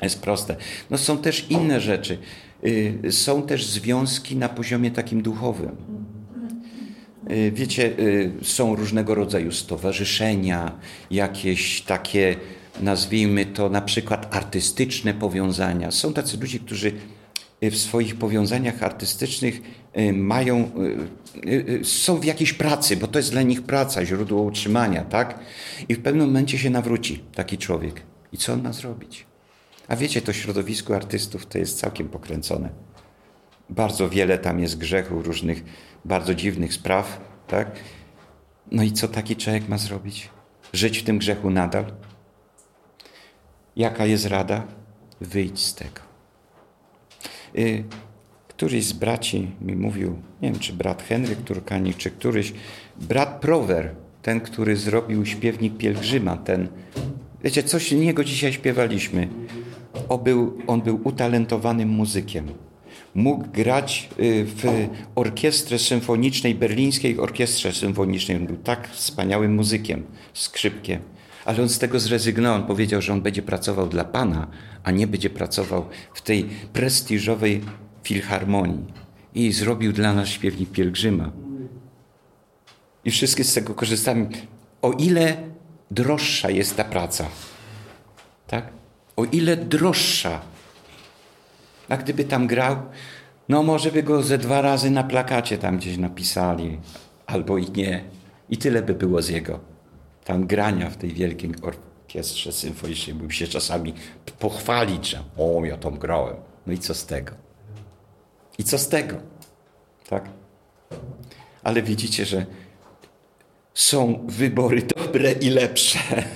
Jest 0.01 0.21
proste. 0.21 0.55
No 0.89 0.97
są 0.97 1.17
też 1.17 1.45
inne 1.49 1.81
rzeczy. 1.81 2.17
Y, 2.65 3.11
są 3.11 3.41
też 3.41 3.65
związki 3.65 4.35
na 4.35 4.49
poziomie 4.49 4.91
takim 4.91 5.21
duchowym. 5.21 5.75
Y, 7.31 7.51
wiecie, 7.51 7.99
y, 7.99 8.31
są 8.41 8.75
różnego 8.75 9.15
rodzaju 9.15 9.51
stowarzyszenia, 9.51 10.71
jakieś 11.11 11.81
takie, 11.81 12.35
nazwijmy 12.81 13.45
to 13.45 13.69
na 13.69 13.81
przykład 13.81 14.35
artystyczne 14.35 15.13
powiązania. 15.13 15.91
Są 15.91 16.13
tacy 16.13 16.37
ludzie, 16.37 16.59
którzy 16.59 16.91
Y, 17.63 17.71
w 17.71 17.77
swoich 17.77 18.15
powiązaniach 18.15 18.83
artystycznych 18.83 19.61
y, 19.97 20.13
mają, 20.13 20.71
y, 21.45 21.85
są 21.85 22.19
w 22.19 22.25
jakiejś 22.25 22.53
pracy, 22.53 22.97
bo 22.97 23.07
to 23.07 23.19
jest 23.19 23.31
dla 23.31 23.41
nich 23.41 23.61
praca, 23.61 24.05
źródło 24.05 24.41
utrzymania, 24.41 25.03
tak? 25.03 25.39
I 25.89 25.95
w 25.95 26.01
pewnym 26.01 26.27
momencie 26.27 26.57
się 26.57 26.69
nawróci 26.69 27.23
taki 27.35 27.57
człowiek. 27.57 28.01
I 28.31 28.37
co 28.37 28.53
on 28.53 28.63
ma 28.63 28.73
zrobić? 28.73 29.25
A 29.87 29.95
wiecie, 29.95 30.21
to 30.21 30.33
środowisko 30.33 30.95
artystów 30.95 31.45
to 31.45 31.57
jest 31.57 31.79
całkiem 31.79 32.09
pokręcone. 32.09 32.69
Bardzo 33.69 34.09
wiele 34.09 34.37
tam 34.37 34.59
jest 34.59 34.77
grzechów, 34.77 35.25
różnych 35.25 35.63
bardzo 36.05 36.35
dziwnych 36.35 36.73
spraw, 36.73 37.21
tak? 37.47 37.71
No 38.71 38.83
i 38.83 38.91
co 38.91 39.07
taki 39.07 39.35
człowiek 39.35 39.69
ma 39.69 39.77
zrobić? 39.77 40.29
Żyć 40.73 40.99
w 40.99 41.03
tym 41.03 41.17
grzechu 41.17 41.49
nadal? 41.49 41.85
Jaka 43.75 44.05
jest 44.05 44.25
rada? 44.25 44.63
Wyjdź 45.21 45.59
z 45.59 45.75
tego. 45.75 46.01
Y, 47.57 47.83
któryś 48.47 48.85
z 48.85 48.93
braci 48.93 49.47
mi 49.61 49.75
mówił, 49.75 50.17
nie 50.41 50.51
wiem 50.51 50.59
czy 50.59 50.73
brat 50.73 51.03
Henryk 51.03 51.41
Turkanik, 51.41 51.97
czy 51.97 52.11
któryś, 52.11 52.53
brat 53.01 53.41
Prower, 53.41 53.95
ten, 54.21 54.41
który 54.41 54.75
zrobił 54.77 55.25
śpiewnik 55.25 55.77
pielgrzyma, 55.77 56.37
ten, 56.37 56.67
wiecie, 57.43 57.63
coś 57.63 57.91
niego 57.91 58.23
dzisiaj 58.23 58.53
śpiewaliśmy. 58.53 59.27
On 60.09 60.23
był, 60.23 60.57
on 60.67 60.81
był 60.81 60.99
utalentowanym 61.03 61.89
muzykiem. 61.89 62.47
Mógł 63.15 63.45
grać 63.51 64.09
y, 64.19 64.45
w 64.45 64.87
orkiestrze 65.15 65.79
symfonicznej, 65.79 66.55
berlińskiej 66.55 67.19
orkiestrze 67.19 67.73
symfonicznej. 67.73 68.37
On 68.37 68.45
był 68.45 68.57
tak 68.57 68.89
wspaniałym 68.89 69.55
muzykiem, 69.55 70.03
skrzypkiem. 70.33 70.99
Ale 71.45 71.61
on 71.61 71.69
z 71.69 71.79
tego 71.79 71.99
zrezygnował. 71.99 72.61
On 72.61 72.67
powiedział, 72.67 73.01
że 73.01 73.13
on 73.13 73.21
będzie 73.21 73.41
pracował 73.41 73.87
dla 73.87 74.03
Pana, 74.03 74.47
a 74.83 74.91
nie 74.91 75.07
będzie 75.07 75.29
pracował 75.29 75.85
w 76.13 76.21
tej 76.21 76.43
prestiżowej 76.73 77.61
filharmonii. 78.03 78.93
I 79.35 79.51
zrobił 79.51 79.93
dla 79.93 80.13
nas 80.13 80.27
śpiewnik 80.27 80.71
pielgrzyma. 80.71 81.31
I 83.05 83.11
wszyscy 83.11 83.43
z 83.43 83.53
tego 83.53 83.73
korzystamy. 83.73 84.29
O 84.81 84.91
ile 84.91 85.37
droższa 85.91 86.49
jest 86.49 86.77
ta 86.77 86.83
praca, 86.83 87.27
tak? 88.47 88.69
O 89.15 89.25
ile 89.25 89.57
droższa. 89.57 90.41
A 91.89 91.97
gdyby 91.97 92.23
tam 92.23 92.47
grał, 92.47 92.75
no 93.49 93.63
może 93.63 93.91
by 93.91 94.03
go 94.03 94.23
ze 94.23 94.37
dwa 94.37 94.61
razy 94.61 94.91
na 94.91 95.03
plakacie 95.03 95.57
tam 95.57 95.77
gdzieś 95.77 95.97
napisali, 95.97 96.79
albo 97.25 97.57
i 97.57 97.71
nie. 97.71 98.03
I 98.49 98.57
tyle 98.57 98.81
by 98.81 98.93
było 98.93 99.21
z 99.21 99.29
jego 99.29 99.74
tam 100.25 100.47
grania 100.47 100.89
w 100.89 100.97
tej 100.97 101.13
wielkiej 101.13 101.51
orkiestrze 101.61 102.51
symfonicznej, 102.51 103.15
bym 103.15 103.31
się 103.31 103.47
czasami 103.47 103.93
pochwalić, 104.39 105.09
że 105.09 105.23
o, 105.37 105.65
ja 105.65 105.77
tam 105.77 105.99
grałem. 105.99 106.35
No 106.67 106.73
i 106.73 106.77
co 106.77 106.93
z 106.93 107.05
tego? 107.05 107.31
I 108.57 108.63
co 108.63 108.77
z 108.77 108.87
tego? 108.87 109.15
Tak? 110.09 110.29
Ale 111.63 111.81
widzicie, 111.81 112.25
że 112.25 112.45
są 113.73 114.25
wybory 114.27 114.81
dobre 114.81 115.31
i 115.31 115.49
lepsze. 115.49 115.99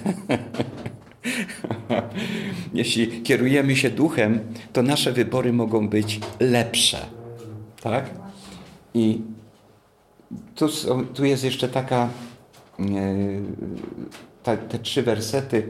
jeśli 2.74 3.22
kierujemy 3.22 3.76
się 3.76 3.90
duchem, 3.90 4.40
to 4.74 4.82
nasze 4.82 5.12
wybory 5.12 5.54
mogą 5.54 5.90
być 5.90 6.20
lepsze. 6.40 7.06
Tak? 7.82 8.10
I 8.94 9.22
tu, 10.56 10.68
tu 11.14 11.26
jest 11.26 11.44
jeszcze 11.44 11.70
taka, 11.70 12.10
e, 12.80 12.84
ta, 14.44 14.58
te 14.58 14.80
trzy 14.80 15.04
wersety. 15.04 15.70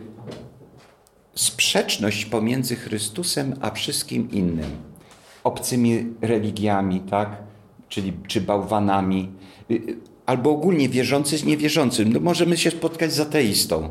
Sprzeczność 1.36 2.26
pomiędzy 2.26 2.76
Chrystusem 2.76 3.53
a 3.62 3.72
wszystkim 3.72 4.32
innym. 4.32 4.72
Obcymi 5.43 6.05
religiami, 6.22 6.99
tak? 6.99 7.43
Czyli 7.89 8.14
czy 8.28 8.41
bałwanami, 8.41 9.32
y, 9.72 9.97
albo 10.26 10.51
ogólnie 10.51 10.89
wierzący 10.89 11.38
z 11.38 11.45
niewierzącym. 11.45 12.14
No 12.14 12.20
możemy 12.20 12.57
się 12.57 12.72
spotkać 12.72 13.14
z 13.14 13.20
ateistą. 13.20 13.89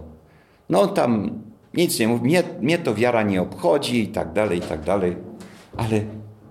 No 0.69 0.87
tam 0.87 1.43
nic 1.75 1.99
nie 1.99 2.09
mówi, 2.09 2.25
mnie, 2.25 2.43
mnie 2.61 2.79
to 2.79 2.95
wiara 2.95 3.23
nie 3.23 3.43
obchodzi 3.43 4.03
i 4.03 4.09
tak 4.09 4.33
dalej, 4.33 4.59
i 4.59 4.62
tak 4.62 4.85
dalej. 4.85 5.16
Ale 5.77 6.01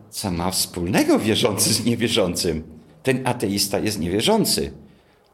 co 0.10 0.32
ma 0.32 0.52
wspólnego 0.52 1.20
wierzący 1.20 1.74
z 1.74 1.86
niewierzącym? 1.86 2.64
Ten 3.04 3.28
ateista 3.28 3.80
jest 3.80 4.00
niewierzący. 4.00 4.72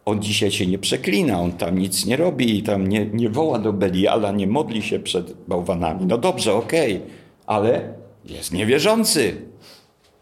On 0.05 0.21
dzisiaj 0.21 0.51
się 0.51 0.67
nie 0.67 0.77
przeklina, 0.77 1.41
on 1.41 1.51
tam 1.51 1.79
nic 1.79 2.05
nie 2.05 2.17
robi 2.17 2.57
i 2.57 2.63
tam 2.63 2.87
nie, 2.87 3.05
nie 3.05 3.29
woła 3.29 3.59
do 3.59 3.73
Beliala, 3.73 4.31
nie 4.31 4.47
modli 4.47 4.81
się 4.81 4.99
przed 4.99 5.33
bałwanami. 5.47 6.05
No 6.05 6.17
dobrze, 6.17 6.53
okej, 6.53 6.95
okay, 6.95 7.07
ale 7.45 7.93
jest 8.25 8.51
niewierzący. 8.51 9.41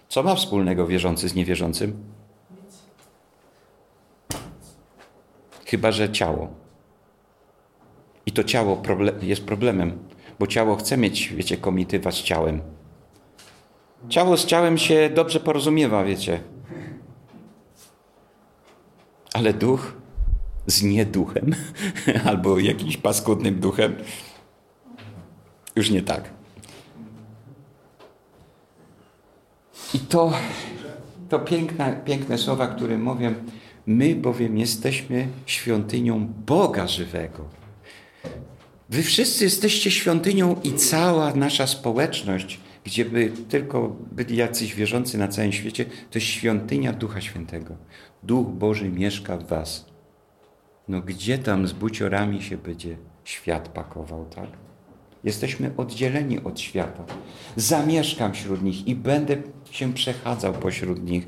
Co 0.09 0.23
ma 0.23 0.35
wspólnego 0.35 0.87
wierzący 0.87 1.29
z 1.29 1.35
niewierzącym? 1.35 2.03
Chyba, 5.65 5.91
że 5.91 6.09
ciało. 6.09 6.47
I 8.25 8.31
to 8.31 8.43
ciało 8.43 8.81
jest 9.21 9.45
problemem, 9.45 9.99
bo 10.39 10.47
ciało 10.47 10.75
chce 10.75 10.97
mieć, 10.97 11.33
wiecie, 11.33 11.57
komitywa 11.57 12.11
z 12.11 12.21
ciałem. 12.21 12.61
Ciało 14.09 14.37
z 14.37 14.45
ciałem 14.45 14.77
się 14.77 15.09
dobrze 15.09 15.39
porozumiewa, 15.39 16.03
wiecie. 16.03 16.39
Ale 19.33 19.53
duch 19.53 19.93
z 20.67 20.83
nieduchem 20.83 21.55
albo 22.29 22.59
jakimś 22.59 22.97
paskudnym 22.97 23.59
duchem 23.59 23.95
już 25.75 25.89
nie 25.89 26.01
tak. 26.01 26.29
I 29.93 29.99
to, 29.99 30.33
to 31.29 31.39
piękne, 31.39 32.01
piękne 32.05 32.37
słowa, 32.37 32.67
które 32.67 32.97
mówię, 32.97 33.33
my 33.85 34.15
bowiem 34.15 34.57
jesteśmy 34.57 35.27
świątynią 35.45 36.27
Boga 36.45 36.87
żywego. 36.87 37.45
Wy 38.89 39.03
wszyscy 39.03 39.43
jesteście 39.43 39.91
świątynią 39.91 40.55
i 40.63 40.73
cała 40.73 41.33
nasza 41.33 41.67
społeczność, 41.67 42.59
gdzie 42.83 43.05
by 43.05 43.31
tylko 43.49 43.95
byli 44.11 44.35
jacyś 44.35 44.75
wierzący 44.75 45.17
na 45.17 45.27
całym 45.27 45.51
świecie, 45.51 45.85
to 46.11 46.19
świątynia 46.19 46.93
Ducha 46.93 47.21
Świętego. 47.21 47.75
Duch 48.23 48.47
Boży 48.47 48.89
mieszka 48.89 49.37
w 49.37 49.47
was. 49.47 49.85
No 50.87 51.01
gdzie 51.01 51.37
tam 51.37 51.67
z 51.67 51.73
buciorami 51.73 52.41
się 52.41 52.57
będzie 52.57 52.97
świat 53.23 53.69
pakował, 53.69 54.25
tak? 54.25 54.49
Jesteśmy 55.23 55.71
oddzieleni 55.77 56.43
od 56.43 56.59
świata. 56.59 57.03
Zamieszkam 57.55 58.33
wśród 58.33 58.61
nich 58.61 58.87
i 58.87 58.95
będę 58.95 59.37
się 59.71 59.93
przechadzał 59.93 60.53
pośród 60.53 61.03
nich. 61.03 61.27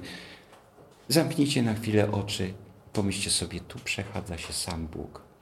Zamknijcie 1.08 1.64
na 1.64 1.74
chwilę 1.74 2.12
oczy. 2.12 2.54
Pomyślcie 2.94 3.30
sobie, 3.30 3.60
tu 3.60 3.80
przechadza 3.80 4.38
się 4.38 4.54
sam 4.54 4.88
Bóg. 4.88 5.33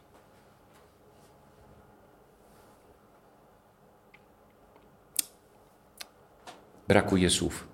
Brakuje 6.91 7.29
słów. 7.29 7.67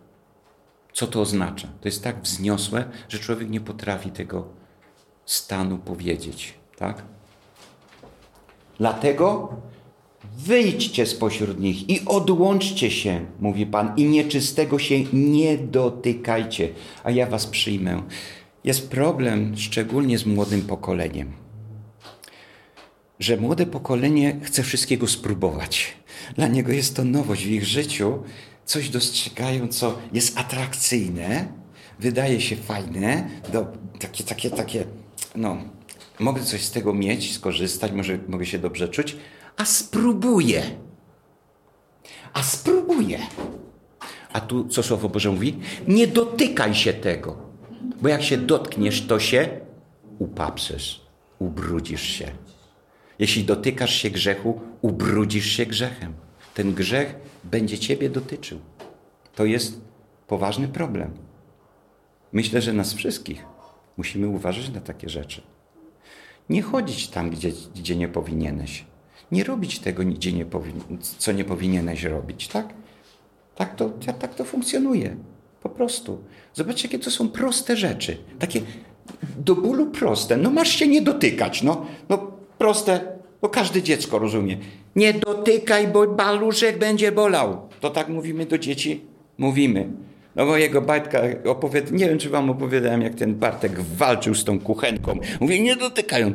Co 0.94 1.08
to 1.08 1.22
oznacza? 1.22 1.68
To 1.82 1.88
jest 1.88 2.04
tak 2.04 2.22
wzniosłe, 2.22 2.86
że 3.10 3.20
człowiek 3.20 3.50
nie 3.50 3.62
potrafi 3.62 4.12
tego 4.12 4.48
stanu 5.26 5.78
powiedzieć. 5.78 6.54
Tak? 6.78 7.04
Dlatego 8.78 9.50
Wyjdźcie 10.38 11.06
spośród 11.06 11.60
nich 11.60 11.90
i 11.90 12.06
odłączcie 12.06 12.92
się, 12.92 13.26
mówi 13.40 13.66
Pan, 13.66 13.94
i 13.98 14.06
nieczystego 14.06 14.80
się 14.80 15.04
nie 15.14 15.58
dotykajcie, 15.58 16.70
a 17.04 17.12
ja 17.12 17.26
was 17.28 17.48
przyjmę. 17.48 18.04
Jest 18.64 18.90
problem 18.90 19.58
szczególnie 19.58 20.18
z 20.18 20.26
młodym 20.26 20.62
pokoleniem, 20.62 21.32
że 23.20 23.38
młode 23.38 23.66
pokolenie 23.66 24.40
chce 24.44 24.64
wszystkiego 24.64 25.08
spróbować. 25.08 25.94
Dla 26.36 26.48
niego 26.48 26.72
jest 26.72 26.96
to 26.96 27.04
nowość 27.04 27.46
w 27.46 27.50
ich 27.50 27.66
życiu, 27.66 28.24
coś 28.68 28.90
dostrzegają, 28.90 29.68
co 29.68 29.98
jest 30.14 30.38
atrakcyjne, 30.38 31.48
wydaje 32.00 32.42
się 32.42 32.56
fajne, 32.56 33.30
do, 33.54 33.68
takie, 34.00 34.24
takie, 34.24 34.50
takie, 34.50 34.84
no, 35.36 35.58
mogę 36.20 36.44
coś 36.44 36.66
z 36.66 36.72
tego 36.72 36.94
mieć, 36.94 37.34
skorzystać, 37.34 37.92
może 37.92 38.20
mogę 38.28 38.46
się 38.46 38.60
dobrze 38.60 38.90
czuć, 38.90 39.16
a 39.58 39.66
spróbuję. 39.66 40.64
A 42.34 42.44
spróbuję. 42.44 43.20
A 44.34 44.40
tu 44.40 44.68
co 44.68 44.84
Słowo 44.84 45.10
Boże 45.10 45.32
mówi? 45.32 45.60
Nie 45.88 46.08
dotykaj 46.08 46.76
się 46.76 46.94
tego, 46.94 47.38
bo 48.02 48.10
jak 48.10 48.24
się 48.24 48.38
dotkniesz, 48.38 49.08
to 49.08 49.20
się 49.20 49.50
upaprzesz, 50.20 51.02
ubrudzisz 51.40 52.04
się. 52.04 52.32
Jeśli 53.20 53.44
dotykasz 53.44 53.96
się 53.96 54.10
grzechu, 54.10 54.62
ubrudzisz 54.82 55.46
się 55.46 55.66
grzechem. 55.66 56.14
Ten 56.54 56.74
grzech 56.74 57.16
będzie 57.52 57.80
ciebie 57.80 58.10
dotyczył. 58.10 58.60
To 59.36 59.46
jest 59.46 59.82
poważny 60.28 60.68
problem. 60.68 61.12
Myślę, 62.32 62.62
że 62.62 62.74
nas 62.74 62.94
wszystkich 62.94 63.46
musimy 63.98 64.28
uważać 64.28 64.70
na 64.70 64.82
takie 64.82 65.10
rzeczy. 65.10 65.42
Nie 66.50 66.62
chodzić 66.62 67.08
tam, 67.08 67.30
gdzie, 67.30 67.52
gdzie 67.76 67.96
nie 67.96 68.08
powinieneś. 68.08 68.86
Nie 69.32 69.44
robić 69.44 69.80
tego, 69.80 70.04
gdzie 70.04 70.34
nie 70.34 70.46
co 71.18 71.32
nie 71.32 71.44
powinieneś 71.44 72.04
robić, 72.04 72.48
tak? 72.48 72.74
Tak 73.56 73.76
to, 73.76 73.90
tak 74.20 74.36
to 74.36 74.46
funkcjonuje. 74.46 75.16
Po 75.64 75.70
prostu. 75.70 76.24
Zobaczcie, 76.54 76.88
jakie 76.88 77.00
to 77.00 77.12
są 77.12 77.30
proste 77.30 77.78
rzeczy. 77.78 78.18
Takie 78.40 78.62
do 79.38 79.56
bólu 79.56 79.86
proste. 79.86 80.38
No 80.38 80.50
masz 80.50 80.70
się 80.70 80.88
nie 80.88 81.02
dotykać. 81.02 81.64
No, 81.64 81.86
no 82.10 82.32
proste. 82.58 83.18
No 83.42 83.50
każde 83.50 83.84
dziecko 83.84 84.20
rozumie. 84.20 84.58
Nie 84.98 85.14
dotykaj, 85.14 85.88
bo 85.88 86.08
baluszek 86.08 86.78
będzie 86.78 87.12
bolał. 87.12 87.70
To 87.80 87.90
tak 87.90 88.10
mówimy 88.10 88.46
do 88.46 88.58
dzieci? 88.58 89.02
Mówimy. 89.38 89.88
No 90.36 90.46
mojego 90.46 90.82
Bartka 90.82 91.22
opowiada, 91.46 91.88
nie 91.92 92.10
wiem 92.10 92.18
czy 92.18 92.30
wam 92.30 92.50
opowiadałem, 92.50 93.02
jak 93.02 93.16
ten 93.16 93.36
Bartek 93.36 93.82
walczył 93.82 94.36
z 94.36 94.44
tą 94.44 94.60
kuchenką. 94.60 95.20
Mówię, 95.40 95.60
nie 95.60 95.76
dotykają. 95.76 96.34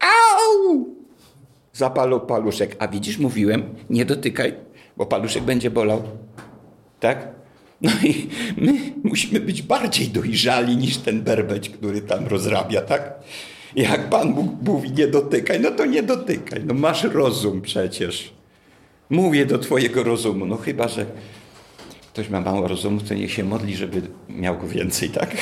Au! 0.00 0.86
Zapalał 1.72 2.26
paluszek. 2.26 2.76
A 2.78 2.88
widzisz, 2.88 3.18
mówiłem, 3.18 3.62
nie 3.90 4.04
dotykaj, 4.04 4.54
bo 4.96 5.06
paluszek 5.06 5.42
będzie 5.42 5.70
bolał. 5.70 6.02
Tak? 7.00 7.28
No 7.80 7.90
i 8.04 8.28
my 8.56 8.72
musimy 9.04 9.40
być 9.40 9.62
bardziej 9.62 10.08
dojrzali 10.08 10.76
niż 10.76 10.96
ten 10.96 11.22
berbeć, 11.22 11.70
który 11.70 12.00
tam 12.00 12.26
rozrabia, 12.26 12.80
tak? 12.80 13.14
Jak 13.78 14.10
Pan 14.10 14.34
Bóg 14.34 14.62
mówi 14.62 14.92
nie 14.92 15.06
dotykaj, 15.06 15.60
no 15.60 15.70
to 15.70 15.86
nie 15.86 16.02
dotykaj. 16.02 16.64
No 16.64 16.74
masz 16.74 17.04
rozum 17.04 17.60
przecież. 17.60 18.32
Mówię 19.10 19.46
do 19.46 19.58
twojego 19.58 20.02
rozumu. 20.02 20.46
No 20.46 20.56
chyba, 20.56 20.88
że 20.88 21.06
ktoś 22.12 22.28
ma 22.28 22.40
mało 22.40 22.68
rozumu, 22.68 23.00
to 23.00 23.14
niech 23.14 23.32
się 23.32 23.44
modli, 23.44 23.76
żeby 23.76 24.02
miał 24.28 24.58
go 24.58 24.68
więcej, 24.68 25.10
tak? 25.10 25.36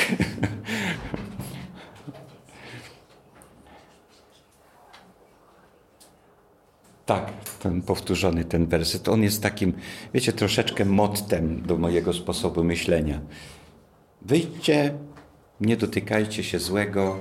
Tak, 7.06 7.32
ten 7.62 7.82
powtórzony 7.82 8.44
ten 8.44 8.66
werset. 8.66 9.08
On 9.08 9.22
jest 9.22 9.42
takim, 9.42 9.72
wiecie, 10.14 10.32
troszeczkę 10.32 10.84
mottem 10.84 11.62
do 11.62 11.76
mojego 11.76 12.12
sposobu 12.12 12.64
myślenia. 12.64 13.20
Wyjdźcie, 14.22 14.94
nie 15.60 15.76
dotykajcie 15.76 16.44
się 16.44 16.58
złego. 16.58 17.20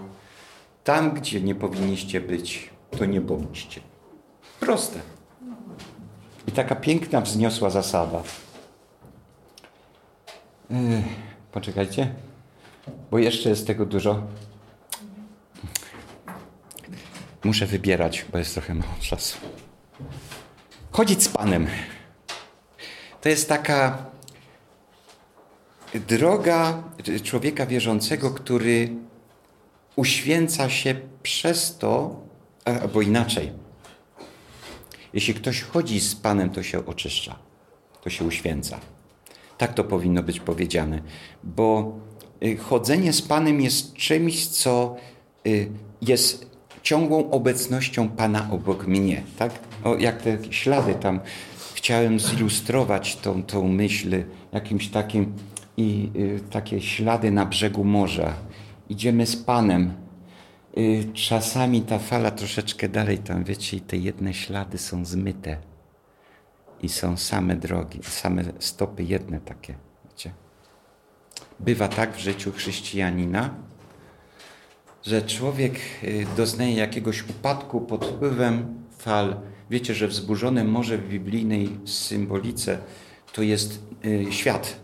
Tam, 0.85 1.11
gdzie 1.13 1.41
nie 1.41 1.55
powinniście 1.55 2.21
być, 2.21 2.69
to 2.97 3.05
nie 3.05 3.21
bądźcie. 3.21 3.81
Proste. 4.59 4.99
I 6.47 6.51
taka 6.51 6.75
piękna, 6.75 7.21
wzniosła 7.21 7.69
zasada. 7.69 8.23
Yy, 10.69 10.77
poczekajcie, 11.51 12.15
bo 13.11 13.19
jeszcze 13.19 13.49
jest 13.49 13.67
tego 13.67 13.85
dużo. 13.85 14.23
Muszę 17.43 17.65
wybierać, 17.65 18.25
bo 18.31 18.37
jest 18.37 18.53
trochę 18.53 18.73
mało 18.75 18.93
czasu. 19.01 19.37
Chodzić 20.91 21.23
z 21.23 21.29
Panem. 21.29 21.67
To 23.21 23.29
jest 23.29 23.49
taka 23.49 23.97
droga 26.07 26.83
człowieka 27.23 27.65
wierzącego, 27.65 28.31
który 28.31 28.89
uświęca 29.95 30.69
się 30.69 30.95
przez 31.23 31.77
to, 31.77 32.21
albo 32.65 33.01
inaczej. 33.01 33.51
Jeśli 35.13 35.33
ktoś 35.33 35.61
chodzi 35.61 35.99
z 35.99 36.15
Panem, 36.15 36.49
to 36.49 36.63
się 36.63 36.85
oczyszcza, 36.85 37.35
to 38.03 38.09
się 38.09 38.25
uświęca. 38.25 38.79
Tak 39.57 39.73
to 39.73 39.83
powinno 39.83 40.23
być 40.23 40.39
powiedziane, 40.39 41.01
bo 41.43 41.95
y, 42.43 42.57
chodzenie 42.57 43.13
z 43.13 43.21
Panem 43.21 43.61
jest 43.61 43.93
czymś, 43.93 44.47
co 44.47 44.95
y, 45.47 45.69
jest 46.01 46.55
ciągłą 46.83 47.31
obecnością 47.31 48.09
Pana 48.09 48.47
obok 48.51 48.87
mnie. 48.87 49.23
Tak? 49.37 49.51
O, 49.83 49.95
jak 49.95 50.21
te 50.21 50.37
ślady 50.49 50.95
tam 50.95 51.19
chciałem 51.73 52.19
zilustrować 52.19 53.15
tą, 53.15 53.43
tą 53.43 53.67
myśl 53.67 54.23
jakimś 54.51 54.87
takim 54.87 55.33
i 55.77 56.09
y, 56.15 56.39
takie 56.49 56.81
ślady 56.81 57.31
na 57.31 57.45
brzegu 57.45 57.83
morza. 57.83 58.33
Idziemy 58.89 59.25
z 59.25 59.35
Panem. 59.35 59.93
Y, 60.77 61.05
czasami 61.13 61.81
ta 61.81 61.99
fala 61.99 62.31
troszeczkę 62.31 62.89
dalej 62.89 63.17
tam, 63.17 63.43
wiecie, 63.43 63.77
i 63.77 63.81
te 63.81 63.97
jedne 63.97 64.33
ślady 64.33 64.77
są 64.77 65.05
zmyte. 65.05 65.57
I 66.81 66.89
są 66.89 67.17
same 67.17 67.55
drogi, 67.55 67.99
same 68.03 68.43
stopy 68.59 69.03
jedne 69.03 69.39
takie, 69.39 69.75
wiecie. 70.05 70.33
Bywa 71.59 71.87
tak 71.87 72.15
w 72.15 72.19
życiu 72.19 72.51
chrześcijanina, 72.51 73.55
że 75.03 75.21
człowiek 75.21 75.79
y, 76.03 76.25
doznaje 76.37 76.73
jakiegoś 76.73 77.29
upadku 77.29 77.81
pod 77.81 78.05
wpływem 78.05 78.83
fal. 78.97 79.35
Wiecie, 79.69 79.93
że 79.93 80.07
wzburzone 80.07 80.63
morze 80.63 80.97
w 80.97 81.09
biblijnej 81.09 81.69
symbolice 81.85 82.77
to 83.33 83.41
jest 83.41 83.83
y, 84.05 84.25
świat, 84.29 84.79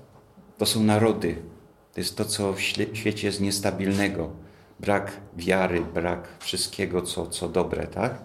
to 0.58 0.66
są 0.66 0.84
narody, 0.84 1.51
to 1.93 1.99
jest 1.99 2.17
to, 2.17 2.25
co 2.25 2.53
w 2.53 2.61
świecie 2.93 3.27
jest 3.27 3.41
niestabilnego. 3.41 4.29
Brak 4.79 5.11
wiary, 5.37 5.81
brak 5.81 6.27
wszystkiego, 6.39 7.01
co, 7.01 7.27
co 7.27 7.49
dobre, 7.49 7.87
tak? 7.87 8.21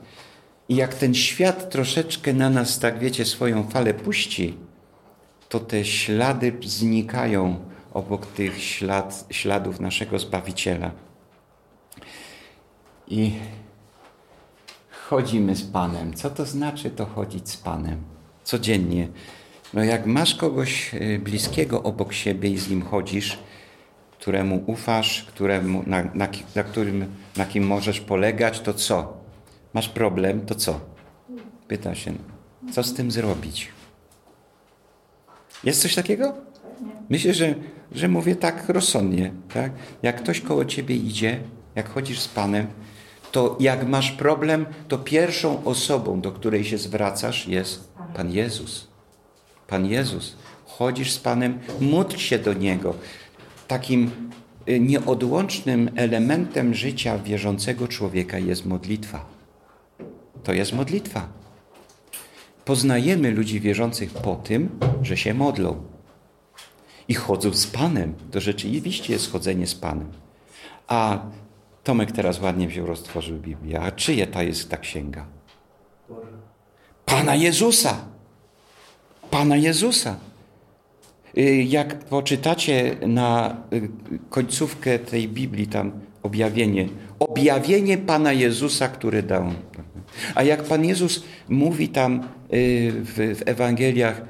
I 0.68 0.76
jak 0.76 0.94
ten 0.94 1.14
świat 1.14 1.70
troszeczkę 1.70 2.32
na 2.32 2.50
nas, 2.50 2.78
tak 2.78 2.98
wiecie, 2.98 3.24
swoją 3.24 3.68
falę 3.68 3.94
puści, 3.94 4.56
to 5.48 5.60
te 5.60 5.84
ślady 5.84 6.52
znikają 6.64 7.56
obok 7.92 8.26
tych 8.26 8.62
ślad, 8.62 9.26
śladów 9.30 9.80
naszego 9.80 10.18
Zbawiciela. 10.18 10.90
I 13.08 13.32
chodzimy 15.08 15.56
z 15.56 15.62
Panem. 15.62 16.14
Co 16.14 16.30
to 16.30 16.46
znaczy 16.46 16.90
to 16.90 17.06
chodzić 17.06 17.48
z 17.48 17.56
Panem? 17.56 18.02
Codziennie. 18.44 19.08
No 19.74 19.84
jak 19.84 20.06
masz 20.06 20.34
kogoś 20.34 20.94
y, 20.94 21.20
bliskiego 21.24 21.82
obok 21.82 22.12
siebie 22.12 22.50
i 22.50 22.58
z 22.58 22.70
nim 22.70 22.82
chodzisz, 22.82 23.38
któremu 24.27 24.62
ufasz, 24.66 25.22
któremu, 25.22 25.83
na, 25.87 26.03
na, 26.03 26.29
na, 26.55 26.62
którym, 26.62 27.07
na 27.37 27.47
kim 27.47 27.66
możesz 27.66 28.01
polegać, 28.01 28.61
to 28.61 28.74
co? 28.74 29.16
Masz 29.74 29.89
problem, 29.89 30.47
to 30.47 30.55
co? 30.55 30.81
Pyta 31.68 31.95
się, 31.95 32.12
co 32.72 32.83
z 32.83 32.95
tym 32.95 33.11
zrobić? 33.11 33.68
Jest 35.64 35.83
coś 35.83 35.95
takiego? 35.95 36.35
Myślę, 37.11 37.35
że, 37.35 37.55
że 37.93 38.09
mówię 38.09 38.37
tak 38.37 38.68
rozsądnie. 38.68 39.33
Tak? 39.55 39.72
Jak 40.03 40.22
ktoś 40.22 40.41
koło 40.41 40.64
ciebie 40.64 40.97
idzie, 40.97 41.41
jak 41.74 41.89
chodzisz 41.89 42.20
z 42.20 42.29
Panem, 42.29 42.66
to 43.33 43.57
jak 43.61 43.89
masz 43.89 44.12
problem, 44.12 44.66
to 44.89 44.99
pierwszą 44.99 45.64
osobą, 45.64 46.20
do 46.20 46.33
której 46.33 46.64
się 46.64 46.79
zwracasz, 46.79 47.49
jest 47.49 47.93
Pan 48.14 48.33
Jezus. 48.33 48.89
Pan 49.66 49.87
Jezus. 49.87 50.37
Chodzisz 50.66 51.12
z 51.12 51.18
Panem, 51.18 51.59
módl 51.81 52.16
się 52.16 52.39
do 52.39 52.53
Niego. 52.53 52.95
Takim 53.68 54.30
y, 54.68 54.80
nieodłącznym 54.80 55.90
elementem 55.96 56.74
życia 56.74 57.18
wierzącego 57.18 57.88
człowieka 57.88 58.38
jest 58.38 58.66
modlitwa. 58.66 59.26
To 60.44 60.52
jest 60.52 60.72
modlitwa. 60.72 61.28
Poznajemy 62.64 63.30
ludzi 63.30 63.60
wierzących 63.60 64.10
po 64.10 64.36
tym, 64.36 64.78
że 65.02 65.16
się 65.16 65.34
modlą. 65.34 65.82
I 67.08 67.14
chodzą 67.14 67.54
z 67.54 67.66
Panem. 67.66 68.14
To 68.30 68.40
rzeczywiście 68.40 69.12
jest 69.12 69.32
chodzenie 69.32 69.66
z 69.66 69.74
Panem. 69.74 70.08
A 70.88 71.18
Tomek 71.84 72.12
teraz 72.12 72.40
ładnie 72.40 72.68
wziął, 72.68 72.86
roztworzył 72.86 73.38
Biblię. 73.38 73.80
A 73.80 73.90
czyje 73.90 74.26
ta 74.26 74.42
jest 74.42 74.70
ta 74.70 74.76
księga? 74.76 75.26
Pana 77.04 77.34
Jezusa. 77.34 78.04
Pana 79.30 79.56
Jezusa. 79.56 80.16
Y, 81.39 81.62
jak 81.62 81.99
poczytacie 81.99 82.97
na 83.07 83.57
y, 83.72 83.89
końcówkę 84.30 84.99
tej 84.99 85.28
Biblii, 85.28 85.66
tam 85.66 85.93
objawienie, 86.22 86.89
objawienie 87.18 87.99
Pana 87.99 88.32
Jezusa, 88.32 88.89
który 88.89 89.22
dał. 89.22 89.45
A 90.34 90.43
jak 90.43 90.62
Pan 90.62 90.84
Jezus 90.84 91.24
mówi 91.49 91.89
tam 91.89 92.20
y, 92.20 92.93
w, 92.93 93.43
Ewangeliach, 93.47 94.22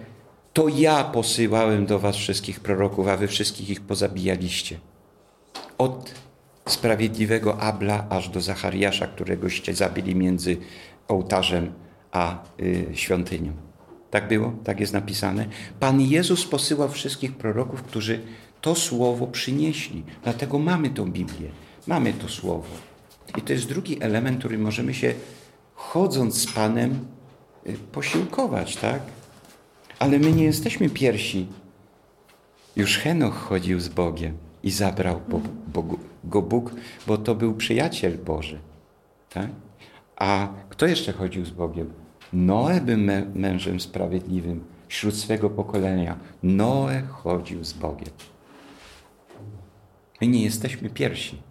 to 0.53 0.69
ja 0.69 1.05
posyłałem 1.05 1.87
do 1.87 1.99
was 1.99 2.17
wszystkich 2.17 2.61
proroków, 2.61 3.09
a 3.09 3.17
wy 3.17 3.29
wszystkich 3.29 3.71
ich 3.71 3.81
pozabijaliście. 3.81 4.79
Od 5.79 6.15
sprawiedliwego 6.69 7.61
Abla 7.61 8.07
aż 8.11 8.29
do 8.29 8.41
Zachariasza, 8.41 9.07
któregoście 9.07 9.75
zabili 9.75 10.15
między 10.15 10.57
ołtarzem 11.09 11.73
a 12.13 12.39
świątynią. 12.93 13.66
Tak 14.11 14.29
było? 14.29 14.53
Tak 14.65 14.81
jest 14.81 14.93
napisane. 14.93 15.47
Pan 15.81 16.01
Jezus 16.01 16.47
posyłał 16.47 16.89
wszystkich 16.89 17.33
proroków, 17.33 17.83
którzy 17.83 18.21
to 18.61 18.75
słowo 18.75 19.27
przynieśli. 19.27 20.03
Dlatego 20.23 20.59
mamy 20.59 20.91
tą 20.91 21.11
Biblię, 21.11 21.51
mamy 21.87 22.13
to 22.13 22.29
słowo. 22.29 22.69
I 23.39 23.43
to 23.43 23.53
jest 23.53 23.69
drugi 23.69 24.03
element, 24.03 24.39
który 24.39 24.59
możemy 24.59 24.95
się 24.95 25.15
chodząc 25.75 26.35
z 26.35 26.53
Panem 26.53 27.07
y, 27.67 27.73
posiłkować, 27.93 28.77
tak? 28.77 29.01
Ale 29.99 30.19
my 30.19 30.33
nie 30.33 30.45
jesteśmy 30.45 30.91
pierwsi. 30.91 31.47
Już 32.77 32.99
Henoch 32.99 33.35
chodził 33.35 33.81
z 33.81 33.89
Bogiem 33.89 34.37
i 34.63 34.71
zabrał 34.71 35.21
go 36.25 36.43
Bóg, 36.43 36.75
bo 37.07 37.19
to 37.19 37.35
był 37.35 37.55
przyjaciel 37.55 38.19
Boży. 38.19 38.59
Tak? 39.31 39.51
A 40.17 40.49
kto 40.69 40.87
jeszcze 40.87 41.13
chodził 41.13 41.45
z 41.45 41.51
Bogiem? 41.51 42.06
Noe 42.33 42.81
był 42.81 42.99
mężem 43.35 43.81
sprawiedliwym 43.81 44.65
wśród 44.89 45.17
swego 45.17 45.51
pokolenia. 45.51 46.19
Noe 46.43 47.03
chodził 47.03 47.65
z 47.65 47.73
Bogiem. 47.73 48.11
My 50.21 50.27
nie 50.27 50.45
jesteśmy 50.45 50.91
pierwsi. 50.91 51.43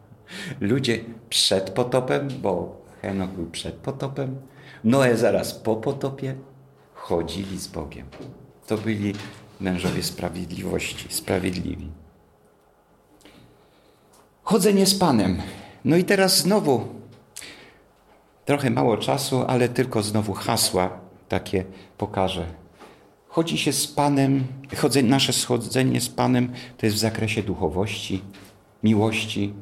Ludzie 0.60 1.00
przed 1.28 1.70
potopem, 1.70 2.28
bo 2.42 2.80
Henok 3.02 3.30
był 3.30 3.46
przed 3.46 3.74
potopem, 3.74 4.36
Noe 4.84 5.16
zaraz 5.16 5.54
po 5.54 5.76
potopie, 5.76 6.34
chodzili 6.94 7.58
z 7.58 7.66
Bogiem. 7.68 8.06
To 8.66 8.78
byli 8.78 9.12
mężowie 9.60 10.02
sprawiedliwości, 10.02 11.06
sprawiedliwi. 11.08 11.90
Chodzenie 14.42 14.86
z 14.86 14.98
Panem. 14.98 15.42
No 15.84 15.96
i 15.96 16.04
teraz 16.04 16.38
znowu, 16.38 16.99
trochę 18.50 18.70
mało 18.70 18.96
czasu, 18.96 19.44
ale 19.46 19.68
tylko 19.68 20.02
znowu 20.02 20.32
hasła 20.32 20.90
takie 21.28 21.64
pokażę. 21.98 22.46
Chodzi 23.28 23.58
się 23.58 23.72
z 23.72 23.86
Panem, 23.86 24.44
chodzenie, 24.76 25.08
nasze 25.08 25.32
schodzenie 25.32 26.00
z 26.00 26.08
Panem 26.08 26.52
to 26.78 26.86
jest 26.86 26.96
w 26.96 27.00
zakresie 27.00 27.42
duchowości, 27.42 28.22
miłości, 28.82 29.52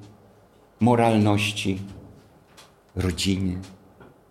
moralności, 0.81 1.79
rodziny. 2.97 3.59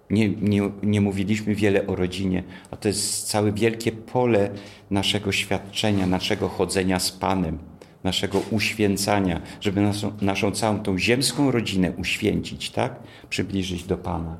Nie, 0.10 0.30
nie, 0.30 0.72
nie 0.84 1.02
mówiliśmy 1.02 1.56
wiele 1.56 1.88
o 1.88 1.96
rodzinie, 1.96 2.44
a 2.72 2.78
to 2.78 2.88
jest 2.88 3.28
całe 3.28 3.52
wielkie 3.52 3.92
pole 3.92 4.50
naszego 4.92 5.32
świadczenia, 5.32 6.08
naszego 6.08 6.50
chodzenia 6.50 7.00
z 7.00 7.12
Panem 7.12 7.60
naszego 8.08 8.40
uświęcania, 8.52 9.42
żeby 9.62 9.82
naszą, 9.82 10.12
naszą 10.22 10.52
całą 10.52 10.80
tą 10.80 10.98
ziemską 10.98 11.52
rodzinę 11.52 11.92
uświęcić, 11.92 12.70
tak? 12.70 13.00
Przybliżyć 13.30 13.84
do 13.84 13.98
Pana. 13.98 14.38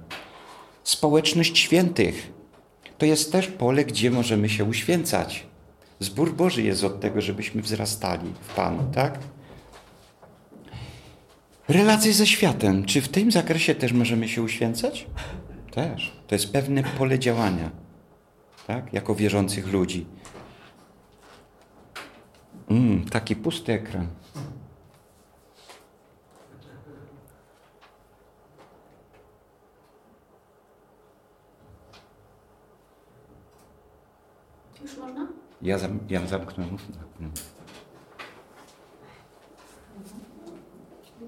Społeczność 0.84 1.58
świętych 1.58 2.32
to 2.98 3.06
jest 3.06 3.32
też 3.32 3.48
pole, 3.48 3.86
gdzie 3.86 4.12
możemy 4.12 4.50
się 4.50 4.64
uświęcać. 4.64 5.46
Zbór 6.00 6.34
Boży 6.34 6.64
jest 6.64 6.84
od 6.84 7.00
tego, 7.00 7.22
żebyśmy 7.22 7.62
wzrastali 7.62 8.34
w 8.42 8.54
Panu, 8.56 8.84
tak? 8.94 9.20
Relacje 11.68 12.14
ze 12.14 12.28
światem. 12.28 12.86
Czy 12.86 13.02
w 13.02 13.08
tym 13.10 13.32
zakresie 13.32 13.76
też 13.76 13.94
możemy 13.94 14.28
się 14.28 14.42
uświęcać? 14.42 15.08
Też. 15.72 16.12
To 16.28 16.36
jest 16.36 16.54
pewne 16.54 16.84
pole 16.84 17.20
działania, 17.20 17.72
tak? 18.68 18.94
Jako 18.94 19.16
wierzących 19.16 19.68
ludzi. 19.68 20.06
Mm, 22.70 23.06
taki 23.10 23.36
pusty 23.36 23.74
ekran. 23.74 24.08
Już 34.82 34.98
można? 34.98 35.28
Ja, 35.62 35.78
zam, 35.78 36.00
ja 36.10 36.28
zamknąłem. 36.28 36.78
No 37.20 37.28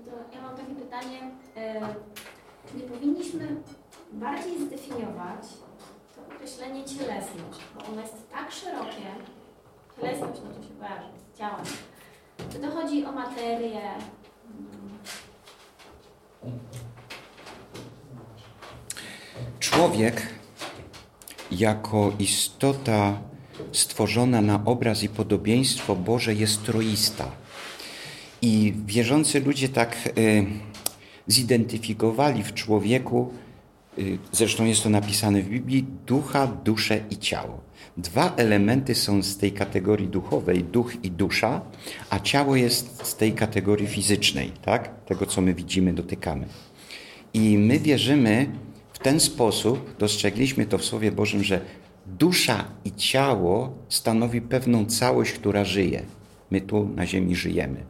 to 0.05 0.35
ja 0.35 0.41
mam 0.41 0.57
takie 0.57 0.75
pytanie. 0.75 1.31
E, 1.55 1.81
czy 2.71 2.77
nie 2.77 2.83
powinniśmy 2.83 3.55
bardziej 4.11 4.67
zdefiniować 4.67 5.47
to 6.15 6.35
określenie 6.35 6.85
cielesność, 6.85 7.59
bo 7.75 7.85
ono 7.85 8.01
jest 8.01 8.29
tak 8.31 8.51
szerokie, 8.51 9.05
cielesność, 9.99 10.41
no 10.45 10.51
to 10.53 10.63
się 10.67 10.73
kojarzy 10.79 11.07
z 11.33 11.37
ciałem, 11.39 11.65
to 12.61 12.81
chodzi 12.81 13.05
o 13.05 13.11
materię, 13.11 13.81
Człowiek 19.59 20.27
jako 21.51 22.11
istota 22.19 23.19
stworzona 23.71 24.41
na 24.41 24.65
obraz 24.65 25.03
i 25.03 25.09
podobieństwo 25.09 25.95
Boże 25.95 26.33
jest 26.33 26.63
troista. 26.63 27.31
I 28.41 28.73
wierzący 28.85 29.39
ludzie 29.39 29.69
tak 29.69 30.09
y, 30.17 30.45
zidentyfikowali 31.27 32.43
w 32.43 32.53
człowieku, 32.53 33.33
y, 33.97 34.17
zresztą 34.31 34.65
jest 34.65 34.83
to 34.83 34.89
napisane 34.89 35.41
w 35.41 35.49
Biblii, 35.49 35.85
ducha, 36.05 36.47
duszę 36.47 37.01
i 37.09 37.17
ciało. 37.17 37.68
Dwa 37.99 38.35
elementy 38.35 38.95
są 38.95 39.23
z 39.23 39.37
tej 39.37 39.51
kategorii 39.51 40.07
duchowej, 40.07 40.63
duch 40.63 41.03
i 41.03 41.11
dusza, 41.11 41.61
a 42.09 42.19
ciało 42.19 42.55
jest 42.55 43.05
z 43.07 43.15
tej 43.15 43.33
kategorii 43.33 43.87
fizycznej, 43.87 44.51
tak? 44.61 45.05
Tego, 45.05 45.25
co 45.25 45.41
my 45.41 45.53
widzimy, 45.53 45.93
dotykamy. 45.93 46.45
I 47.33 47.57
my 47.57 47.79
wierzymy 47.79 48.47
w 48.93 48.99
ten 48.99 49.19
sposób, 49.19 49.97
dostrzegliśmy 49.97 50.65
to 50.65 50.77
w 50.77 50.85
Słowie 50.85 51.11
Bożym, 51.11 51.43
że 51.43 51.61
dusza 52.05 52.65
i 52.85 52.91
ciało 52.91 53.73
stanowi 53.89 54.41
pewną 54.41 54.85
całość, 54.85 55.31
która 55.31 55.65
żyje. 55.65 56.01
My 56.51 56.61
tu 56.61 56.89
na 56.95 57.05
ziemi 57.05 57.35
żyjemy. 57.35 57.83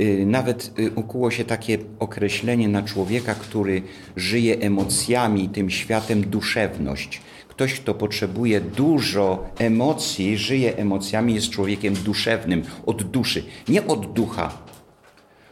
Y, 0.00 0.26
nawet 0.26 0.72
y, 0.78 0.90
ukuło 0.90 1.30
się 1.30 1.44
takie 1.44 1.78
określenie 1.98 2.68
na 2.68 2.82
człowieka, 2.82 3.34
który 3.34 3.82
żyje 4.16 4.58
emocjami, 4.58 5.48
tym 5.48 5.70
światem 5.70 6.22
duszewność. 6.30 7.20
Ktoś, 7.54 7.80
kto 7.80 7.94
potrzebuje 7.94 8.60
dużo 8.60 9.44
emocji, 9.58 10.38
żyje 10.38 10.76
emocjami, 10.76 11.34
jest 11.34 11.50
człowiekiem 11.50 11.94
duszewnym, 11.94 12.62
od 12.86 13.02
duszy, 13.02 13.42
nie 13.68 13.86
od 13.86 14.12
ducha. 14.12 14.58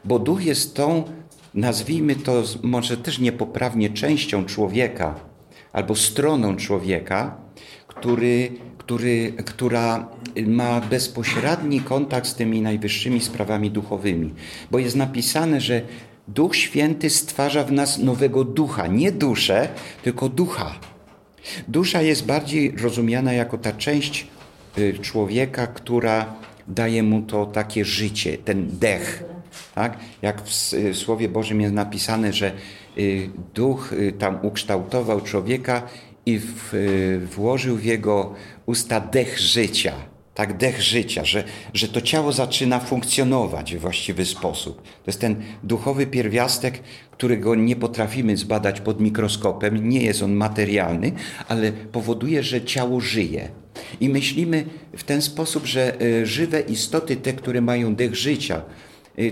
Bo 0.04 0.18
duch 0.18 0.44
jest 0.44 0.76
tą, 0.76 1.04
nazwijmy 1.54 2.16
to 2.16 2.42
może 2.62 2.96
też 2.96 3.18
niepoprawnie, 3.18 3.90
częścią 3.90 4.44
człowieka 4.44 5.14
albo 5.72 5.94
stroną 5.94 6.56
człowieka, 6.56 7.36
który, 7.86 8.52
który, 8.78 9.32
która 9.44 10.08
ma 10.46 10.80
bezpośredni 10.80 11.80
kontakt 11.80 12.26
z 12.26 12.34
tymi 12.34 12.62
najwyższymi 12.62 13.20
sprawami 13.20 13.70
duchowymi. 13.70 14.34
Bo 14.70 14.78
jest 14.78 14.96
napisane, 14.96 15.60
że 15.60 15.82
Duch 16.28 16.56
Święty 16.56 17.10
stwarza 17.10 17.64
w 17.64 17.72
nas 17.72 17.98
nowego 17.98 18.44
ducha, 18.44 18.86
nie 18.86 19.12
duszę, 19.12 19.68
tylko 20.02 20.28
ducha. 20.28 20.74
Dusza 21.68 22.02
jest 22.02 22.26
bardziej 22.26 22.74
rozumiana 22.76 23.32
jako 23.32 23.58
ta 23.58 23.72
część 23.72 24.26
y, 24.78 24.98
człowieka, 24.98 25.66
która 25.66 26.34
daje 26.68 27.02
mu 27.02 27.22
to 27.22 27.46
takie 27.46 27.84
życie, 27.84 28.38
ten 28.38 28.78
dech. 28.78 29.24
Tak? 29.74 29.96
Jak 30.22 30.42
w 30.42 30.74
y, 30.74 30.94
Słowie 30.94 31.28
Bożym 31.28 31.60
jest 31.60 31.74
napisane, 31.74 32.32
że 32.32 32.52
y, 32.98 33.30
duch 33.54 33.94
tam 34.18 34.38
ukształtował 34.42 35.20
człowieka 35.20 35.82
i 36.26 36.40
włożył 37.34 37.76
w 37.76 37.84
jego 37.84 38.34
usta 38.66 39.00
dech 39.00 39.38
życia. 39.38 39.92
Tak, 40.34 40.56
dech 40.56 40.82
życia, 40.82 41.24
że, 41.24 41.44
że 41.74 41.88
to 41.88 42.00
ciało 42.00 42.32
zaczyna 42.32 42.80
funkcjonować 42.80 43.74
w 43.74 43.80
właściwy 43.80 44.24
sposób. 44.24 44.82
To 44.82 45.06
jest 45.06 45.20
ten 45.20 45.36
duchowy 45.62 46.06
pierwiastek, 46.06 46.80
którego 47.10 47.54
nie 47.54 47.76
potrafimy 47.76 48.36
zbadać 48.36 48.80
pod 48.80 49.00
mikroskopem, 49.00 49.88
nie 49.88 50.02
jest 50.02 50.22
on 50.22 50.32
materialny, 50.32 51.12
ale 51.48 51.72
powoduje, 51.72 52.42
że 52.42 52.62
ciało 52.62 53.00
żyje. 53.00 53.48
I 54.00 54.08
myślimy 54.08 54.64
w 54.96 55.04
ten 55.04 55.22
sposób, 55.22 55.66
że 55.66 56.00
e, 56.00 56.26
żywe 56.26 56.60
istoty, 56.60 57.16
te, 57.16 57.32
które 57.32 57.60
mają 57.60 57.94
dech 57.94 58.16
życia, 58.16 58.62
e, 59.18 59.22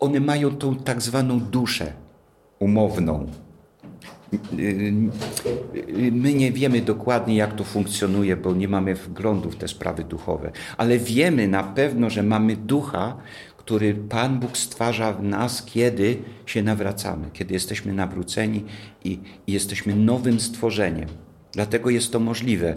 one 0.00 0.20
mają 0.20 0.56
tą 0.56 0.76
tak 0.76 1.02
zwaną 1.02 1.40
duszę 1.40 1.92
umowną, 2.58 3.26
My 6.12 6.34
nie 6.34 6.52
wiemy 6.52 6.80
dokładnie, 6.80 7.36
jak 7.36 7.56
to 7.56 7.64
funkcjonuje, 7.64 8.36
bo 8.36 8.54
nie 8.54 8.68
mamy 8.68 8.94
wglądu 8.94 9.50
w 9.50 9.56
te 9.56 9.68
sprawy 9.68 10.04
duchowe, 10.04 10.52
ale 10.76 10.98
wiemy 10.98 11.48
na 11.48 11.62
pewno, 11.62 12.10
że 12.10 12.22
mamy 12.22 12.56
ducha, 12.56 13.16
który 13.56 13.94
Pan 13.94 14.40
Bóg 14.40 14.56
stwarza 14.56 15.12
w 15.12 15.22
nas, 15.22 15.64
kiedy 15.64 16.16
się 16.46 16.62
nawracamy, 16.62 17.30
kiedy 17.32 17.54
jesteśmy 17.54 17.92
nawróceni 17.92 18.64
i, 19.04 19.18
i 19.46 19.52
jesteśmy 19.52 19.96
nowym 19.96 20.40
stworzeniem. 20.40 21.08
Dlatego 21.52 21.90
jest 21.90 22.12
to 22.12 22.20
możliwe, 22.20 22.76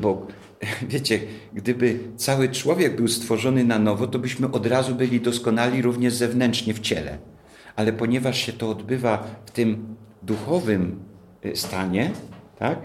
bo 0.00 0.26
wiecie, 0.92 1.20
gdyby 1.54 1.98
cały 2.16 2.48
człowiek 2.48 2.96
był 2.96 3.08
stworzony 3.08 3.64
na 3.64 3.78
nowo, 3.78 4.06
to 4.06 4.18
byśmy 4.18 4.50
od 4.50 4.66
razu 4.66 4.94
byli 4.94 5.20
doskonali 5.20 5.82
również 5.82 6.14
zewnętrznie 6.14 6.74
w 6.74 6.80
ciele. 6.80 7.18
Ale 7.76 7.92
ponieważ 7.92 8.38
się 8.38 8.52
to 8.52 8.70
odbywa 8.70 9.26
w 9.46 9.50
tym 9.50 9.96
duchowym 10.26 11.04
y, 11.44 11.56
stanie, 11.56 12.10
tak, 12.58 12.78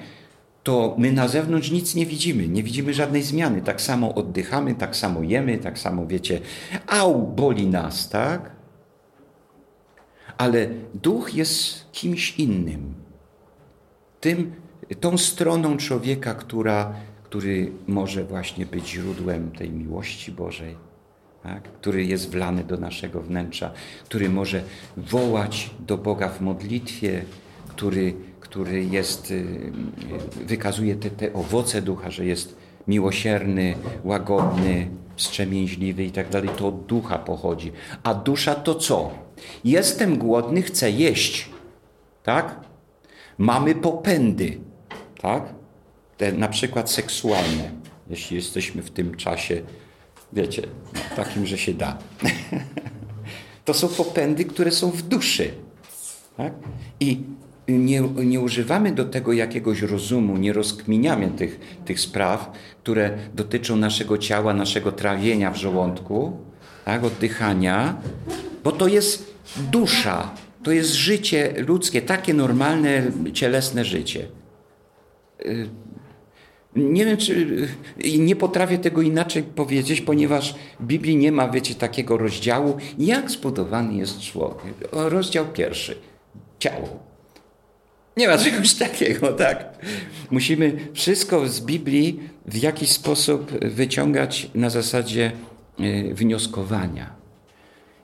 to 0.63 0.95
my 0.97 1.11
na 1.11 1.27
zewnątrz 1.27 1.71
nic 1.71 1.95
nie 1.95 2.05
widzimy, 2.05 2.47
nie 2.47 2.63
widzimy 2.63 2.93
żadnej 2.93 3.23
zmiany. 3.23 3.61
Tak 3.61 3.81
samo 3.81 4.15
oddychamy, 4.15 4.75
tak 4.75 4.95
samo 4.95 5.23
jemy, 5.23 5.57
tak 5.57 5.79
samo 5.79 6.07
wiecie, 6.07 6.41
au, 6.87 7.27
boli 7.27 7.67
nas, 7.67 8.09
tak? 8.09 8.51
Ale 10.37 10.67
duch 10.93 11.33
jest 11.33 11.91
kimś 11.91 12.39
innym. 12.39 12.93
Tym, 14.19 14.53
tą 14.99 15.17
stroną 15.17 15.77
człowieka, 15.77 16.33
która, 16.33 16.93
który 17.23 17.71
może 17.87 18.23
właśnie 18.23 18.65
być 18.65 18.89
źródłem 18.89 19.51
tej 19.51 19.69
miłości 19.69 20.31
Bożej 20.31 20.90
tak? 21.43 21.63
który 21.63 22.05
jest 22.05 22.29
wlany 22.29 22.63
do 22.63 22.77
naszego 22.77 23.21
wnętrza, 23.21 23.71
który 24.05 24.29
może 24.29 24.63
wołać 24.97 25.69
do 25.79 25.97
Boga 25.97 26.29
w 26.29 26.41
modlitwie, 26.41 27.25
który, 27.67 28.13
który 28.39 28.85
jest, 28.85 29.31
y, 29.31 29.71
wykazuje 30.45 30.95
te, 30.95 31.09
te 31.09 31.33
owoce 31.33 31.81
ducha, 31.81 32.11
że 32.11 32.25
jest 32.25 32.55
miłosierny, 32.87 33.75
łagodny, 34.03 34.89
wstrzemięźliwy 35.15 36.03
i 36.03 36.11
tak 36.11 36.29
dalej. 36.29 36.49
To 36.57 36.67
od 36.67 36.85
ducha 36.85 37.19
pochodzi. 37.19 37.71
A 38.03 38.13
dusza 38.13 38.55
to 38.55 38.75
co? 38.75 39.11
Jestem 39.63 40.17
głodny, 40.17 40.61
chcę 40.61 40.91
jeść. 40.91 41.49
Tak? 42.23 42.59
Mamy 43.37 43.75
popędy. 43.75 44.57
Tak? 45.21 45.53
Te 46.17 46.31
na 46.31 46.47
przykład 46.47 46.91
seksualne. 46.91 47.71
Jeśli 48.09 48.35
jesteśmy 48.35 48.81
w 48.81 48.91
tym 48.91 49.15
czasie 49.15 49.61
wiecie, 50.33 50.67
takim, 51.15 51.45
że 51.45 51.57
się 51.57 51.73
da. 51.73 51.97
To 53.65 53.73
są 53.73 53.87
popędy, 53.87 54.45
które 54.45 54.71
są 54.71 54.91
w 54.91 55.01
duszy. 55.01 55.51
Tak? 56.37 56.53
I 56.99 57.23
nie, 57.67 58.01
nie 58.01 58.39
używamy 58.39 58.91
do 58.91 59.05
tego 59.05 59.33
jakiegoś 59.33 59.81
rozumu, 59.81 60.37
nie 60.37 60.53
rozkminiamy 60.53 61.27
tych, 61.27 61.59
tych 61.85 61.99
spraw, 61.99 62.51
które 62.83 63.17
dotyczą 63.33 63.75
naszego 63.75 64.17
ciała, 64.17 64.53
naszego 64.53 64.91
trawienia 64.91 65.51
w 65.51 65.57
żołądku, 65.57 66.37
tak? 66.85 67.03
oddychania, 67.03 68.01
bo 68.63 68.71
to 68.71 68.87
jest 68.87 69.33
dusza, 69.71 70.31
to 70.63 70.71
jest 70.71 70.93
życie 70.93 71.53
ludzkie, 71.67 72.01
takie 72.01 72.33
normalne, 72.33 73.11
cielesne 73.33 73.85
życie. 73.85 74.27
Y, 76.77 76.79
nie 76.79 77.05
wiem, 77.05 77.17
czy 77.17 77.67
nie 78.19 78.35
potrafię 78.35 78.77
tego 78.77 79.01
inaczej 79.01 79.43
powiedzieć, 79.43 80.01
ponieważ 80.01 80.55
w 80.79 80.85
Biblii 80.85 81.15
nie 81.15 81.31
ma, 81.31 81.49
wiecie, 81.49 81.75
takiego 81.75 82.17
rozdziału, 82.17 82.77
jak 82.97 83.31
zbudowany 83.31 83.93
jest 83.93 84.19
człowiek. 84.19 84.73
Rozdział 84.91 85.45
pierwszy. 85.45 85.95
Ciało. 86.59 86.99
Nie 88.17 88.27
ma 88.27 88.37
czegoś 88.37 88.73
takiego, 88.73 89.33
tak? 89.33 89.85
Musimy 90.31 90.77
wszystko 90.93 91.47
z 91.47 91.61
Biblii 91.61 92.19
w 92.45 92.57
jakiś 92.57 92.89
sposób 92.89 93.51
wyciągać 93.61 94.49
na 94.55 94.69
zasadzie 94.69 95.31
e, 95.79 96.13
wnioskowania. 96.13 97.20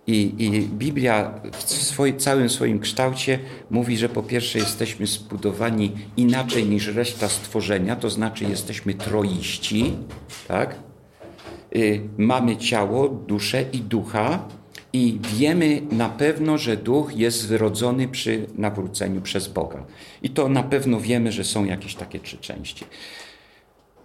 I, 0.08 0.34
I, 0.38 0.62
Biblia 0.62 1.41
w 1.51 2.18
całym 2.18 2.49
swoim 2.49 2.80
kształcie 2.80 3.39
mówi, 3.70 3.97
że 3.97 4.10
po 4.10 4.24
pierwsze 4.24 4.60
jesteśmy 4.60 5.08
zbudowani 5.08 5.91
inaczej 6.18 6.66
niż 6.66 6.88
reszta 6.88 7.30
stworzenia, 7.30 7.95
to 7.95 8.10
znaczy 8.10 8.43
jesteśmy 8.43 8.93
troiści, 8.93 9.93
tak? 10.47 10.76
Y, 11.76 12.01
mamy 12.18 12.58
ciało, 12.58 13.10
duszę 13.10 13.66
i 13.74 13.78
ducha 13.78 14.47
i 14.93 15.20
wiemy 15.38 15.82
na 15.91 16.10
pewno, 16.10 16.58
że 16.58 16.78
duch 16.78 17.16
jest 17.16 17.47
wyrodzony 17.47 18.08
przy 18.08 18.47
nawróceniu 18.55 19.22
przez 19.22 19.47
Boga. 19.47 19.86
I 20.22 20.30
to 20.30 20.49
na 20.49 20.64
pewno 20.64 20.99
wiemy, 20.99 21.32
że 21.32 21.43
są 21.43 21.66
jakieś 21.66 21.95
takie 21.95 22.20
trzy 22.20 22.38
części. 22.38 22.86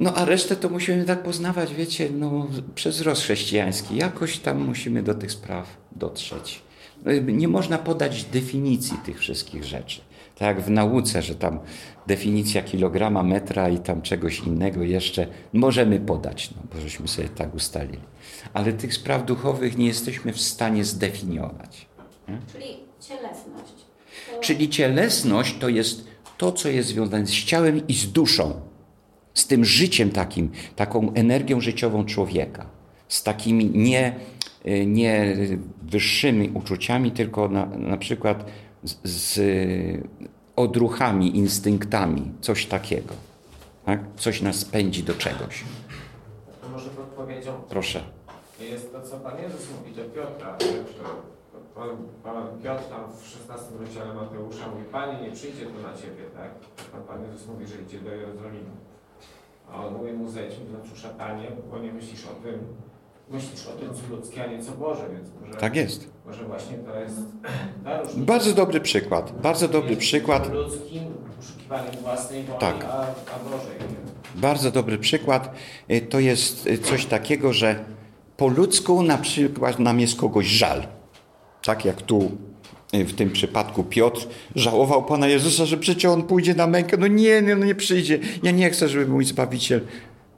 No 0.00 0.14
a 0.14 0.24
resztę 0.24 0.56
to 0.56 0.68
musimy 0.68 1.04
tak 1.04 1.22
poznawać, 1.22 1.74
wiecie, 1.74 2.10
no, 2.10 2.48
przez 2.74 2.96
wzrost 2.96 3.22
chrześcijański. 3.22 3.96
Jakoś 3.96 4.38
tam 4.38 4.64
musimy 4.64 5.02
do 5.02 5.14
tych 5.14 5.32
spraw 5.32 5.76
dotrzeć. 5.92 6.62
No, 7.04 7.12
nie 7.12 7.48
można 7.48 7.78
podać 7.78 8.24
definicji 8.24 8.96
tych 9.04 9.18
wszystkich 9.18 9.64
rzeczy. 9.64 10.00
Tak 10.38 10.56
jak 10.56 10.66
w 10.66 10.70
nauce, 10.70 11.22
że 11.22 11.34
tam 11.34 11.58
definicja 12.06 12.62
kilograma, 12.62 13.22
metra 13.22 13.68
i 13.68 13.78
tam 13.78 14.02
czegoś 14.02 14.38
innego 14.38 14.82
jeszcze 14.82 15.26
możemy 15.52 16.00
podać, 16.00 16.50
no, 16.50 16.62
bo 16.74 16.80
żeśmy 16.80 17.08
sobie 17.08 17.28
tak 17.28 17.54
ustalili. 17.54 18.00
Ale 18.52 18.72
tych 18.72 18.94
spraw 18.94 19.24
duchowych 19.24 19.78
nie 19.78 19.86
jesteśmy 19.86 20.32
w 20.32 20.40
stanie 20.40 20.84
zdefiniować. 20.84 21.86
Nie? 22.28 22.38
Czyli 22.52 22.76
cielesność. 23.00 23.72
To 24.30 24.40
Czyli 24.40 24.68
cielesność 24.68 25.58
to 25.58 25.68
jest 25.68 26.04
to, 26.38 26.52
co 26.52 26.68
jest 26.68 26.88
związane 26.88 27.26
z 27.26 27.30
ciałem 27.30 27.86
i 27.86 27.94
z 27.94 28.12
duszą, 28.12 28.60
z 29.34 29.46
tym 29.46 29.64
życiem 29.64 30.10
takim, 30.10 30.50
taką 30.76 31.12
energią 31.14 31.60
życiową 31.60 32.04
człowieka, 32.04 32.66
z 33.08 33.22
takimi 33.22 33.70
nie, 33.70 34.14
y, 34.66 34.86
nie 34.86 35.36
wyższymi 35.82 36.50
uczuciami, 36.54 37.10
tylko 37.10 37.48
na, 37.48 37.66
na 37.66 37.96
przykład 37.96 38.44
z, 38.82 38.96
z 39.04 39.40
odruchami, 40.56 41.36
instynktami, 41.36 42.32
coś 42.40 42.66
takiego. 42.66 43.14
Tak? 43.84 44.00
Coś 44.16 44.42
nas 44.42 44.64
pędzi 44.64 45.02
do 45.02 45.14
czegoś. 45.14 45.64
To 46.62 46.68
może 46.68 46.90
podpowiedzią 46.90 47.52
Proszę. 47.68 48.02
jest 48.60 48.92
to, 48.92 49.02
co 49.02 49.16
Pan 49.16 49.42
Jezus 49.42 49.66
mówi 49.78 49.96
do 49.96 50.04
Piotra. 50.04 50.56
Pan, 51.74 51.88
Pan 52.22 52.60
Piotr 52.62 52.84
tam 52.84 53.12
w 53.22 53.26
16 53.28 53.66
rozdziale 53.80 54.14
Mateusza 54.14 54.68
mówi, 54.68 54.84
Panie, 54.92 55.22
nie 55.22 55.30
przyjdzie 55.30 55.66
tu 55.66 55.82
na 55.82 55.94
Ciebie, 55.94 56.24
tak? 56.34 56.50
Pan 57.06 57.24
Jezus 57.24 57.46
mówi, 57.48 57.66
że 57.66 57.82
idzie 57.82 57.98
do 57.98 58.10
Jerozolimy. 58.10 58.70
A 59.72 59.86
on 59.86 59.94
mówi 59.94 60.12
mu, 60.12 60.28
zejdź 60.30 60.52
mi 60.58 60.90
do 60.90 60.96
szatanie, 60.96 61.48
bo 61.70 61.78
nie 61.78 61.92
myślisz 61.92 62.24
o 62.26 62.34
tym, 62.44 62.58
myślisz 63.30 63.66
o 63.66 63.72
tym, 63.72 63.88
co 63.94 64.16
ludzkie, 64.16 64.44
a 64.44 64.46
nie 64.46 64.62
co 64.62 64.72
Boże, 64.72 65.02
więc 65.12 65.28
może, 65.40 65.54
Tak 65.58 65.76
jest. 65.76 66.10
może 66.26 66.44
właśnie 66.44 66.78
to 66.78 67.00
jest 67.00 67.16
ta 67.84 68.00
różnica. 68.00 68.26
Bardzo 68.26 68.52
dobry 68.54 68.80
przykład. 68.80 69.32
Bardzo 69.42 69.68
dobry 69.68 69.96
przykład. 69.96 70.52
Ludzkim 70.52 71.04
poszukiwaniem 71.36 71.94
własnej 72.02 72.44
woli, 72.44 72.58
Tak. 72.60 72.84
a, 72.84 73.00
a 73.00 73.04
Bożej. 73.50 73.76
Bardzo 74.34 74.70
dobry 74.70 74.98
przykład. 74.98 75.54
Y, 75.90 76.00
To 76.00 76.20
jest 76.20 76.66
y, 76.66 76.78
coś 76.78 77.06
takiego, 77.06 77.52
że 77.52 77.84
po 78.36 78.48
ludzku 78.48 79.02
na 79.02 79.18
przykład 79.18 79.78
nam 79.78 80.00
jest 80.00 80.16
kogoś 80.16 80.46
żal. 80.46 80.82
Tak 81.64 81.84
jak 81.84 82.02
tu 82.02 82.30
w 82.92 83.14
tym 83.14 83.30
przypadku 83.30 83.84
Piotr 83.84 84.26
żałował 84.54 85.04
Pana 85.04 85.28
Jezusa, 85.28 85.66
że 85.66 85.76
przecież 85.76 86.04
On 86.04 86.22
pójdzie 86.22 86.54
na 86.54 86.66
mękę. 86.66 86.96
No 86.96 87.06
nie, 87.06 87.42
nie, 87.42 87.56
no 87.56 87.66
nie 87.66 87.74
przyjdzie. 87.74 88.18
Ja 88.42 88.50
nie 88.50 88.70
chcę, 88.70 88.88
żeby 88.88 89.06
mój 89.06 89.24
Zbawiciel 89.24 89.80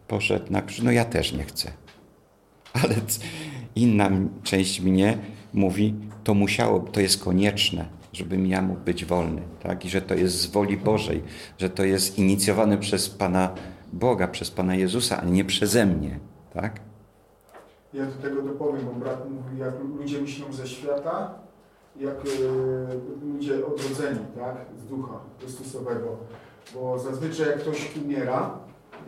poszedł 0.08 0.52
na 0.52 0.62
krzyż. 0.62 0.82
No 0.82 0.92
ja 0.92 1.04
też 1.04 1.32
nie 1.32 1.44
chcę. 1.44 1.70
Ale 2.72 2.94
inna 3.76 4.10
część 4.42 4.80
mnie 4.80 5.18
mówi, 5.52 5.94
to 6.24 6.34
musiało, 6.34 6.80
to 6.80 7.00
jest 7.00 7.24
konieczne, 7.24 7.88
żebym 8.12 8.46
ja 8.46 8.62
mógł 8.62 8.80
być 8.80 9.04
wolny. 9.04 9.42
Tak? 9.62 9.84
I 9.84 9.90
że 9.90 10.02
to 10.02 10.14
jest 10.14 10.40
z 10.40 10.46
woli 10.46 10.76
Bożej, 10.76 11.22
że 11.58 11.70
to 11.70 11.84
jest 11.84 12.18
inicjowane 12.18 12.78
przez 12.78 13.10
Pana 13.10 13.54
Boga, 13.92 14.28
przez 14.28 14.50
Pana 14.50 14.74
Jezusa, 14.74 15.20
a 15.20 15.24
nie 15.24 15.44
przeze 15.44 15.86
mnie. 15.86 16.18
Tak? 16.52 16.80
Ja 17.94 18.06
do 18.06 18.12
tego 18.12 18.42
dopowiem, 18.42 18.84
bo 18.84 18.92
brat 18.92 19.30
mówi, 19.30 19.58
jak 19.58 19.74
ludzie 19.98 20.20
myślą 20.20 20.52
ze 20.52 20.68
świata, 20.68 21.43
jak 22.00 22.14
e, 22.14 23.24
ludzie 23.34 23.66
odrodzeni, 23.66 24.18
tak, 24.38 24.56
z 24.86 24.88
ducha 24.90 25.12
Chrystusowego. 25.40 26.16
Bo 26.74 26.98
zazwyczaj 26.98 27.46
jak 27.46 27.58
ktoś 27.58 27.96
umiera, 28.04 28.58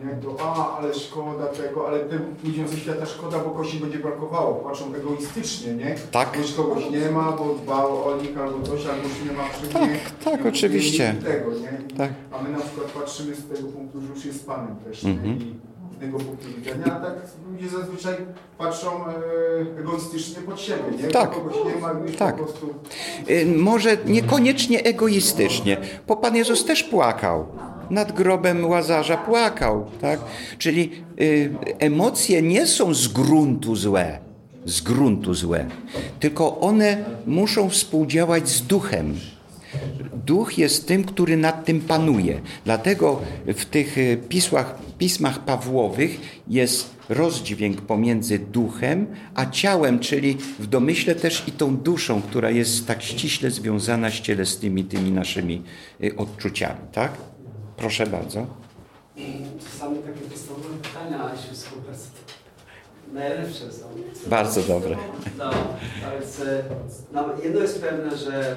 nie, 0.05 0.15
to 0.21 0.37
a, 0.41 0.77
ale 0.77 0.93
szkoda 0.93 1.45
tego, 1.45 1.87
ale 1.87 1.99
tym 1.99 2.35
ludziom 2.43 2.67
ze 2.67 2.77
świata 2.77 3.05
szkoda, 3.05 3.39
bo 3.39 3.49
kości 3.49 3.79
będzie 3.79 3.99
brakowało. 3.99 4.55
Patrzą 4.55 4.93
egoistycznie, 4.95 5.73
nie? 5.73 5.95
Tak? 6.11 6.37
Już 6.37 6.53
kogoś 6.53 6.89
nie 6.89 7.11
ma, 7.11 7.31
bo 7.31 7.55
dbał 7.63 8.03
o 8.07 8.17
nich 8.21 8.37
albo 8.37 8.67
coś, 8.67 8.85
albo 8.85 9.03
już 9.03 9.25
nie 9.31 9.37
ma 9.37 9.43
przy 9.49 9.67
Tak, 9.73 9.81
mnie. 9.89 9.99
tak, 10.25 10.45
I- 10.45 10.47
oczywiście. 10.49 11.15
Tego, 11.23 11.51
nie? 11.51 11.81
I- 11.89 11.97
Tak. 11.97 12.11
A 12.31 12.43
my 12.43 12.49
na 12.49 12.59
przykład 12.59 12.87
patrzymy 12.91 13.35
z 13.35 13.47
tego 13.47 13.67
punktu, 13.69 14.01
że 14.01 14.07
już 14.07 14.25
jest 14.25 14.47
Panem 14.47 14.75
też, 14.75 15.05
Mhm. 15.05 15.39
nie? 15.39 15.45
Innego 16.01 16.17
punktu 16.19 16.47
widzenia, 16.57 16.85
a 16.85 16.99
tak 17.05 17.13
ludzie 17.51 17.69
zazwyczaj 17.69 18.13
patrzą 18.57 19.05
e, 19.07 19.11
egoistycznie 19.79 20.41
pod 20.41 20.61
siebie, 20.61 20.83
nie? 21.03 21.07
Tak. 21.07 21.31
Kogoś 21.31 21.53
nie 21.65 21.81
ma, 21.81 21.89
Tak. 22.17 22.35
po 22.35 22.43
prostu... 22.43 22.73
Y, 23.29 23.45
Może 23.57 23.97
niekoniecznie 24.05 24.83
egoistycznie, 24.83 25.77
bo 26.07 26.15
Pan 26.15 26.35
Jezus 26.35 26.65
też 26.65 26.83
płakał. 26.83 27.45
Nad 27.89 28.11
grobem 28.11 28.65
Łazarza 28.65 29.17
płakał, 29.17 29.85
tak? 30.01 30.19
Czyli 30.57 30.91
y, 31.21 31.53
emocje 31.79 32.41
nie 32.41 32.67
są 32.67 32.93
z 32.93 33.07
gruntu 33.07 33.75
złe, 33.75 34.19
z 34.65 34.81
gruntu 34.81 35.33
złe, 35.33 35.65
tylko 36.19 36.59
one 36.59 37.05
muszą 37.25 37.69
współdziałać 37.69 38.49
z 38.49 38.61
duchem. 38.67 39.15
Duch 40.27 40.57
jest 40.57 40.87
tym, 40.87 41.03
który 41.03 41.37
nad 41.37 41.65
tym 41.65 41.81
panuje. 41.81 42.41
Dlatego 42.65 43.21
w 43.47 43.65
tych 43.65 43.97
y, 43.97 44.17
pismach, 44.29 44.75
pismach 44.97 45.45
Pawłowych 45.45 46.19
jest 46.47 46.95
rozdźwięk 47.09 47.81
pomiędzy 47.81 48.39
duchem 48.39 49.07
a 49.35 49.45
ciałem, 49.45 49.99
czyli 49.99 50.37
w 50.59 50.67
domyśle 50.67 51.15
też 51.15 51.43
i 51.47 51.51
tą 51.51 51.77
duszą, 51.77 52.21
która 52.21 52.49
jest 52.49 52.87
tak 52.87 53.03
ściśle 53.03 53.51
związana 53.51 54.09
z 54.09 54.13
cielesnymi 54.13 54.83
tymi 54.83 55.11
naszymi 55.11 55.63
y, 56.03 56.15
odczuciami. 56.15 56.79
Tak? 56.91 57.11
Proszę 57.77 58.07
bardzo. 58.07 58.47
Czasami 59.63 59.97
takie 59.97 60.19
podstawowe 60.29 60.69
pytania 60.83 61.31
się 61.37 61.53
współpracy 61.53 62.16
najlepsze 63.13 63.71
są. 63.71 63.85
Bardzo 64.27 64.61
dobre. 64.61 64.97
No, 65.37 65.51
więc 66.13 66.39
e, 66.39 66.63
no, 67.11 67.25
jedno 67.43 67.61
jest 67.61 67.81
pewne, 67.81 68.17
że 68.17 68.55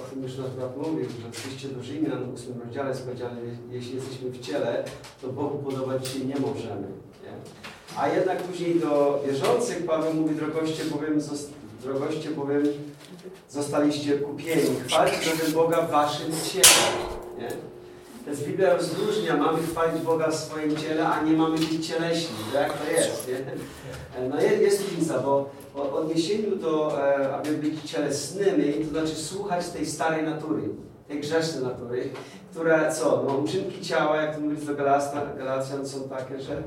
o 0.00 0.10
tym 0.10 0.22
już 0.22 0.38
nasz 0.38 0.50
brat 0.50 0.76
mówił, 0.76 1.04
że 1.04 1.30
w 1.32 1.50
liście 1.50 1.68
do 1.68 1.82
Rzymian 1.82 2.30
w 2.30 2.34
8 2.34 2.60
rozdziale 2.64 2.88
jest 2.88 3.04
powiedziane, 3.04 3.40
jeśli 3.70 3.94
jesteśmy 3.94 4.30
w 4.30 4.40
ciele, 4.40 4.84
to 5.22 5.28
Bogu 5.28 5.58
podobać 5.58 6.08
się 6.08 6.18
nie 6.18 6.36
możemy. 6.36 6.88
Nie? 7.22 7.32
A 7.98 8.08
jednak 8.08 8.42
później 8.42 8.80
do 8.80 9.22
wierzących 9.26 9.86
Paweł 9.86 10.14
mówi, 10.14 10.34
drogoście 10.34 10.84
bowiem, 10.84 11.20
drogoście 11.82 12.30
bowiem 12.30 12.62
zostaliście 13.50 14.18
kupieni. 14.18 14.62
Chwalcie 14.88 15.30
bowiem 15.30 15.52
Boga 15.54 15.82
w 15.82 15.90
waszym 15.90 16.32
ciele. 16.52 16.68
Nie? 17.38 17.75
Więc 18.26 18.40
Biblia 18.40 18.74
rozróżnia, 18.74 19.36
mamy 19.36 19.58
chwalić 19.62 20.02
Boga 20.02 20.30
w 20.30 20.34
swoim 20.34 20.76
ciele, 20.76 21.08
a 21.08 21.22
nie 21.22 21.32
mamy 21.32 21.58
być 21.58 21.88
cieleśni. 21.88 22.36
Jak 22.54 22.72
to 22.72 22.92
jest? 22.92 23.28
Nie? 23.28 24.28
No 24.28 24.40
jest, 24.40 24.82
różnica, 24.82 25.18
bo 25.18 25.50
w 25.74 25.94
odniesieniu 25.94 26.56
do, 26.56 27.02
e, 27.08 27.34
aby 27.34 27.52
być 27.52 27.90
cielesnymi, 27.90 28.74
to 28.84 28.90
znaczy 28.90 29.14
słuchać 29.14 29.68
tej 29.68 29.86
starej 29.86 30.24
natury, 30.24 30.62
tej 31.08 31.20
grzesznej 31.20 31.64
natury, 31.64 32.08
która 32.50 32.92
co? 32.92 33.24
No, 33.28 33.34
uczynki 33.34 33.80
ciała, 33.80 34.16
jak 34.16 34.34
to 34.34 34.40
mówisz 34.40 34.64
do 34.64 34.74
Galacjan, 34.74 35.86
są 35.86 36.08
takie, 36.08 36.40
że 36.40 36.62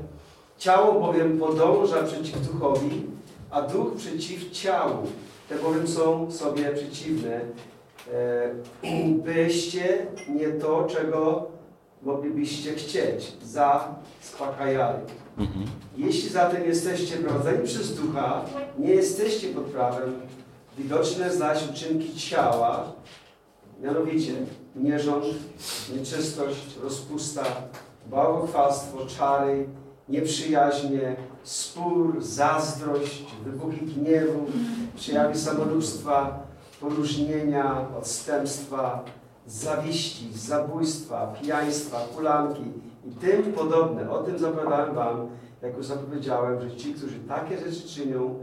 ciało 0.58 1.00
bowiem 1.00 1.38
podąża 1.38 2.02
przeciw 2.02 2.52
duchowi, 2.52 3.06
a 3.50 3.62
duch 3.62 3.94
przeciw 3.96 4.50
ciału. 4.50 5.06
Te 5.48 5.58
bowiem 5.58 5.88
są 5.88 6.32
sobie 6.32 6.70
przeciwne. 6.70 7.40
E, 8.12 8.50
byście 9.24 10.06
nie 10.28 10.48
to, 10.48 10.86
czego 10.90 11.46
moglibyście 12.02 12.74
chcieć, 12.74 13.32
zaspokajali. 13.42 15.02
Mhm. 15.38 15.66
Jeśli 15.96 16.28
zatem 16.28 16.64
jesteście 16.64 17.16
prowadzeni 17.16 17.64
przez 17.64 17.94
ducha, 17.94 18.44
nie 18.78 18.90
jesteście 18.90 19.48
pod 19.48 19.64
prawem, 19.64 20.12
widoczne 20.78 21.32
zaś 21.32 21.70
uczynki 21.70 22.14
ciała, 22.16 22.92
mianowicie 23.82 24.32
nierząd, 24.76 25.24
nieczystość, 25.96 26.76
rozpusta, 26.82 27.44
bałwochwalstwo, 28.06 29.06
czary, 29.06 29.66
nieprzyjaźnie, 30.08 31.16
spór, 31.42 32.22
zazdrość, 32.22 33.24
wybuchy 33.44 33.76
gniewu, 33.76 34.46
przejawy 34.96 35.38
samolubstwa, 35.38 36.42
poróżnienia, 36.80 37.86
odstępstwa, 37.98 39.04
zawiści, 39.46 40.32
zabójstwa, 40.32 41.34
pijaństwa, 41.42 42.06
hulanki 42.14 42.62
i 43.04 43.10
tym 43.10 43.42
podobne. 43.42 44.10
O 44.10 44.22
tym 44.22 44.38
zapowiadałem 44.38 44.94
Wam, 44.94 45.28
jak 45.62 45.76
już 45.76 45.86
zapowiedziałem, 45.86 46.60
że 46.60 46.76
ci, 46.76 46.94
którzy 46.94 47.18
takie 47.18 47.58
rzeczy 47.58 47.88
czynią, 47.88 48.34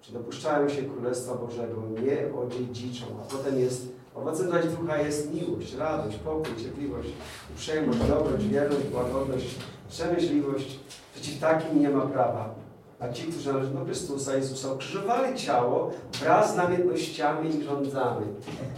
czy 0.00 0.12
dopuszczają 0.12 0.68
się 0.68 0.82
Królestwa 0.82 1.34
Bożego, 1.34 1.82
nie 2.02 2.38
odziedziczą. 2.40 3.06
A 3.22 3.32
potem 3.32 3.58
jest, 3.58 3.88
owocem 4.14 4.50
zaś 4.50 4.66
ducha 4.66 4.98
jest 4.98 5.34
miłość, 5.34 5.74
radość, 5.74 6.16
pokój, 6.16 6.56
cierpliwość, 6.62 7.08
uprzejmość, 7.50 7.98
dobroć, 7.98 8.44
wierność, 8.44 8.86
łagodność, 8.94 9.54
przemyśliwość. 9.88 10.78
Przeciw 11.14 11.40
takim 11.40 11.80
nie 11.80 11.88
ma 11.88 12.00
prawa. 12.00 12.67
A 13.00 13.12
ci, 13.12 13.22
którzy 13.22 13.52
należą 13.52 13.74
do 13.74 13.84
Chrystusa 13.84 14.36
Jezusa, 14.36 14.72
ukrzyżowali 14.72 15.36
ciało 15.36 15.90
wraz 16.20 16.52
z 16.52 16.56
namiętnościami 16.56 17.56
i 17.56 17.62
rządzami. 17.62 18.26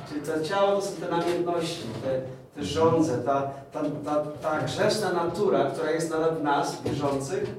Czyli 0.09 0.21
to 0.21 0.41
ciało 0.41 0.77
to 0.77 0.83
są 0.83 0.93
te 0.93 1.09
namiętności, 1.11 1.83
te, 2.03 2.21
te 2.55 2.65
żądze, 2.65 3.19
ta, 3.19 3.51
ta, 3.73 3.83
ta, 4.05 4.25
ta 4.43 4.61
grzeszna 4.63 5.13
natura, 5.13 5.65
która 5.65 5.91
jest 5.91 6.11
nadal 6.11 6.37
w 6.37 6.43
nas, 6.43 6.83
wierzących. 6.83 7.55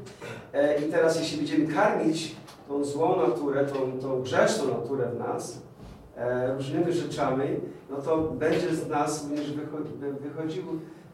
E, 0.54 0.82
I 0.82 0.92
teraz 0.92 1.20
jeśli 1.20 1.38
będziemy 1.38 1.74
karmić 1.74 2.36
tą 2.68 2.84
złą 2.84 3.28
naturę, 3.28 3.66
tą, 3.66 4.00
tą 4.00 4.22
grzeszną 4.22 4.68
naturę 4.68 5.10
w 5.16 5.20
nas, 5.20 5.58
e, 6.18 6.54
różnymi 6.54 6.94
rzeczami, 6.94 7.48
no 7.90 7.98
to 7.98 8.18
będzie 8.18 8.76
z 8.76 8.88
nas 8.88 9.28
również 9.30 9.48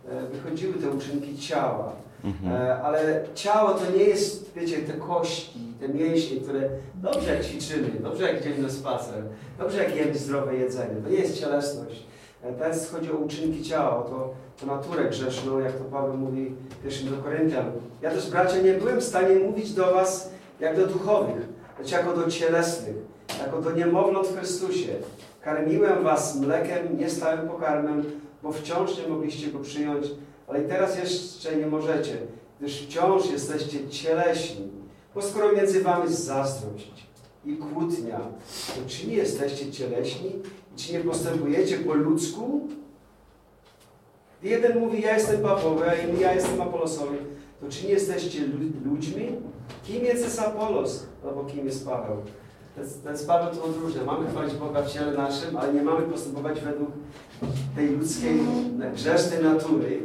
e, 0.09 0.27
wychodziły 0.27 0.73
te 0.73 0.89
uczynki 0.89 1.37
ciała. 1.37 2.06
Mhm. 2.23 2.51
E, 2.61 2.81
Ale 2.83 3.23
ciało 3.35 3.71
to 3.73 3.91
nie 3.97 4.03
jest, 4.03 4.53
wiecie, 4.55 4.77
te 4.77 4.93
kości, 4.93 5.59
te 5.79 5.89
mięśnie, 5.89 6.41
które 6.41 6.69
dobrze 6.95 7.33
jak 7.35 7.45
ćwiczymy, 7.45 7.87
dobrze 8.03 8.23
jak 8.33 8.41
idziemy 8.41 8.57
na 8.61 8.69
spacer, 8.69 9.23
dobrze 9.59 9.83
jak 9.83 9.95
jemy 9.95 10.15
zdrowe 10.15 10.55
jedzenie. 10.55 10.95
To 11.03 11.09
nie 11.09 11.17
jest 11.17 11.39
cielesność. 11.39 12.03
E, 12.43 12.53
Teraz 12.53 12.91
chodzi 12.91 13.11
o 13.11 13.15
uczynki 13.15 13.63
ciała, 13.63 13.97
o 13.97 14.01
to, 14.09 14.33
to 14.59 14.65
naturę 14.65 15.09
grzeszną, 15.09 15.59
jak 15.59 15.71
to 15.73 15.83
Paweł 15.83 16.17
mówi 16.17 16.51
w 16.69 16.83
pierwszym 16.83 17.09
do 17.09 17.17
Koryntian. 17.23 17.71
Ja 18.01 18.11
też, 18.11 18.29
bracia, 18.29 18.57
nie 18.61 18.73
byłem 18.73 18.99
w 18.99 19.03
stanie 19.03 19.35
mówić 19.35 19.73
do 19.73 19.93
was 19.93 20.29
jak 20.59 20.75
do 20.77 20.87
duchowych, 20.87 21.47
lecz 21.79 21.91
jako 21.91 22.13
do 22.13 22.31
cielesnych, 22.31 22.95
jako 23.39 23.61
do 23.61 23.71
niemowląt 23.71 24.27
w 24.27 24.37
Chrystusie. 24.37 24.89
Karmiłem 25.41 26.03
was 26.03 26.35
mlekiem, 26.39 26.97
nie 26.97 27.09
stałym 27.09 27.47
pokarmem, 27.47 28.03
bo 28.43 28.51
wciąż 28.51 28.97
nie 28.97 29.07
mogliście 29.07 29.47
go 29.51 29.59
przyjąć, 29.59 30.05
ale 30.47 30.61
teraz 30.61 30.97
jeszcze 30.97 31.55
nie 31.55 31.67
możecie, 31.67 32.17
gdyż 32.59 32.81
wciąż 32.81 33.31
jesteście 33.31 33.89
cieleśni. 33.89 34.67
Bo 35.15 35.21
skoro 35.21 35.51
między 35.51 35.83
wami 35.83 36.03
jest 36.03 36.23
zazdrość 36.23 36.91
i 37.45 37.57
kłótnia, 37.57 38.19
to 38.75 38.89
czy 38.89 39.07
nie 39.07 39.13
jesteście 39.15 39.71
cieleśni? 39.71 40.31
Czy 40.75 40.93
nie 40.93 40.99
postępujecie 40.99 41.77
po 41.77 41.93
ludzku? 41.93 42.67
Jeden 44.43 44.79
mówi, 44.79 45.01
ja 45.01 45.13
jestem 45.13 45.41
Pawłowy, 45.41 45.89
a 45.89 45.93
inny, 45.95 46.19
ja 46.21 46.33
jestem 46.33 46.61
Apolosowy. 46.61 47.17
To 47.61 47.69
czy 47.69 47.83
nie 47.85 47.91
jesteście 47.91 48.39
lu- 48.45 48.91
ludźmi? 48.91 49.31
Kim 49.83 50.05
jest 50.05 50.39
Apolos? 50.39 51.05
Albo 51.27 51.43
kim 51.45 51.65
jest 51.65 51.85
Paweł? 51.85 52.17
Ten, 52.75 52.85
ten 53.03 53.27
Paweł 53.27 53.55
to 53.55 53.63
odróżnia. 53.63 54.03
Mamy 54.03 54.29
chwalić 54.29 54.53
Boga 54.53 54.81
w 54.81 54.91
ciele 54.93 55.11
naszym, 55.11 55.57
ale 55.57 55.73
nie 55.73 55.81
mamy 55.81 56.01
postępować 56.07 56.59
według 56.61 56.89
tej 57.75 57.89
ludzkiej, 57.89 58.39
grzesznej 58.93 59.43
natury, 59.43 60.01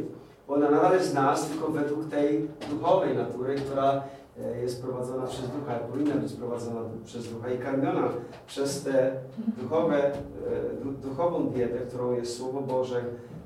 bo 0.47 0.53
ona 0.53 0.69
nadal 0.71 0.93
jest 0.93 1.09
z 1.11 1.13
nas, 1.13 1.47
tylko 1.49 1.67
według 1.71 2.09
tej 2.09 2.47
duchowej 2.69 3.17
natury, 3.17 3.55
która 3.55 4.03
e, 4.41 4.61
jest 4.61 4.83
prowadzona 4.83 5.27
przez 5.27 5.41
Ducha, 5.49 5.75
powinna 5.91 6.15
być 6.15 6.33
prowadzona 6.33 6.79
przez 7.05 7.33
Ducha 7.33 7.49
i 7.49 7.57
karmiona 7.57 8.09
przez 8.47 8.83
te 8.83 9.11
duchowe, 9.57 10.05
e, 10.05 10.13
du- 10.83 10.91
duchową 11.09 11.49
dietę, 11.49 11.77
którą 11.79 12.11
jest 12.13 12.37
Słowo 12.37 12.61
Boże 12.61 13.03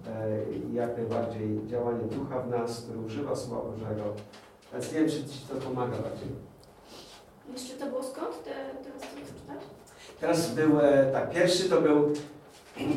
e, 0.07 0.53
i 0.53 0.73
jak 0.73 0.97
najbardziej 0.97 1.59
działanie 1.67 2.03
Ducha 2.03 2.39
w 2.39 2.49
nas, 2.49 2.81
który 2.81 2.99
używa 2.99 3.35
Słowa 3.35 3.61
Bożego. 3.71 4.03
Więc 4.73 4.93
nie 4.93 4.99
wiem, 4.99 5.09
czy 5.09 5.25
Ci 5.25 5.39
to 5.49 5.55
pomaga 5.55 5.91
bardziej. 5.97 6.29
Jeszcze 7.53 7.73
to 7.77 7.85
było 7.85 8.03
skąd? 8.03 8.43
Te, 8.43 8.49
teraz 8.83 9.01
to? 9.01 9.53
Teraz 10.21 10.51
był, 10.53 10.71
tak, 11.13 11.29
pierwszy 11.29 11.69
to 11.69 11.81
był, 11.81 12.13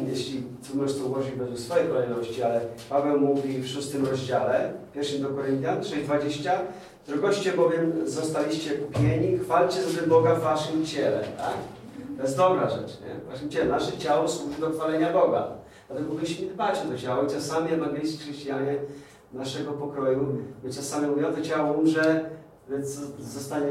jeśli 0.09 0.43
możesz 0.75 0.99
to 0.99 1.05
ułożyć 1.05 1.33
według 1.33 1.59
swojej 1.59 1.89
kolejności, 1.89 2.43
ale 2.43 2.61
Paweł 2.91 3.21
mówi 3.21 3.59
w 3.59 3.69
szóstym 3.69 4.07
rozdziale, 4.07 4.73
pierwszym 4.95 5.23
do 5.23 5.29
Koryntian 5.29 5.81
6,20 5.81 6.51
Drogoście 7.07 7.53
bowiem 7.53 7.93
zostaliście 8.05 8.71
kupieni, 8.71 9.39
chwalcie 9.39 9.83
sobie 9.83 10.07
Boga 10.07 10.35
w 10.35 10.43
waszym 10.43 10.87
ciele, 10.87 11.25
tak? 11.39 11.55
To 12.17 12.23
jest 12.23 12.37
dobra 12.37 12.71
rzecz, 12.71 12.91
nie? 13.01 13.33
Waszym 13.33 13.51
ciele. 13.51 13.65
Nasze 13.65 13.99
ciało 13.99 14.29
służy 14.29 14.61
do 14.61 14.71
chwalenia 14.71 15.13
Boga. 15.13 15.49
Dlatego 15.89 16.09
powinniśmy 16.09 16.47
dbać 16.47 16.79
o 16.79 16.91
to 16.91 16.99
ciało. 16.99 17.27
Czasami 17.27 17.73
ewangelisty 17.73 18.25
chrześcijanie 18.25 18.77
naszego 19.33 19.73
pokroju, 19.73 20.39
my 20.65 20.73
czasami 20.73 21.07
mówią, 21.07 21.33
to 21.35 21.41
ciało 21.41 21.73
umrze, 21.73 22.31
więc 22.71 22.87
zostanie 23.21 23.69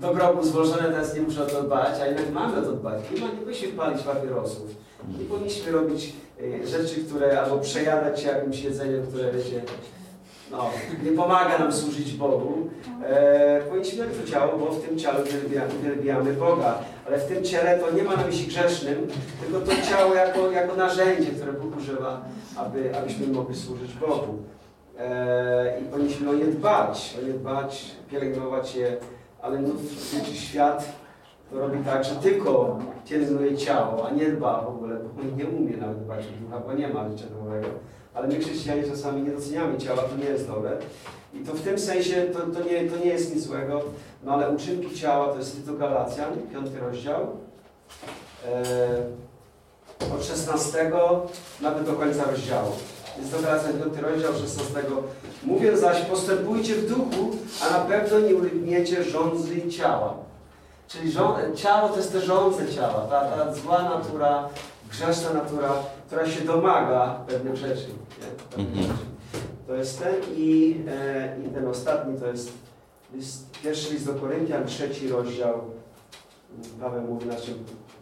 do 0.00 0.14
grobu 0.14 0.44
złożone, 0.44 0.82
teraz 0.82 1.14
nie 1.14 1.20
muszę 1.20 1.42
o 1.42 1.46
to 1.46 1.62
dbać, 1.62 2.00
a 2.02 2.06
jednak 2.06 2.30
mamy 2.30 2.58
o 2.58 2.62
to 2.62 2.72
dbać. 2.72 3.00
Nie, 3.14 3.20
ma, 3.20 3.26
nie 3.26 3.32
powinniśmy 3.32 3.68
palić 3.68 4.02
papierosów. 4.02 4.74
Nie 5.18 5.24
powinniśmy 5.24 5.72
robić 5.72 6.12
e, 6.62 6.66
rzeczy, 6.66 7.04
które, 7.04 7.40
albo 7.40 7.58
przejadać 7.58 8.20
się 8.20 8.28
jakimś 8.28 8.62
jedzeniem, 8.62 9.06
które 9.06 9.32
wiecie, 9.32 9.62
no, 10.50 10.70
nie 11.04 11.12
pomaga 11.12 11.58
nam 11.58 11.72
służyć 11.72 12.12
Bogu. 12.12 12.70
E, 13.04 13.60
powinniśmy 13.68 14.06
to 14.06 14.30
ciało, 14.30 14.58
bo 14.58 14.72
w 14.72 14.88
tym 14.88 14.98
ciele 14.98 15.22
uwielbia, 15.22 15.62
uwielbiamy 15.80 16.32
Boga. 16.32 16.78
Ale 17.06 17.18
w 17.18 17.28
tym 17.28 17.44
ciele 17.44 17.78
to 17.78 17.90
nie 17.90 18.02
ma 18.02 18.16
na 18.16 18.26
myśli 18.26 18.46
grzesznym, 18.46 19.08
tylko 19.40 19.66
to 19.66 19.72
ciało 19.90 20.14
jako, 20.14 20.50
jako 20.50 20.76
narzędzie, 20.76 21.30
które 21.30 21.52
Bóg 21.52 21.76
używa, 21.76 22.24
aby, 22.56 22.96
abyśmy 22.96 23.26
mogli 23.26 23.56
służyć 23.56 23.92
Bogu. 23.92 24.38
E, 24.98 25.80
I 25.80 25.84
powinniśmy 25.84 26.30
o 26.30 26.34
nie 26.34 26.44
dbać, 26.44 27.16
o 27.22 27.26
nie 27.26 27.32
dbać, 27.32 27.84
pielęgnować 28.10 28.76
je, 28.76 28.96
ale 29.42 29.58
wiecie, 30.12 30.34
świat 30.34 30.92
to 31.50 31.58
robi 31.58 31.84
tak, 31.84 32.04
że 32.04 32.14
tylko 32.14 32.78
pielęgnuje 33.08 33.56
ciało, 33.56 34.08
a 34.08 34.10
nie 34.10 34.28
dba 34.28 34.62
w 34.62 34.68
ogóle, 34.68 34.96
bo 34.96 35.36
nie 35.36 35.46
umie 35.46 35.76
nawet 35.76 36.04
dbać 36.04 36.24
o 36.26 36.44
ducha, 36.44 36.60
bo 36.66 36.72
nie 36.72 36.88
ma 36.88 37.10
życia 37.10 37.24
duchowego. 37.26 37.68
Ale 38.14 38.28
my 38.28 38.38
chrześcijanie 38.38 38.82
czasami 38.82 39.22
nie 39.22 39.30
doceniamy 39.30 39.78
ciała, 39.78 40.02
to 40.02 40.16
nie 40.16 40.24
jest 40.24 40.46
dobre. 40.46 40.76
I 41.34 41.38
to 41.38 41.52
w 41.52 41.60
tym 41.60 41.78
sensie 41.78 42.22
to, 42.22 42.38
to, 42.38 42.68
nie, 42.68 42.90
to 42.90 42.96
nie 42.96 43.10
jest 43.10 43.34
nic 43.34 43.44
złego, 43.44 43.82
no 44.24 44.32
ale 44.32 44.50
uczynki 44.50 44.94
ciała 44.94 45.32
to 45.32 45.38
jest 45.38 45.66
do 45.66 45.74
Galacjan, 45.74 46.32
piąty 46.52 46.80
rozdział. 46.80 47.26
E, 48.46 48.62
od 50.14 50.24
16 50.24 50.90
nawet 51.60 51.86
do 51.86 51.92
końca 51.92 52.24
rozdziału. 52.24 52.72
Jest 53.18 53.30
do 53.32 53.42
Galacjan, 53.42 53.72
piąty 53.78 54.00
rozdział, 54.00 54.32
16. 54.32 54.74
Mówiąc 55.44 55.80
zaś, 55.80 56.00
postępujcie 56.00 56.74
w 56.74 56.88
duchu, 56.88 57.30
a 57.62 57.70
na 57.78 57.84
pewno 57.84 58.20
nie 58.20 58.34
ulegniecie 58.34 59.04
rządzy 59.04 59.68
ciała. 59.70 60.14
Czyli 60.88 61.12
żo- 61.12 61.38
ciało 61.56 61.88
to 61.88 61.96
jest 61.96 62.12
te 62.12 62.20
żądze 62.20 62.68
ciała, 62.68 63.06
ta, 63.10 63.20
ta 63.24 63.54
zła 63.54 63.82
natura, 63.82 64.48
grzeszna 64.90 65.32
natura, 65.32 65.72
która 66.06 66.26
się 66.30 66.44
domaga 66.44 67.20
pewnych 67.26 67.56
rzeczy. 67.56 67.86
Pewnych 68.50 68.68
Mhm. 68.68 68.82
rzeczy. 68.86 69.04
To 69.66 69.74
jest 69.74 69.98
ten 69.98 70.14
i, 70.36 70.80
e, 70.88 71.36
i 71.46 71.48
ten 71.54 71.68
ostatni 71.68 72.20
to 72.20 72.26
jest 72.26 72.52
list, 73.14 73.46
pierwszy 73.62 73.92
list 73.94 74.06
do 74.06 74.14
Koryntian, 74.14 74.66
trzeci 74.66 75.08
rozdział. 75.08 75.60
Paweł 76.80 77.02
mówi 77.02 77.26
na 77.26 77.34
czym, 77.36 77.54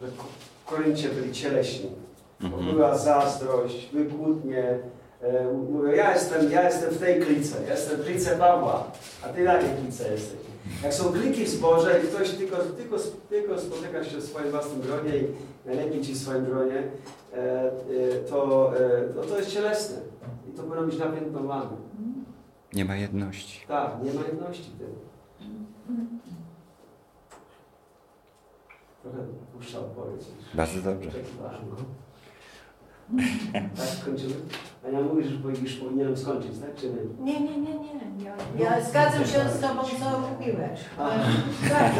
że 0.02 0.08
Ko- 0.08 0.24
Koryncie 0.76 1.08
byli 1.08 1.32
cieleśni. 1.32 1.90
Mhm. 2.40 2.74
Była 2.74 2.98
zazdrość, 2.98 3.88
były 3.92 4.04
kłótnie. 4.06 4.78
E, 5.22 5.52
mówią, 5.52 5.92
ja 5.92 6.14
jestem, 6.14 6.50
ja 6.50 6.62
jestem 6.62 6.90
w 6.90 6.98
tej 6.98 7.20
klice, 7.20 7.56
ja 7.66 7.72
jestem 7.74 8.00
w 8.00 8.04
klice 8.04 8.36
Pawła, 8.36 8.90
a 9.22 9.28
ty 9.28 9.44
na 9.44 9.52
jakiej 9.52 9.76
klice 9.82 10.12
jesteś? 10.12 10.40
Jak 10.82 10.94
są 10.94 11.12
kliki 11.12 11.44
w 11.44 11.48
zborze 11.48 12.00
i 12.00 12.06
ktoś 12.08 12.30
tylko, 12.30 12.56
tylko, 12.56 12.96
tylko 13.28 13.58
spotyka 13.60 14.04
się 14.04 14.16
w 14.18 14.24
swoim 14.24 14.50
własnym 14.50 14.80
gronie 14.80 15.16
i 15.16 15.26
najlepiej 15.66 16.00
ci 16.00 16.14
w 16.14 16.18
swoim 16.18 16.44
gronie, 16.44 16.82
e, 17.32 17.36
e, 17.36 17.72
to, 18.28 18.72
e, 18.76 19.02
no 19.16 19.22
to 19.22 19.38
jest 19.38 19.50
cielesne. 19.50 19.98
I 20.48 20.56
to 20.56 20.62
powinno 20.62 20.86
być 20.86 20.98
napiętnowane. 20.98 21.76
Nie 22.72 22.84
ma 22.84 22.96
jedności. 22.96 23.66
Tak, 23.68 23.90
nie 24.02 24.12
ma 24.12 24.26
jedności 24.26 24.70
tym. 24.70 24.94
Trochę 29.02 29.18
puszcza 29.52 29.78
odpowiedź. 29.78 30.24
Bardzo 30.54 30.80
dobrze. 30.82 31.10
Tak, 33.76 33.86
skończymy? 34.02 34.34
Ania, 34.88 35.00
mówisz, 35.00 35.26
że 35.26 35.36
powinieneś- 35.38 35.80
powinienem 35.84 36.16
skończyć, 36.16 36.50
tak? 36.60 36.74
Czy 36.76 36.86
nie? 36.86 37.32
Nie, 37.32 37.40
nie, 37.40 37.58
nie, 37.58 37.74
nie. 37.74 38.24
Ja, 38.24 38.76
ja 38.76 38.84
zgadzam 38.84 39.24
się 39.24 39.50
z 39.56 39.60
Tobą, 39.60 39.82
co 39.84 40.20
mówiłeś. 40.20 40.80
A. 40.98 41.08
Tak. 41.68 41.92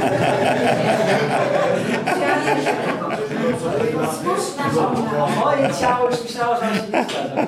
Słuszna 4.23 4.71
żona. 4.75 5.11
A 5.27 5.41
moje 5.45 5.75
ciało 5.81 6.11
już 6.11 6.23
myślało, 6.23 6.55
że 6.57 6.61
się 6.61 6.67
nie 6.73 6.89
zgadza. 6.89 7.47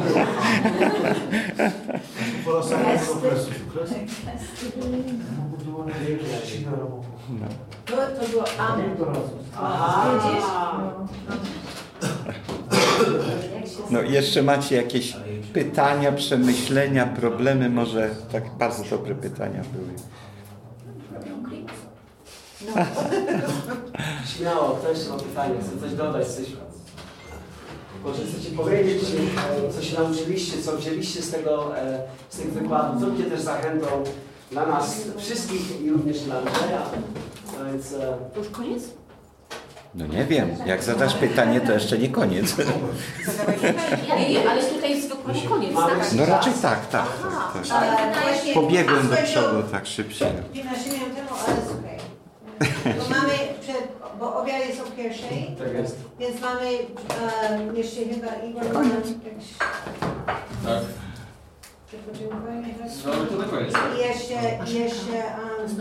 Po 2.44 2.62
samego 2.62 3.12
okresu. 3.12 3.51
No. 7.40 7.47
To, 7.86 7.93
to 7.97 8.28
było 8.30 8.44
amen. 8.59 8.90
Aha. 9.56 10.10
Widzisz? 10.14 10.44
no 13.90 14.03
i 14.03 14.12
jeszcze 14.12 14.43
macie 14.43 14.77
jakieś 14.77 15.16
pytania, 15.53 16.12
przemyślenia, 16.12 17.07
problemy? 17.07 17.70
Może 17.70 18.11
tak 18.32 18.44
bardzo 18.59 18.85
dobre 18.85 19.15
pytania 19.15 19.62
były. 19.73 19.93
Śmiało, 24.36 24.69
ktoś 24.69 25.09
ma 25.09 25.16
pytanie, 25.16 25.55
chce 25.61 25.81
coś 25.81 25.94
dodać, 25.94 26.27
coś... 26.28 26.47
Może 28.05 28.23
chcecie 28.27 28.57
powiedzieć, 28.57 29.03
e, 29.03 29.73
co 29.73 29.82
się 29.82 29.99
nauczyliście, 29.99 30.62
co 30.62 30.77
wzięliście 30.77 31.23
z 31.23 31.31
tego, 31.31 31.78
e, 31.78 32.03
z 32.31 32.36
tych 32.36 32.53
wykładów, 32.53 33.01
co 33.01 33.07
będzie 33.07 33.24
też 33.24 33.40
zachętą 33.40 33.86
dla 34.51 34.66
nas 34.66 35.03
wszystkich 35.16 35.81
i 35.81 35.90
również 35.90 36.20
dla 36.20 36.39
Andrzeja. 36.39 36.82
A 37.61 37.65
Więc 37.65 37.93
e, 37.93 38.16
To 38.35 38.39
już 38.39 38.49
koniec? 38.49 38.82
No 39.94 40.06
nie 40.06 40.24
wiem, 40.24 40.48
jak 40.66 40.82
zadasz 40.82 41.14
pytanie, 41.14 41.60
to 41.60 41.73
jeszcze 41.73 41.98
nie 41.98 42.09
koniec. 42.09 42.56
Nie, 44.19 44.28
nie, 44.31 44.51
ale 44.51 44.62
tutaj 44.62 44.90
jest 44.90 45.09
dokładnie 45.09 45.43
koniec, 45.43 45.74
tak? 45.77 46.12
No 46.16 46.27
raczej 46.27 46.52
tak, 46.62 46.89
tak. 46.89 47.06
Aha, 47.27 47.52
tak, 47.69 48.14
tak. 48.14 48.55
Pobiegłem 48.55 49.09
do 49.09 49.16
przodu 49.16 49.62
tak 49.73 49.86
szybciej. 49.86 50.28
15 50.52 50.90
minut 50.93 51.16
temu, 51.16 51.28
ale 51.47 51.56
słuchaj. 51.66 51.98
Bo 52.98 53.14
mamy 53.14 53.32
przed 53.60 53.93
bo 54.20 54.36
obiad 54.36 54.59
jest 54.69 54.81
o 54.81 54.85
pierwszej, 54.97 55.56
Tak 55.59 55.74
jest. 55.74 55.97
więc 56.19 56.40
mamy 56.40 56.70
jeszcze 57.74 58.01
chyba 58.01 58.27
Igor 58.27 58.62
Tak. 60.64 60.82
No 61.93 63.12
ale 63.12 63.27
to 63.27 63.36
na 63.36 63.44
koniec. 63.44 63.74
I 63.97 63.98
jeszcze, 63.98 64.35
jeszcze 64.78 65.23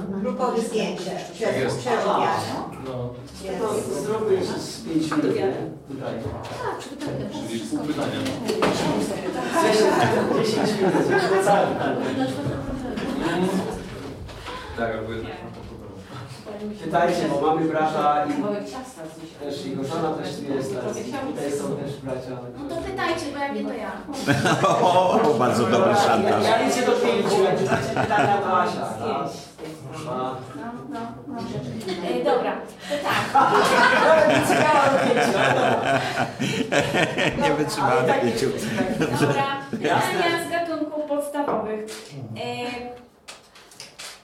um, 0.08 0.22
grupowe 0.22 0.62
zdjęcie 0.62 1.12
przed, 1.34 1.58
jest. 1.58 1.80
przed 1.80 2.00
obiadem. 2.06 2.56
No, 2.86 2.88
No, 2.88 3.14
Więc 3.44 4.04
zróbmy 4.04 4.34
jeszcze 4.34 4.60
z 4.60 4.82
5 4.82 5.12
minut. 5.12 5.36
nie? 5.36 5.54
Tutaj. 5.88 6.14
Tak, 6.64 6.78
przygotowuję. 6.80 7.30
czyli 7.50 7.60
pół 7.60 7.80
pytania. 7.80 8.20
10 10.44 10.58
minut, 10.80 10.94
żeby 11.10 11.28
było 11.28 11.44
całe. 11.44 11.68
Tak, 14.78 14.94
jednak. 15.10 15.61
Pytajcie, 16.84 17.28
bo 17.30 17.48
mamy 17.48 17.68
brata 17.68 18.26
i 18.26 18.34
też 19.44 19.66
jego 19.66 19.84
żona 19.84 20.14
też 20.14 20.36
tu 20.36 20.54
jest 20.54 20.76
teraz. 20.76 20.98
Tutaj 20.98 21.52
są 21.52 21.76
też 21.78 21.98
bracia. 22.04 22.38
No 22.58 22.76
to 22.76 22.82
pytajcie, 22.82 23.26
bo 23.34 23.40
jak 23.40 23.56
nie 23.56 23.64
to 23.64 23.74
ja. 23.74 23.92
O, 24.94 25.36
bardzo 25.40 25.66
dobry 25.66 25.96
szantaż. 25.96 26.44
Ja 26.46 26.62
liczę 26.62 26.86
do 26.86 26.92
pięciu, 26.92 27.44
jak 27.44 27.56
pytania 28.04 28.38
to 28.38 28.62
Asia. 28.62 28.80
Raz, 28.80 29.52
dwa. 30.04 30.36
No, 30.56 30.72
no, 30.90 31.00
no. 31.28 31.38
E, 32.10 32.24
dobra, 32.24 32.54
to 32.90 32.96
tak. 33.04 33.52
Nie 37.44 37.54
wytrzymałem 37.54 38.06
pięciu. 38.22 38.46
Dobra, 39.22 39.44
pytania 39.72 40.46
z 40.48 40.52
gatunków 40.52 41.04
podstawowych. 41.06 41.86
E, 42.38 43.01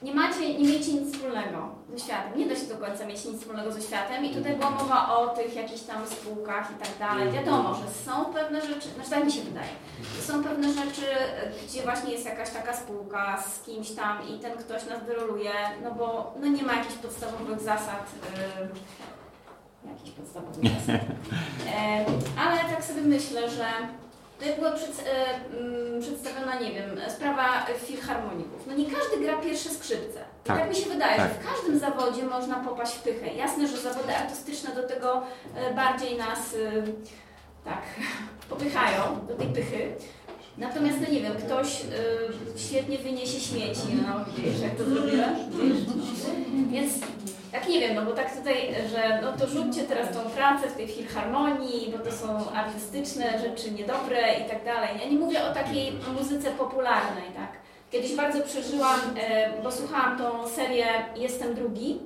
nie 0.02 0.14
macie, 0.14 0.58
nie 0.58 0.68
miecie 0.68 0.92
nic 0.92 1.14
wspólnego 1.14 1.68
ze 1.92 1.98
światem. 1.98 2.38
Nie 2.38 2.46
da 2.46 2.56
się 2.56 2.66
do 2.66 2.76
końca 2.76 3.06
mieć 3.06 3.24
nic 3.24 3.40
wspólnego 3.40 3.72
ze 3.72 3.82
światem 3.82 4.24
i 4.24 4.34
tutaj 4.34 4.56
była 4.56 4.70
mowa 4.70 5.16
o 5.16 5.28
tych 5.28 5.56
jakichś 5.56 5.80
tam 5.80 6.06
spółkach 6.06 6.70
i 6.70 6.84
tak 6.84 6.98
dalej. 6.98 7.32
Wiadomo, 7.32 7.74
że 7.74 7.90
są 8.04 8.24
pewne 8.24 8.60
rzeczy, 8.60 8.88
znaczy 8.88 9.10
tak 9.10 9.24
mi 9.24 9.32
się 9.32 9.40
wydaje, 9.40 9.68
są 10.20 10.44
pewne 10.44 10.72
rzeczy, 10.72 11.06
gdzie 11.68 11.82
właśnie 11.82 12.12
jest 12.12 12.24
jakaś 12.24 12.50
taka 12.50 12.76
spółka 12.76 13.42
z 13.42 13.66
kimś 13.66 13.90
tam 13.90 14.28
i 14.28 14.38
ten 14.38 14.58
ktoś 14.58 14.86
nas 14.86 15.04
wyroluje, 15.06 15.52
no 15.82 15.90
bo 15.94 16.34
no 16.40 16.46
nie 16.46 16.62
ma 16.62 16.74
jakichś 16.74 16.94
podstawowych 16.94 17.60
zasad. 17.60 18.06
Yy, 19.84 19.90
jakichś 19.90 20.10
podstawowych 20.10 20.64
zasad. 20.80 21.00
E, 21.74 22.04
ale 22.38 22.74
tak 22.74 22.84
sobie 22.84 23.02
myślę, 23.02 23.50
że 23.50 23.66
Tutaj 24.38 24.54
była 24.56 24.72
przed, 24.72 25.06
e, 25.06 25.24
mm, 25.58 26.00
przedstawiona, 26.00 26.60
nie 26.60 26.72
wiem, 26.72 27.00
sprawa 27.08 27.66
filharmoników. 27.86 28.66
No 28.66 28.74
nie 28.74 28.84
każdy 28.84 29.24
gra 29.24 29.36
pierwsze 29.36 29.68
skrzypce. 29.68 30.20
Tak, 30.44 30.58
tak 30.58 30.68
mi 30.68 30.76
się 30.76 30.90
wydaje, 30.90 31.16
tak. 31.16 31.28
że 31.28 31.34
w 31.34 31.46
każdym 31.46 31.78
zawodzie 31.78 32.22
można 32.22 32.56
popaść 32.56 32.94
w 32.94 33.02
pychę. 33.02 33.34
Jasne, 33.34 33.68
że 33.68 33.76
zawody 33.76 34.16
artystyczne 34.16 34.74
do 34.74 34.82
tego 34.82 35.22
e, 35.56 35.74
bardziej 35.74 36.18
nas 36.18 36.38
e, 36.38 36.82
tak 37.64 37.82
popychają, 38.50 39.26
do 39.28 39.34
tej 39.34 39.46
pychy. 39.46 39.94
Natomiast, 40.58 40.98
no 41.00 41.12
nie 41.12 41.20
wiem, 41.20 41.32
ktoś 41.34 41.66
e, 41.66 42.58
świetnie 42.58 42.98
wyniesie 42.98 43.40
śmieci, 43.40 43.88
no 44.06 44.24
wiesz, 44.36 44.60
jak 44.60 44.74
to 44.74 44.84
zrobiłem? 44.84 45.34
Wiesz? 45.50 45.78
Więc 46.70 46.92
tak 47.52 47.68
nie 47.68 47.80
wiem, 47.80 47.94
no 47.94 48.04
bo 48.04 48.12
tak 48.12 48.36
tutaj, 48.36 48.74
że 48.90 49.22
no 49.22 49.32
to 49.32 49.46
rzućcie 49.46 49.84
teraz 49.84 50.14
tą 50.14 50.30
pracę 50.30 50.68
w 50.68 50.76
tej 50.76 50.88
filharmonii, 50.88 51.94
bo 51.98 52.04
to 52.04 52.12
są 52.12 52.50
artystyczne 52.50 53.38
rzeczy 53.38 53.70
niedobre 53.70 54.34
i 54.46 54.50
tak 54.50 54.64
dalej. 54.64 54.88
Ja 55.02 55.08
nie 55.10 55.18
mówię 55.18 55.44
o 55.44 55.54
takiej 55.54 55.92
muzyce 56.18 56.50
popularnej, 56.50 57.24
tak. 57.36 57.52
Kiedyś 57.90 58.16
bardzo 58.16 58.40
przeżyłam, 58.40 59.00
e, 59.20 59.62
bo 59.62 59.72
słuchałam 59.72 60.18
tą 60.18 60.48
serię 60.48 60.86
Jestem 61.16 61.54
drugi 61.54 62.00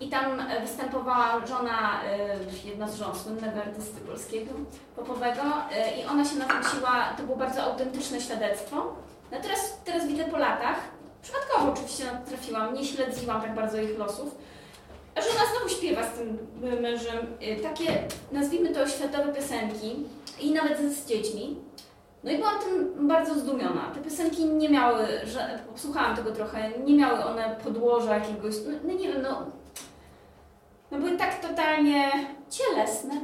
i 0.00 0.08
tam 0.08 0.42
występowała 0.62 1.46
żona, 1.46 2.02
e, 2.04 2.68
jedna 2.68 2.88
z 2.88 2.98
żon 2.98 3.14
słynnego 3.14 3.60
artysty 3.60 4.00
polskiego, 4.00 4.50
popowego 4.96 5.42
e, 5.72 6.00
i 6.00 6.04
ona 6.04 6.24
się 6.24 6.36
nawróciła, 6.36 7.14
to 7.16 7.22
było 7.22 7.36
bardzo 7.36 7.62
autentyczne 7.62 8.20
świadectwo. 8.20 8.76
No 9.32 9.38
teraz, 9.42 9.80
teraz 9.84 10.06
widzę 10.06 10.24
po 10.24 10.38
latach, 10.38 10.76
przypadkowo 11.22 11.72
oczywiście 11.72 12.04
trafiłam, 12.28 12.74
nie 12.74 12.84
śledziłam 12.84 13.42
tak 13.42 13.54
bardzo 13.54 13.80
ich 13.80 13.98
losów, 13.98 14.38
a 15.16 15.20
żona 15.20 15.40
znowu 15.50 15.68
śpiewa 15.68 16.02
z 16.04 16.12
tym 16.12 16.38
mężem 16.80 17.16
y, 17.42 17.62
takie, 17.62 18.02
nazwijmy 18.32 18.68
to, 18.68 18.88
światowe 18.88 19.32
piosenki 19.32 19.96
i 20.40 20.52
nawet 20.52 20.78
z 20.78 21.06
dziećmi. 21.06 21.56
No 22.24 22.30
i 22.30 22.36
byłam 22.36 22.54
tym 22.58 23.08
bardzo 23.08 23.34
zdumiona. 23.34 23.90
Te 23.94 24.00
piosenki 24.00 24.44
nie 24.44 24.68
miały, 24.68 25.04
że, 25.24 25.58
słuchałam 25.76 26.16
tego 26.16 26.32
trochę, 26.32 26.70
nie 26.78 26.96
miały 26.96 27.24
one 27.24 27.56
podłoża 27.64 28.14
jakiegoś, 28.14 28.54
no, 28.66 28.72
no 28.84 28.94
nie 28.94 29.08
wiem, 29.08 29.22
no, 29.22 29.46
no 30.90 30.98
były 30.98 31.16
tak 31.16 31.40
totalnie 31.40 32.10
cielesne, 32.50 33.14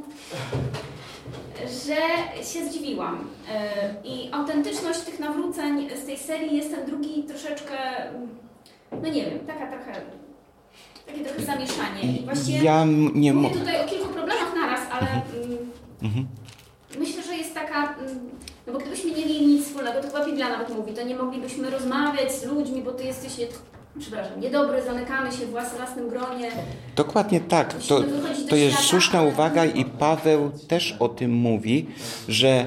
że 1.61 1.97
się 2.45 2.67
zdziwiłam. 2.67 3.21
Y, 3.21 4.09
I 4.09 4.33
autentyczność 4.33 5.01
tych 5.01 5.21
nawróceń 5.21 5.91
z 6.03 6.07
tej 6.07 6.19
serii 6.19 6.57
jest 6.57 6.75
ten 6.75 6.87
drugi 6.87 7.25
troszeczkę, 7.25 7.77
no 9.03 9.09
nie 9.09 9.25
wiem, 9.25 9.47
taka 9.47 9.67
trochę 9.67 9.93
takie 11.13 11.25
trochę 11.25 11.43
zamieszanie. 11.43 12.03
I 12.21 12.25
właściwie 12.25 12.63
Ja 12.65 12.85
nie 13.15 13.33
mówię 13.35 13.55
tutaj 13.59 13.85
o 13.85 13.89
kilku 13.89 14.09
problemach 14.09 14.55
naraz, 14.55 14.81
ale 14.93 15.07
Mhm. 16.03 16.27
myślę, 16.99 17.23
że 17.23 17.35
jest 17.37 17.55
taka, 17.55 17.95
mm, 17.99 18.31
no 18.67 18.73
bo 18.73 18.79
gdybyśmy 18.79 19.11
nie 19.11 19.17
mieli 19.27 19.47
nic 19.47 19.67
wspólnego, 19.67 20.01
to 20.01 20.07
chyba 20.09 20.27
Biblia 20.27 20.49
nawet 20.49 20.69
mówi, 20.77 20.93
to 20.93 21.03
nie 21.03 21.17
moglibyśmy 21.17 21.71
rozmawiać 21.71 22.33
z 22.33 22.45
ludźmi, 22.45 22.83
bo 22.83 22.93
ty 22.93 23.05
jesteś, 23.05 23.39
przepraszam, 24.01 24.41
niedobry, 24.41 24.83
zamykamy 24.83 25.33
się 25.33 25.47
w 25.47 25.53
włas- 25.53 25.77
własnym 25.77 26.09
gronie. 26.09 26.51
Dokładnie 26.97 27.41
tak. 27.41 27.75
To, 27.75 28.01
to 28.49 28.57
jest 28.57 28.75
świata, 28.77 28.89
słuszna 28.89 29.23
uwaga 29.23 29.65
i 29.65 29.85
Paweł 29.85 30.51
też 30.69 30.97
o 30.99 31.09
tym 31.09 31.33
mówi, 31.33 31.87
że 32.29 32.67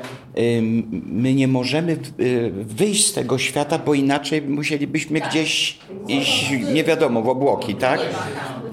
my 1.05 1.33
nie 1.33 1.47
możemy 1.47 1.97
y, 2.19 2.51
wyjść 2.53 3.07
z 3.07 3.13
tego 3.13 3.37
świata, 3.37 3.79
bo 3.79 3.93
inaczej 3.93 4.41
musielibyśmy 4.41 5.19
Tak. 5.21 5.29
gdzieś 5.29 5.79
iść, 6.07 6.51
nie 6.73 6.83
wiadomo, 6.83 7.21
w 7.21 7.29
obłoki, 7.29 7.75
tak? 7.75 7.99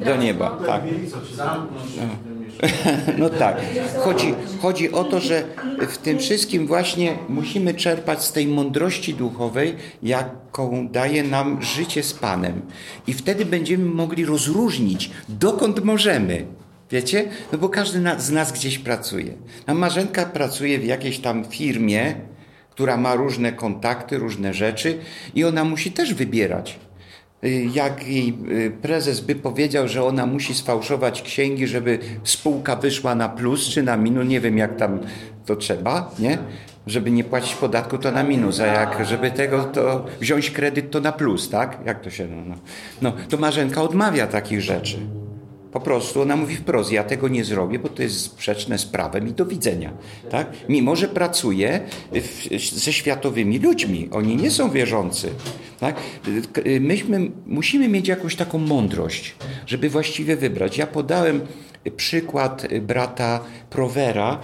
Do 0.04 0.16
nieba, 0.16 0.58
tak. 0.66 0.82
Do 0.84 0.90
nieba, 0.90 1.16
tak. 1.98 2.41
No 3.18 3.30
tak. 3.30 3.60
Chodzi, 3.98 4.34
chodzi 4.62 4.92
o 4.92 5.04
to, 5.04 5.20
że 5.20 5.44
w 5.88 5.98
tym 5.98 6.18
wszystkim 6.18 6.66
właśnie 6.66 7.14
musimy 7.28 7.74
czerpać 7.74 8.24
z 8.24 8.32
tej 8.32 8.46
mądrości 8.46 9.14
duchowej, 9.14 9.74
jaką 10.02 10.88
daje 10.88 11.22
nam 11.22 11.62
życie 11.62 12.02
z 12.02 12.12
Panem. 12.12 12.62
I 13.06 13.12
wtedy 13.12 13.44
będziemy 13.44 13.84
mogli 13.84 14.24
rozróżnić, 14.24 15.10
dokąd 15.28 15.84
możemy. 15.84 16.46
Wiecie? 16.90 17.24
No 17.52 17.58
bo 17.58 17.68
każdy 17.68 18.02
z 18.18 18.30
nas 18.30 18.52
gdzieś 18.52 18.78
pracuje. 18.78 19.34
A 19.66 19.74
Marzenka 19.74 20.26
pracuje 20.26 20.78
w 20.78 20.84
jakiejś 20.84 21.18
tam 21.18 21.44
firmie, 21.44 22.14
która 22.70 22.96
ma 22.96 23.14
różne 23.14 23.52
kontakty, 23.52 24.18
różne 24.18 24.54
rzeczy 24.54 24.98
i 25.34 25.44
ona 25.44 25.64
musi 25.64 25.92
też 25.92 26.14
wybierać. 26.14 26.78
Y, 27.44 27.68
Jak 27.74 28.06
jej 28.08 28.38
y, 28.50 28.70
prezes 28.82 29.20
by 29.20 29.34
powiedział, 29.34 29.88
że 29.88 30.04
ona 30.04 30.26
musi 30.26 30.54
sfałszować 30.54 31.22
księgi, 31.22 31.66
żeby 31.66 31.98
spółka 32.24 32.76
wyszła 32.76 33.14
na 33.14 33.28
plus 33.28 33.68
czy 33.68 33.82
na 33.82 33.96
minus, 33.96 34.28
nie 34.28 34.40
wiem 34.40 34.58
jak 34.58 34.76
tam 34.76 34.98
to 35.46 35.56
trzeba, 35.56 36.10
nie? 36.18 36.38
Żeby 36.86 37.10
nie 37.10 37.24
płacić 37.24 37.54
podatku, 37.54 37.98
to 37.98 38.10
na 38.10 38.22
minus, 38.22 38.60
a 38.60 38.66
jak 38.66 39.06
żeby 39.06 39.30
tego, 39.30 39.64
to 39.64 40.06
wziąć 40.20 40.50
kredyt, 40.50 40.90
to 40.90 41.00
na 41.00 41.12
plus, 41.12 41.50
tak? 41.50 41.78
Jak 41.86 42.00
to 42.00 42.10
się, 42.10 42.28
no, 42.28 42.42
no. 42.46 42.54
no 43.02 43.12
to 43.28 43.36
Marzenka 43.36 43.82
odmawia 43.82 44.26
takich 44.26 44.60
rzeczy. 44.60 44.98
Po 45.72 45.80
prostu 45.80 46.20
ona 46.20 46.36
mówi 46.36 46.56
wprost, 46.56 46.92
ja 46.92 47.04
tego 47.04 47.28
nie 47.28 47.44
zrobię, 47.44 47.78
bo 47.78 47.88
to 47.88 48.02
jest 48.02 48.20
sprzeczne 48.20 48.78
z 48.78 48.86
prawem 48.86 49.28
i 49.28 49.32
do 49.32 49.46
widzenia. 49.46 49.92
Tak? 50.30 50.52
Mimo, 50.68 50.96
że 50.96 51.08
pracuje 51.08 51.80
ze 52.72 52.92
światowymi 52.92 53.58
ludźmi, 53.58 54.08
oni 54.12 54.36
nie 54.36 54.50
są 54.50 54.70
wierzący. 54.70 55.30
Tak? 55.80 55.96
Myśmy 56.80 57.30
musimy 57.46 57.88
mieć 57.88 58.08
jakąś 58.08 58.36
taką 58.36 58.58
mądrość, 58.58 59.34
żeby 59.66 59.90
właściwie 59.90 60.36
wybrać. 60.36 60.78
Ja 60.78 60.86
podałem 60.86 61.40
przykład 61.96 62.66
brata 62.80 63.40
Provera 63.70 64.40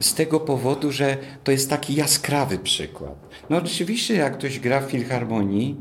z 0.00 0.14
tego 0.14 0.40
powodu, 0.40 0.92
że 0.92 1.16
to 1.44 1.52
jest 1.52 1.70
taki 1.70 1.94
jaskrawy 1.94 2.58
przykład. 2.58 3.28
No 3.50 3.56
oczywiście, 3.56 4.14
jak 4.14 4.38
ktoś 4.38 4.58
gra 4.58 4.80
w 4.80 4.90
filharmonii, 4.90 5.76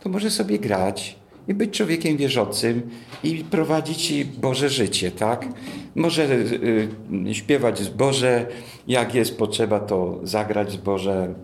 to 0.00 0.08
może 0.08 0.30
sobie 0.30 0.58
grać 0.58 1.21
i 1.48 1.54
być 1.54 1.70
człowiekiem 1.70 2.16
wierzącym 2.16 2.82
i 3.24 3.44
prowadzić 3.44 4.24
Boże 4.24 4.68
życie, 4.68 5.10
tak? 5.10 5.48
Może 5.94 6.24
y, 6.24 6.88
y, 7.28 7.34
śpiewać 7.34 7.78
zboże, 7.78 8.46
jak 8.88 9.14
jest 9.14 9.38
potrzeba, 9.38 9.80
to 9.80 10.20
zagrać 10.22 10.72
zboże, 10.72 11.34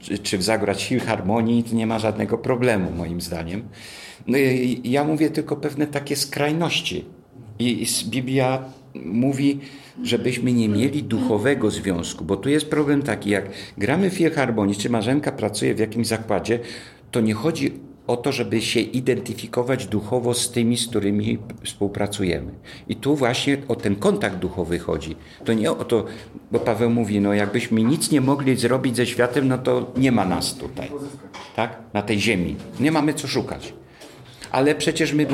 czy, 0.00 0.18
czy 0.18 0.42
zagrać 0.42 0.84
filharmonii, 0.84 1.64
to 1.64 1.74
nie 1.74 1.86
ma 1.86 1.98
żadnego 1.98 2.38
problemu, 2.38 2.90
moim 2.90 3.20
zdaniem. 3.20 3.62
No 4.26 4.38
ja 4.84 5.04
mówię 5.04 5.30
tylko 5.30 5.56
pewne 5.56 5.86
takie 5.86 6.16
skrajności. 6.16 7.04
I 7.58 7.82
i 7.82 7.86
Biblia 8.10 8.64
mówi, 8.94 9.60
żebyśmy 10.02 10.52
nie 10.52 10.68
mieli 10.68 11.02
duchowego 11.02 11.70
związku, 11.70 12.24
bo 12.24 12.36
tu 12.36 12.48
jest 12.48 12.70
problem 12.70 13.02
taki, 13.02 13.30
jak 13.30 13.48
gramy 13.78 14.10
w 14.10 14.14
filharmonii, 14.14 14.76
czy 14.76 14.90
Marzenka 14.90 15.32
pracuje 15.32 15.74
w 15.74 15.78
jakimś 15.78 16.06
zakładzie, 16.06 16.58
to 17.10 17.20
nie 17.20 17.34
chodzi 17.34 17.72
o 18.06 18.16
to, 18.16 18.32
żeby 18.32 18.62
się 18.62 18.80
identyfikować 18.80 19.86
duchowo 19.86 20.34
z 20.34 20.50
tymi, 20.50 20.76
z 20.76 20.88
którymi 20.88 21.38
współpracujemy. 21.64 22.52
I 22.88 22.96
tu 22.96 23.16
właśnie 23.16 23.58
o 23.68 23.76
ten 23.76 23.96
kontakt 23.96 24.36
duchowy 24.36 24.78
chodzi. 24.78 25.16
To 25.44 25.52
nie 25.52 25.72
o 25.72 25.84
to, 25.84 26.04
bo 26.52 26.58
Paweł 26.58 26.90
mówi, 26.90 27.20
no 27.20 27.34
jakbyśmy 27.34 27.82
nic 27.82 28.10
nie 28.10 28.20
mogli 28.20 28.56
zrobić 28.56 28.96
ze 28.96 29.06
światem, 29.06 29.48
no 29.48 29.58
to 29.58 29.92
nie 29.96 30.12
ma 30.12 30.24
nas 30.24 30.54
tutaj, 30.54 30.90
tak? 31.56 31.78
Na 31.92 32.02
tej 32.02 32.20
ziemi. 32.20 32.56
Nie 32.80 32.92
mamy 32.92 33.14
co 33.14 33.28
szukać. 33.28 33.72
Ale 34.50 34.74
przecież 34.74 35.12
my 35.12 35.26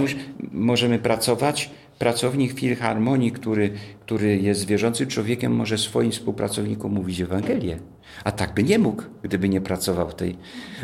możemy 0.52 0.98
pracować. 0.98 1.70
Pracownik 2.00 2.52
Filharmonii, 2.52 3.32
który, 3.32 3.70
który 4.00 4.36
jest 4.36 4.66
wierzącym 4.66 5.06
człowiekiem, 5.06 5.52
może 5.52 5.78
swoim 5.78 6.10
współpracownikom 6.10 6.92
mówić 6.92 7.20
Ewangelię. 7.20 7.78
A 8.24 8.32
tak 8.32 8.54
by 8.54 8.62
nie 8.62 8.78
mógł, 8.78 9.02
gdyby 9.22 9.48
nie 9.48 9.60
pracował 9.60 10.12
tej. 10.12 10.36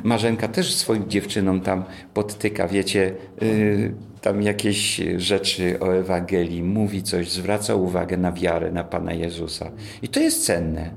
Marzenka 0.05 0.48
też 0.48 0.74
swoim 0.74 1.09
dziewczynom 1.09 1.60
tam 1.60 1.84
podtyka, 2.14 2.68
wiecie, 2.68 3.14
yy, 3.40 3.94
tam 4.20 4.43
jakieś 4.43 5.01
rzeczy 5.16 5.80
o 5.80 5.97
Ewangelii, 5.97 6.62
mówi 6.62 7.02
coś, 7.02 7.30
zwraca 7.30 7.74
uwagę 7.74 8.16
na 8.16 8.32
wiarę, 8.32 8.72
na 8.72 8.84
Pana 8.84 9.12
Jezusa. 9.12 9.70
I 10.02 10.09
to 10.09 10.20
jest 10.20 10.44
cenne. 10.44 10.90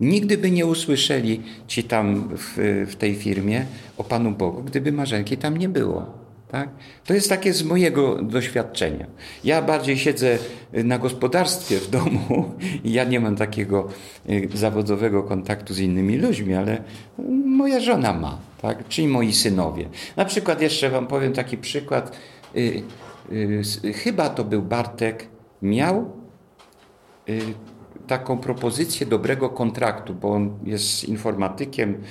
Nigdy 0.00 0.38
by 0.38 0.50
nie 0.50 0.66
usłyszeli 0.66 1.42
ci 1.66 1.84
tam 1.84 2.28
w, 2.36 2.84
w 2.90 2.96
tej 2.96 3.14
firmie 3.14 3.64
o 3.98 4.04
Panu 4.04 4.30
Bogu, 4.30 4.62
gdyby 4.62 4.92
Marzenki 4.92 5.36
tam 5.36 5.56
nie 5.56 5.68
było. 5.68 6.29
Tak? 6.50 6.68
To 7.06 7.14
jest 7.14 7.28
takie 7.28 7.52
z 7.52 7.62
mojego 7.62 8.22
doświadczenia. 8.22 9.06
Ja 9.44 9.62
bardziej 9.62 9.98
siedzę 9.98 10.38
na 10.72 10.98
gospodarstwie 10.98 11.78
w 11.78 11.90
domu 11.90 12.52
i 12.84 12.92
ja 12.92 13.04
nie 13.04 13.20
mam 13.20 13.36
takiego 13.36 13.88
y, 14.30 14.48
zawodowego 14.54 15.22
kontaktu 15.22 15.74
z 15.74 15.78
innymi 15.78 16.16
ludźmi, 16.16 16.54
ale 16.54 16.82
moja 17.44 17.80
żona 17.80 18.12
ma, 18.12 18.38
tak? 18.62 18.88
czyli 18.88 19.08
moi 19.08 19.32
synowie. 19.32 19.88
Na 20.16 20.24
przykład 20.24 20.62
jeszcze 20.62 20.90
Wam 20.90 21.06
powiem 21.06 21.32
taki 21.32 21.58
przykład. 21.58 22.16
Y, 22.56 22.82
y, 23.84 23.92
chyba 23.92 24.28
to 24.28 24.44
był 24.44 24.62
Bartek, 24.62 25.26
miał 25.62 26.20
taką 28.06 28.38
propozycję 28.38 29.06
dobrego 29.06 29.48
kontraktu, 29.48 30.14
bo 30.14 30.32
on 30.32 30.58
jest 30.64 31.04
informatykiem, 31.04 32.02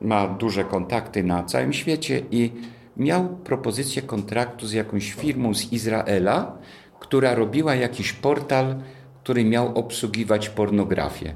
ma 0.00 0.28
duże 0.28 0.64
kontakty 0.64 1.24
na 1.24 1.42
całym 1.42 1.72
świecie 1.72 2.22
i 2.30 2.52
miał 2.96 3.28
propozycję 3.28 4.02
kontraktu 4.02 4.66
z 4.66 4.72
jakąś 4.72 5.12
firmą 5.12 5.54
z 5.54 5.72
Izraela, 5.72 6.58
która 7.00 7.34
robiła 7.34 7.74
jakiś 7.74 8.12
portal, 8.12 8.76
który 9.22 9.44
miał 9.44 9.78
obsługiwać 9.78 10.48
pornografię. 10.48 11.34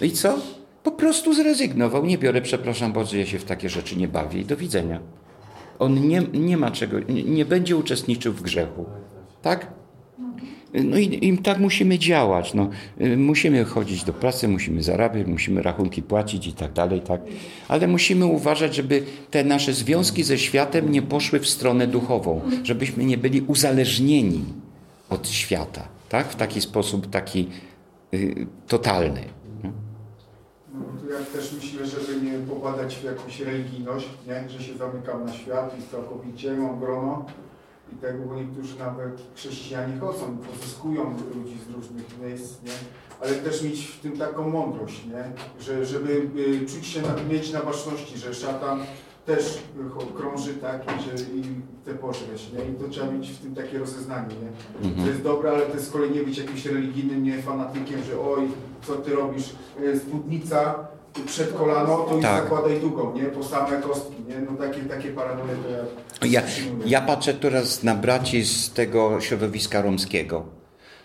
No 0.00 0.06
i 0.06 0.10
co? 0.10 0.38
Po 0.82 0.92
prostu 0.92 1.34
zrezygnował. 1.34 2.06
Nie 2.06 2.18
biorę, 2.18 2.42
przepraszam 2.42 2.92
bardzo, 2.92 3.16
ja 3.16 3.26
się 3.26 3.38
w 3.38 3.44
takie 3.44 3.68
rzeczy 3.68 3.96
nie 3.96 4.08
bawię 4.08 4.40
i 4.40 4.44
do 4.44 4.56
widzenia. 4.56 5.00
On 5.78 6.08
nie, 6.08 6.22
nie 6.32 6.56
ma 6.56 6.70
czego, 6.70 7.00
nie, 7.00 7.22
nie 7.22 7.44
będzie 7.44 7.76
uczestniczył 7.76 8.32
w 8.32 8.42
grzechu. 8.42 8.86
Tak? 9.42 9.77
No 10.74 10.98
i, 10.98 11.28
i 11.28 11.38
tak 11.38 11.58
musimy 11.58 11.98
działać. 11.98 12.54
No. 12.54 12.70
Musimy 13.16 13.64
chodzić 13.64 14.04
do 14.04 14.12
pracy, 14.12 14.48
musimy 14.48 14.82
zarabiać, 14.82 15.26
musimy 15.26 15.62
rachunki 15.62 16.02
płacić 16.02 16.46
i 16.46 16.52
tak 16.52 16.72
dalej. 16.72 17.00
Tak. 17.00 17.20
Ale 17.68 17.86
musimy 17.86 18.26
uważać, 18.26 18.74
żeby 18.74 19.02
te 19.30 19.44
nasze 19.44 19.72
związki 19.72 20.24
ze 20.24 20.38
światem 20.38 20.92
nie 20.92 21.02
poszły 21.02 21.40
w 21.40 21.48
stronę 21.48 21.86
duchową, 21.86 22.40
żebyśmy 22.62 23.04
nie 23.04 23.18
byli 23.18 23.40
uzależnieni 23.40 24.44
od 25.10 25.28
świata. 25.28 25.88
Tak? 26.08 26.28
W 26.28 26.36
taki 26.36 26.60
sposób 26.60 27.10
taki 27.10 27.48
y, 28.14 28.46
totalny. 28.66 29.20
No, 30.74 30.80
to 31.00 31.12
ja 31.12 31.18
też 31.18 31.52
myślę, 31.52 31.86
żeby 31.86 32.26
nie 32.26 32.38
popadać 32.38 32.96
w 32.96 33.04
jakąś 33.04 33.40
religijność, 33.40 34.08
nie? 34.26 34.48
że 34.48 34.64
się 34.64 34.78
zamykam 34.78 35.24
na 35.24 35.32
świat 35.32 35.76
i 35.78 35.90
całkowicie 35.90 36.52
mam 36.52 36.80
grono, 36.80 37.26
i 37.92 37.96
tego, 37.96 38.24
bo 38.24 38.34
niektórzy 38.34 38.78
nawet 38.78 39.22
chrześcijanie 39.34 39.98
chodzą, 39.98 40.38
pozyskują 40.38 41.14
ludzi 41.34 41.56
z 41.68 41.74
różnych 41.74 42.20
miejsc, 42.20 42.62
nie? 42.62 42.72
ale 43.20 43.34
też 43.34 43.62
mieć 43.62 43.86
w 43.86 44.00
tym 44.00 44.18
taką 44.18 44.50
mądrość, 44.50 45.06
nie? 45.06 45.24
Że, 45.64 45.86
żeby 45.86 46.12
y, 46.36 46.66
czuć 46.66 46.86
się, 46.86 47.02
mieć 47.30 47.52
na 47.52 47.62
baczności, 47.62 48.18
że 48.18 48.34
szatan 48.34 48.80
też 49.26 49.58
krąży 50.16 50.54
tak, 50.54 50.82
że 51.00 51.24
i 51.24 51.42
chce 51.82 51.94
pożreć, 51.94 52.52
nie? 52.52 52.72
I 52.72 52.74
to 52.74 52.88
trzeba 52.88 53.12
mieć 53.12 53.30
w 53.30 53.38
tym 53.38 53.54
takie 53.54 53.78
rozeznanie, 53.78 54.34
nie? 54.42 54.88
Mhm. 54.88 55.06
To 55.06 55.10
jest 55.10 55.22
dobre, 55.22 55.50
ale 55.50 55.66
to 55.66 55.74
jest 55.74 55.88
z 55.88 55.90
kolei 55.90 56.10
nie 56.10 56.22
być 56.22 56.38
jakimś 56.38 56.66
religijnym, 56.66 57.22
nie 57.22 57.42
fanatykiem, 57.42 58.02
że 58.02 58.20
oj, 58.20 58.48
co 58.82 58.94
ty 58.94 59.14
robisz, 59.14 59.54
spódnica, 60.06 60.88
przed 61.26 61.52
kolano, 61.52 61.96
to 61.98 62.14
już 62.14 62.22
tak. 62.22 62.42
zakładaj 62.42 62.80
długą, 62.80 63.14
nie? 63.14 63.22
Po 63.22 63.44
same 63.44 63.82
kostki, 63.82 64.14
nie? 64.28 64.40
No 64.40 64.66
takie, 64.66 64.80
takie 64.80 65.08
paranoje 65.08 65.56
to 66.20 66.26
ja... 66.26 66.40
Ja, 66.40 66.42
ja 66.84 67.00
patrzę 67.00 67.34
teraz 67.34 67.82
na 67.82 67.94
braci 67.94 68.44
z 68.44 68.72
tego 68.72 69.20
środowiska 69.20 69.82
romskiego. 69.82 70.44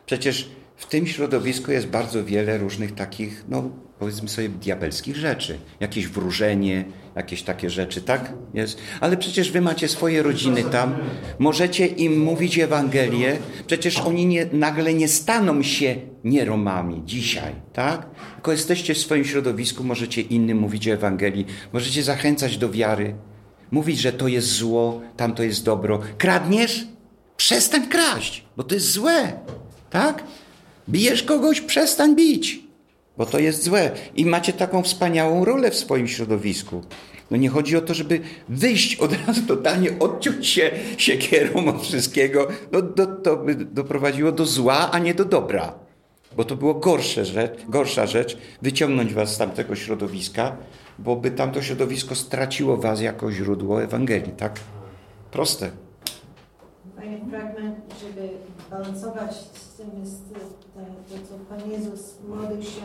Przecież 0.05 0.49
w 0.75 0.85
tym 0.85 1.07
środowisku 1.07 1.71
jest 1.71 1.87
bardzo 1.87 2.23
wiele 2.23 2.57
różnych 2.57 2.95
takich, 2.95 3.43
no 3.49 3.63
powiedzmy 4.03 4.29
sobie, 4.29 4.49
diabelskich 4.49 5.15
rzeczy. 5.15 5.57
Jakieś 5.79 6.07
wróżenie, 6.07 6.85
jakieś 7.15 7.43
takie 7.43 7.69
rzeczy, 7.69 8.01
tak? 8.01 8.33
Jest. 8.53 8.77
Ale 8.99 9.17
przecież 9.17 9.51
wy 9.51 9.61
macie 9.61 9.87
swoje 9.87 10.23
rodziny 10.23 10.63
tam, 10.63 10.95
możecie 11.39 11.87
im 11.87 12.19
mówić 12.19 12.59
Ewangelię, 12.59 13.37
przecież 13.67 13.99
oni 13.99 14.25
nie, 14.25 14.45
nagle 14.53 14.93
nie 14.93 15.07
staną 15.07 15.63
się 15.63 15.95
nieromami 16.23 17.01
dzisiaj, 17.05 17.55
tak? 17.73 18.09
Tylko 18.33 18.51
jesteście 18.51 18.93
w 18.93 18.97
swoim 18.97 19.25
środowisku, 19.25 19.83
możecie 19.83 20.21
innym 20.21 20.57
mówić 20.57 20.87
Ewangelii, 20.87 21.45
możecie 21.73 22.03
zachęcać 22.03 22.57
do 22.57 22.69
wiary, 22.69 23.15
mówić, 23.71 23.99
że 23.99 24.13
to 24.13 24.27
jest 24.27 24.47
zło, 24.47 25.01
tam 25.17 25.35
to 25.35 25.43
jest 25.43 25.65
dobro. 25.65 25.99
Kradniesz? 26.17 26.87
Przestań 27.37 27.87
kraść, 27.87 28.45
bo 28.57 28.63
to 28.63 28.75
jest 28.75 28.91
złe, 28.91 29.33
tak? 29.89 30.23
Bijesz 30.89 31.23
kogoś? 31.23 31.61
Przestań 31.61 32.15
bić 32.15 32.62
bo 33.17 33.25
to 33.25 33.39
jest 33.39 33.63
złe. 33.63 33.91
I 34.15 34.25
macie 34.25 34.53
taką 34.53 34.83
wspaniałą 34.83 35.45
rolę 35.45 35.71
w 35.71 35.75
swoim 35.75 36.07
środowisku. 36.07 36.81
No 37.31 37.37
nie 37.37 37.49
chodzi 37.49 37.77
o 37.77 37.81
to, 37.81 37.93
żeby 37.93 38.19
wyjść 38.49 38.95
od 38.95 39.27
razu 39.27 39.41
totalnie, 39.55 39.99
odciąć 39.99 40.47
się 40.47 40.71
siekierą 40.97 41.65
od 41.65 41.83
wszystkiego. 41.83 42.47
No, 42.71 42.81
do, 42.81 43.05
to 43.07 43.37
by 43.37 43.55
doprowadziło 43.55 44.31
do 44.31 44.45
zła, 44.45 44.91
a 44.91 44.99
nie 44.99 45.13
do 45.13 45.25
dobra. 45.25 45.73
Bo 46.37 46.43
to 46.43 46.55
było 46.55 46.73
gorsze 46.73 47.25
rzecz, 47.25 47.51
gorsza 47.67 48.07
rzecz, 48.07 48.37
wyciągnąć 48.61 49.13
was 49.13 49.33
z 49.33 49.37
tamtego 49.37 49.75
środowiska, 49.75 50.57
bo 50.99 51.15
by 51.15 51.31
tamto 51.31 51.61
środowisko 51.61 52.15
straciło 52.15 52.77
was 52.77 53.01
jako 53.01 53.31
źródło 53.31 53.83
Ewangelii, 53.83 54.31
tak? 54.31 54.59
Proste. 55.31 55.71
Panie 56.95 57.19
żeby 58.01 58.29
balansować 58.73 59.35
z 59.35 59.73
tym 59.75 59.89
jest 59.99 60.33
to, 60.33 60.39
co 61.29 61.55
Pan 61.55 61.71
Jezus 61.71 62.19
modlił 62.27 62.63
się 62.63 62.81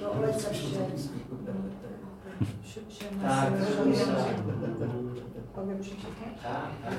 do 0.00 0.12
Ojca 0.12 0.54
się, 0.54 0.68
się, 2.64 2.80
się 2.90 3.04
tak. 3.22 3.52
Mogę 5.56 5.78
przeczytać? 5.80 6.34
Tak, 6.42 6.70
tak. 6.82 6.98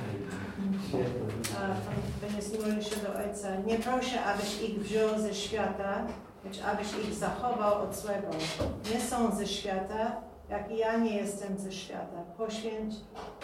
Pan 2.22 2.36
Jezus 2.36 2.66
modlił 2.66 2.82
się 2.82 2.96
do 2.96 3.16
Ojca. 3.16 3.56
Nie 3.66 3.80
proszę, 3.80 4.24
abyś 4.24 4.62
ich 4.62 4.80
wziął 4.80 5.20
ze 5.20 5.34
świata, 5.34 6.06
lecz 6.46 6.64
abyś 6.64 6.88
ich 7.08 7.14
zachował 7.14 7.84
od 7.84 7.96
złego. 7.96 8.28
Nie 8.94 9.02
są 9.02 9.36
ze 9.36 9.48
świata, 9.48 10.22
jak 10.50 10.72
i 10.72 10.78
ja 10.78 10.98
nie 10.98 11.16
jestem 11.16 11.58
ze 11.58 11.72
świata. 11.72 12.18
Poświęć 12.38 12.96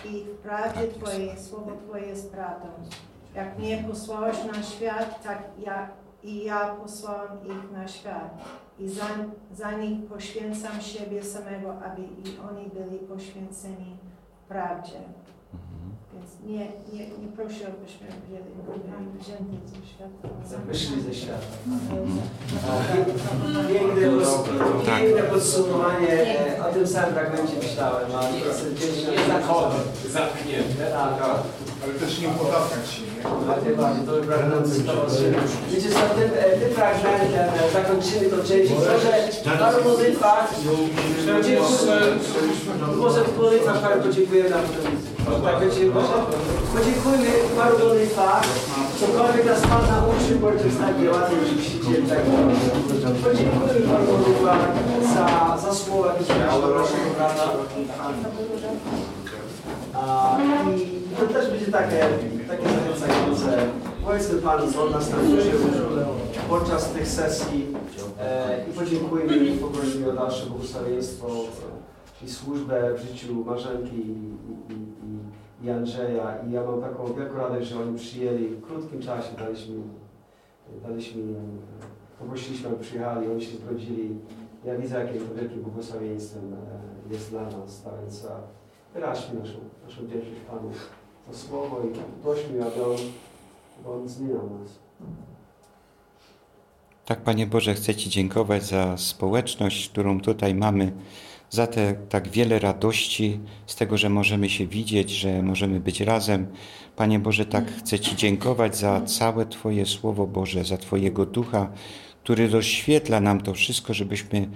ich 0.06 0.26
w 0.26 0.38
prawdzie 0.38 0.88
Twojej, 0.88 1.40
słowo 1.40 1.72
Twoje 1.88 2.06
jest 2.06 2.32
prawdą. 2.32 2.68
Jak 3.36 3.60
mnie 3.60 3.84
posłałeś 3.90 4.38
na 4.54 4.64
świat, 4.64 5.24
tak 5.24 5.44
ja, 5.60 5.90
i 6.24 6.44
ja 6.44 6.76
posłałam 6.76 7.38
ich 7.46 7.72
na 7.72 7.88
świat. 7.88 8.44
I 8.80 8.90
za, 8.90 9.06
za 9.52 9.72
nich 9.72 10.06
poświęcam 10.06 10.82
siebie 10.82 11.24
samego, 11.24 11.74
aby 11.86 12.02
i 12.02 12.40
oni 12.50 12.70
byli 12.70 13.00
poświęceni 13.00 13.98
prawdzie. 14.48 15.00
Nie, 16.48 16.68
nie, 16.94 17.04
nie 17.08 17.28
proszę, 17.36 17.64
abyśmy 17.68 18.08
byli 18.28 18.84
wzięci 19.20 19.58
ze 19.70 19.88
świata. 19.88 20.28
Wyszli 20.68 21.02
ze 21.02 21.14
świata. 21.14 21.48
Piękne, 23.74 24.02
piękne 24.86 25.24
podsumowanie. 25.24 26.36
O 26.70 26.74
tym 26.74 26.88
samym 26.88 27.14
fragmencie 27.14 27.54
myślałem. 27.64 28.12
A 28.16 28.22
serdecznie 28.54 29.18
zachodzę. 29.28 29.78
Zamknięte. 30.10 30.92
Tak. 30.92 31.40
Ale 31.84 31.94
też 31.94 32.20
nie 32.20 32.30
upodatkać 32.30 32.92
się. 32.92 33.02
Wiecie 35.72 35.90
co, 35.90 36.00
tym, 36.00 36.30
tym 36.60 36.74
fragmentem 36.76 37.50
zakończymy 37.74 38.30
to 38.30 38.38
część. 38.44 38.72
Może 38.72 39.60
paru 39.60 39.90
modlitwach. 39.90 40.54
Może 42.98 43.24
w 43.24 43.38
modlitwach 43.38 43.82
parę 43.82 44.02
podziękujemy 44.02 44.50
na 44.50 44.58
potem. 44.58 45.03
Tak 45.24 45.60
będzie 45.60 45.86
może? 45.86 46.18
Podziękujmy 46.76 47.32
paru 47.58 47.80
modlitwach. 47.80 48.44
Cokolwiek 49.00 49.46
nas 49.46 49.62
Pan 49.62 49.82
nauczył, 49.88 50.40
podczas 50.42 50.78
takiej 50.86 51.08
łatwiej 51.10 51.40
rzeczywiście 51.40 52.02
tak 52.10 52.20
Podziękujmy 53.24 53.88
paru 53.88 54.06
modlitwach 54.12 54.60
za, 55.14 55.58
za 55.58 55.74
słowa, 55.76 56.14
które 56.14 56.46
naszego 56.46 57.10
brata. 57.16 57.50
I 60.78 61.16
to 61.16 61.34
też 61.34 61.50
będzie 61.50 61.72
takie, 61.72 62.00
takie 62.48 62.64
zachęcające. 62.64 63.68
Powiedzmy 64.06 64.42
Panu, 64.42 64.72
co 64.72 64.90
nas 64.90 65.10
nauczył 65.10 65.60
podczas 66.50 66.90
tych 66.90 67.08
sesji 67.08 67.68
e, 68.20 68.66
i 68.70 68.74
podziękujmy 68.74 69.38
i 69.38 69.58
poprosimy 69.58 70.10
o 70.12 70.14
dalsze 70.14 70.46
błogosławieństwo 70.46 71.28
i 72.26 72.30
służbę 72.30 72.94
w 72.94 73.02
życiu 73.02 73.46
Marzenki 73.46 73.96
i, 73.96 74.34
i, 74.74 75.66
i, 75.68 75.70
Andrzeja. 75.70 76.38
I 76.48 76.52
ja 76.52 76.64
mam 76.64 76.82
taką 76.82 77.14
wielką 77.14 77.38
radość, 77.38 77.68
że 77.70 77.80
oni 77.80 78.00
przyjęli 78.00 78.48
w 78.48 78.62
krótkim 78.62 79.02
czasie, 79.02 79.36
daliśmy, 79.38 79.76
daliśmy 80.88 81.24
poprosiliśmy, 82.20 82.70
aby 82.70 82.78
przyjechali, 82.78 83.32
oni 83.32 83.42
się 83.42 83.58
zgodzili. 83.58 84.20
Ja 84.66 84.78
widzę, 84.78 85.06
jakim 85.06 85.28
to 85.28 85.36
wielkim 85.36 85.62
błogosławieństwem 85.62 86.56
jest 87.12 87.30
dla 87.30 87.44
nas, 87.44 87.84
tak 87.84 87.94
więc 88.02 88.28
wyraźmy 88.94 89.40
naszą, 89.40 89.60
naszą 89.84 90.06
wdzięczność 90.06 90.40
Panu 90.50 90.72
za 91.32 91.38
słowo 91.38 91.82
i 91.82 92.22
prośmy, 92.24 92.66
aby 92.66 92.86
On, 92.86 92.98
aby 93.80 93.90
on 93.90 94.08
zmieniał 94.08 94.50
nas. 94.60 94.80
Tak, 97.06 97.22
Panie 97.22 97.48
Boże, 97.48 97.74
chcę 97.74 97.96
Ci 97.96 98.10
dziękować 98.10 98.64
za 98.64 98.98
społeczność, 98.98 99.90
którą 99.90 100.22
tutaj 100.22 100.56
mamy, 100.56 100.92
za 101.54 101.68
te 101.68 101.94
tak 102.10 102.28
wiele 102.28 102.60
radości 102.60 103.40
z 103.66 103.76
tego, 103.76 103.98
że 103.98 104.10
możemy 104.10 104.50
się 104.50 104.68
widzieć, 104.68 105.10
że 105.10 105.42
możemy 105.42 105.80
być 105.80 106.02
razem. 106.02 106.48
Panie 106.96 107.20
Boże, 107.20 107.46
tak 107.46 107.72
chcę 107.72 108.00
Ci 108.00 108.16
dziękować 108.16 108.78
za 108.78 109.02
całe 109.02 109.46
Twoje 109.46 109.86
Słowo 109.86 110.28
Boże, 110.28 110.64
za 110.64 110.78
Twojego 110.78 111.26
Ducha, 111.26 111.72
który 112.24 112.48
rozświetla 112.48 113.20
nam 113.20 113.42
to 113.42 113.54
wszystko, 113.54 113.94
żebyśmy 113.94 114.48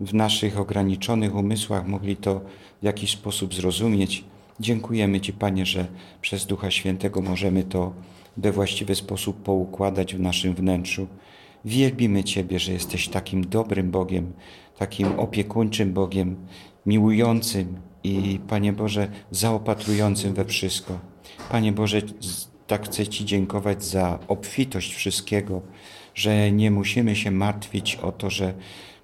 w 0.00 0.14
naszych 0.14 0.58
ograniczonych 0.58 1.34
umysłach 1.34 1.86
mogli 1.86 2.16
to 2.16 2.40
w 2.82 2.84
jakiś 2.84 3.10
sposób 3.10 3.54
zrozumieć. 3.54 4.24
Dziękujemy 4.60 5.20
Ci, 5.20 5.32
Panie, 5.32 5.66
że 5.66 5.86
przez 6.20 6.46
Ducha 6.46 6.70
Świętego 6.70 7.22
możemy 7.22 7.62
to 7.62 7.92
we 8.36 8.52
właściwy 8.52 8.94
sposób 8.94 9.42
poukładać 9.42 10.14
w 10.14 10.20
naszym 10.20 10.54
wnętrzu. 10.54 11.06
Wielbimy 11.64 12.24
Ciebie, 12.24 12.58
że 12.58 12.72
jesteś 12.72 13.08
takim 13.08 13.46
dobrym 13.46 13.90
Bogiem, 13.90 14.32
takim 14.78 15.18
opiekuńczym 15.18 15.92
Bogiem, 15.92 16.36
miłującym 16.86 17.76
i, 18.04 18.40
Panie 18.48 18.72
Boże, 18.72 19.08
zaopatrującym 19.30 20.34
we 20.34 20.44
wszystko. 20.44 20.98
Panie 21.50 21.72
Boże, 21.72 22.02
tak 22.66 22.84
chcę 22.84 23.06
Ci 23.06 23.24
dziękować 23.24 23.84
za 23.84 24.18
obfitość 24.28 24.94
wszystkiego, 24.94 25.62
że 26.14 26.52
nie 26.52 26.70
musimy 26.70 27.16
się 27.16 27.30
martwić 27.30 27.96
o 27.96 28.12
to, 28.12 28.30
że 28.30 28.54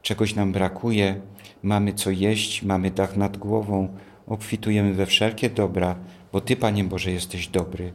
czegoś 0.03 0.35
nam 0.35 0.53
brakuje, 0.53 1.21
mamy 1.63 1.93
co 1.93 2.11
jeść, 2.11 2.63
mamy 2.63 2.91
dach 2.91 3.17
nad 3.17 3.37
głową, 3.37 3.89
obfitujemy 4.27 4.95
we 4.95 5.07
wszelkie 5.07 5.51
dobra, 5.51 5.97
bo 6.33 6.41
Ty, 6.41 6.57
Panie 6.57 6.85
Boże, 6.85 7.11
jesteś 7.11 7.49
dobry. 7.49 7.93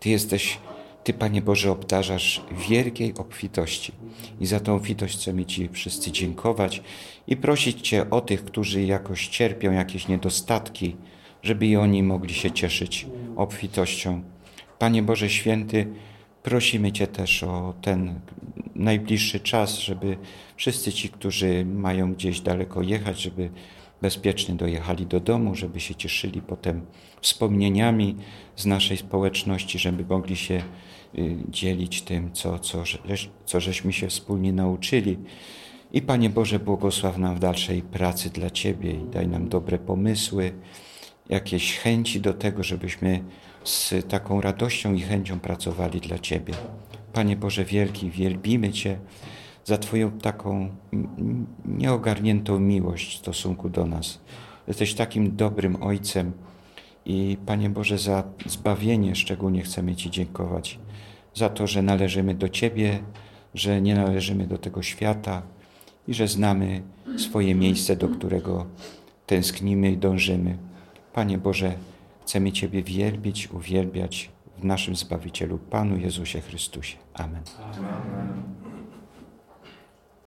Ty 0.00 0.10
jesteś 0.10 0.58
ty, 1.04 1.12
Panie 1.12 1.42
Boże, 1.42 1.70
obdarzasz 1.70 2.42
wielkiej 2.68 3.14
obfitości 3.14 3.92
i 4.40 4.46
za 4.46 4.60
tą 4.60 4.74
obfitość 4.74 5.18
chcemy 5.18 5.44
Ci 5.44 5.68
wszyscy 5.68 6.12
dziękować 6.12 6.82
i 7.26 7.36
prosić 7.36 7.88
Cię 7.88 8.10
o 8.10 8.20
tych, 8.20 8.44
którzy 8.44 8.82
jakoś 8.82 9.28
cierpią 9.28 9.72
jakieś 9.72 10.08
niedostatki, 10.08 10.96
żeby 11.42 11.66
i 11.66 11.76
oni 11.76 12.02
mogli 12.02 12.34
się 12.34 12.50
cieszyć 12.50 13.06
obfitością. 13.36 14.22
Panie 14.78 15.02
Boże 15.02 15.30
Święty, 15.30 15.86
prosimy 16.42 16.92
Cię 16.92 17.06
też 17.06 17.42
o 17.42 17.74
ten 17.82 18.20
najbliższy 18.74 19.40
czas, 19.40 19.78
żeby 19.78 20.16
wszyscy 20.56 20.92
ci, 20.92 21.08
którzy 21.08 21.64
mają 21.64 22.14
gdzieś 22.14 22.40
daleko 22.40 22.82
jechać, 22.82 23.22
żeby 23.22 23.50
bezpiecznie 24.02 24.54
dojechali 24.54 25.06
do 25.06 25.20
domu, 25.20 25.54
żeby 25.54 25.80
się 25.80 25.94
cieszyli 25.94 26.42
potem 26.42 26.86
wspomnieniami 27.20 28.16
z 28.56 28.66
naszej 28.66 28.96
społeczności, 28.96 29.78
żeby 29.78 30.04
mogli 30.04 30.36
się 30.36 30.62
dzielić 31.48 32.02
tym, 32.02 32.32
co, 32.32 32.58
co, 32.58 32.82
co 33.46 33.60
żeśmy 33.60 33.92
się 33.92 34.08
wspólnie 34.08 34.52
nauczyli. 34.52 35.18
I 35.92 36.02
Panie 36.02 36.30
Boże, 36.30 36.58
błogosław 36.58 37.18
nam 37.18 37.36
w 37.36 37.38
dalszej 37.38 37.82
pracy 37.82 38.30
dla 38.30 38.50
Ciebie 38.50 38.90
i 38.90 39.04
daj 39.12 39.28
nam 39.28 39.48
dobre 39.48 39.78
pomysły, 39.78 40.52
jakieś 41.28 41.78
chęci 41.78 42.20
do 42.20 42.34
tego, 42.34 42.62
żebyśmy 42.62 43.24
z 43.64 43.94
taką 44.08 44.40
radością 44.40 44.94
i 44.94 45.00
chęcią 45.00 45.40
pracowali 45.40 46.00
dla 46.00 46.18
Ciebie. 46.18 46.54
Panie 47.12 47.36
Boże 47.36 47.64
Wielki, 47.64 48.10
wielbimy 48.10 48.72
Cię 48.72 48.98
za 49.64 49.78
Twoją 49.78 50.10
taką 50.10 50.76
nieogarniętą 51.64 52.58
miłość 52.58 53.16
w 53.16 53.18
stosunku 53.18 53.68
do 53.68 53.86
nas. 53.86 54.20
Jesteś 54.68 54.94
takim 54.94 55.36
dobrym 55.36 55.82
Ojcem 55.82 56.32
i 57.06 57.36
Panie 57.46 57.70
Boże, 57.70 57.98
za 57.98 58.24
zbawienie 58.46 59.14
szczególnie 59.14 59.62
chcemy 59.62 59.96
Ci 59.96 60.10
dziękować. 60.10 60.78
Za 61.34 61.48
to, 61.48 61.66
że 61.66 61.82
należymy 61.82 62.34
do 62.34 62.48
Ciebie, 62.48 62.98
że 63.54 63.82
nie 63.82 63.94
należymy 63.94 64.46
do 64.46 64.58
tego 64.58 64.82
świata 64.82 65.42
i 66.08 66.14
że 66.14 66.28
znamy 66.28 66.82
swoje 67.16 67.54
miejsce, 67.54 67.96
do 67.96 68.08
którego 68.08 68.66
tęsknimy 69.26 69.92
i 69.92 69.96
dążymy. 69.96 70.58
Panie 71.12 71.38
Boże, 71.38 71.74
chcemy 72.22 72.52
Ciebie 72.52 72.82
wielbić, 72.82 73.50
uwielbiać 73.50 74.30
w 74.58 74.64
naszym 74.64 74.96
Zbawicielu, 74.96 75.58
Panu 75.58 75.96
Jezusie 75.96 76.40
Chrystusie. 76.40 76.96
Amen. 77.14 77.42
Amen. 77.58 78.63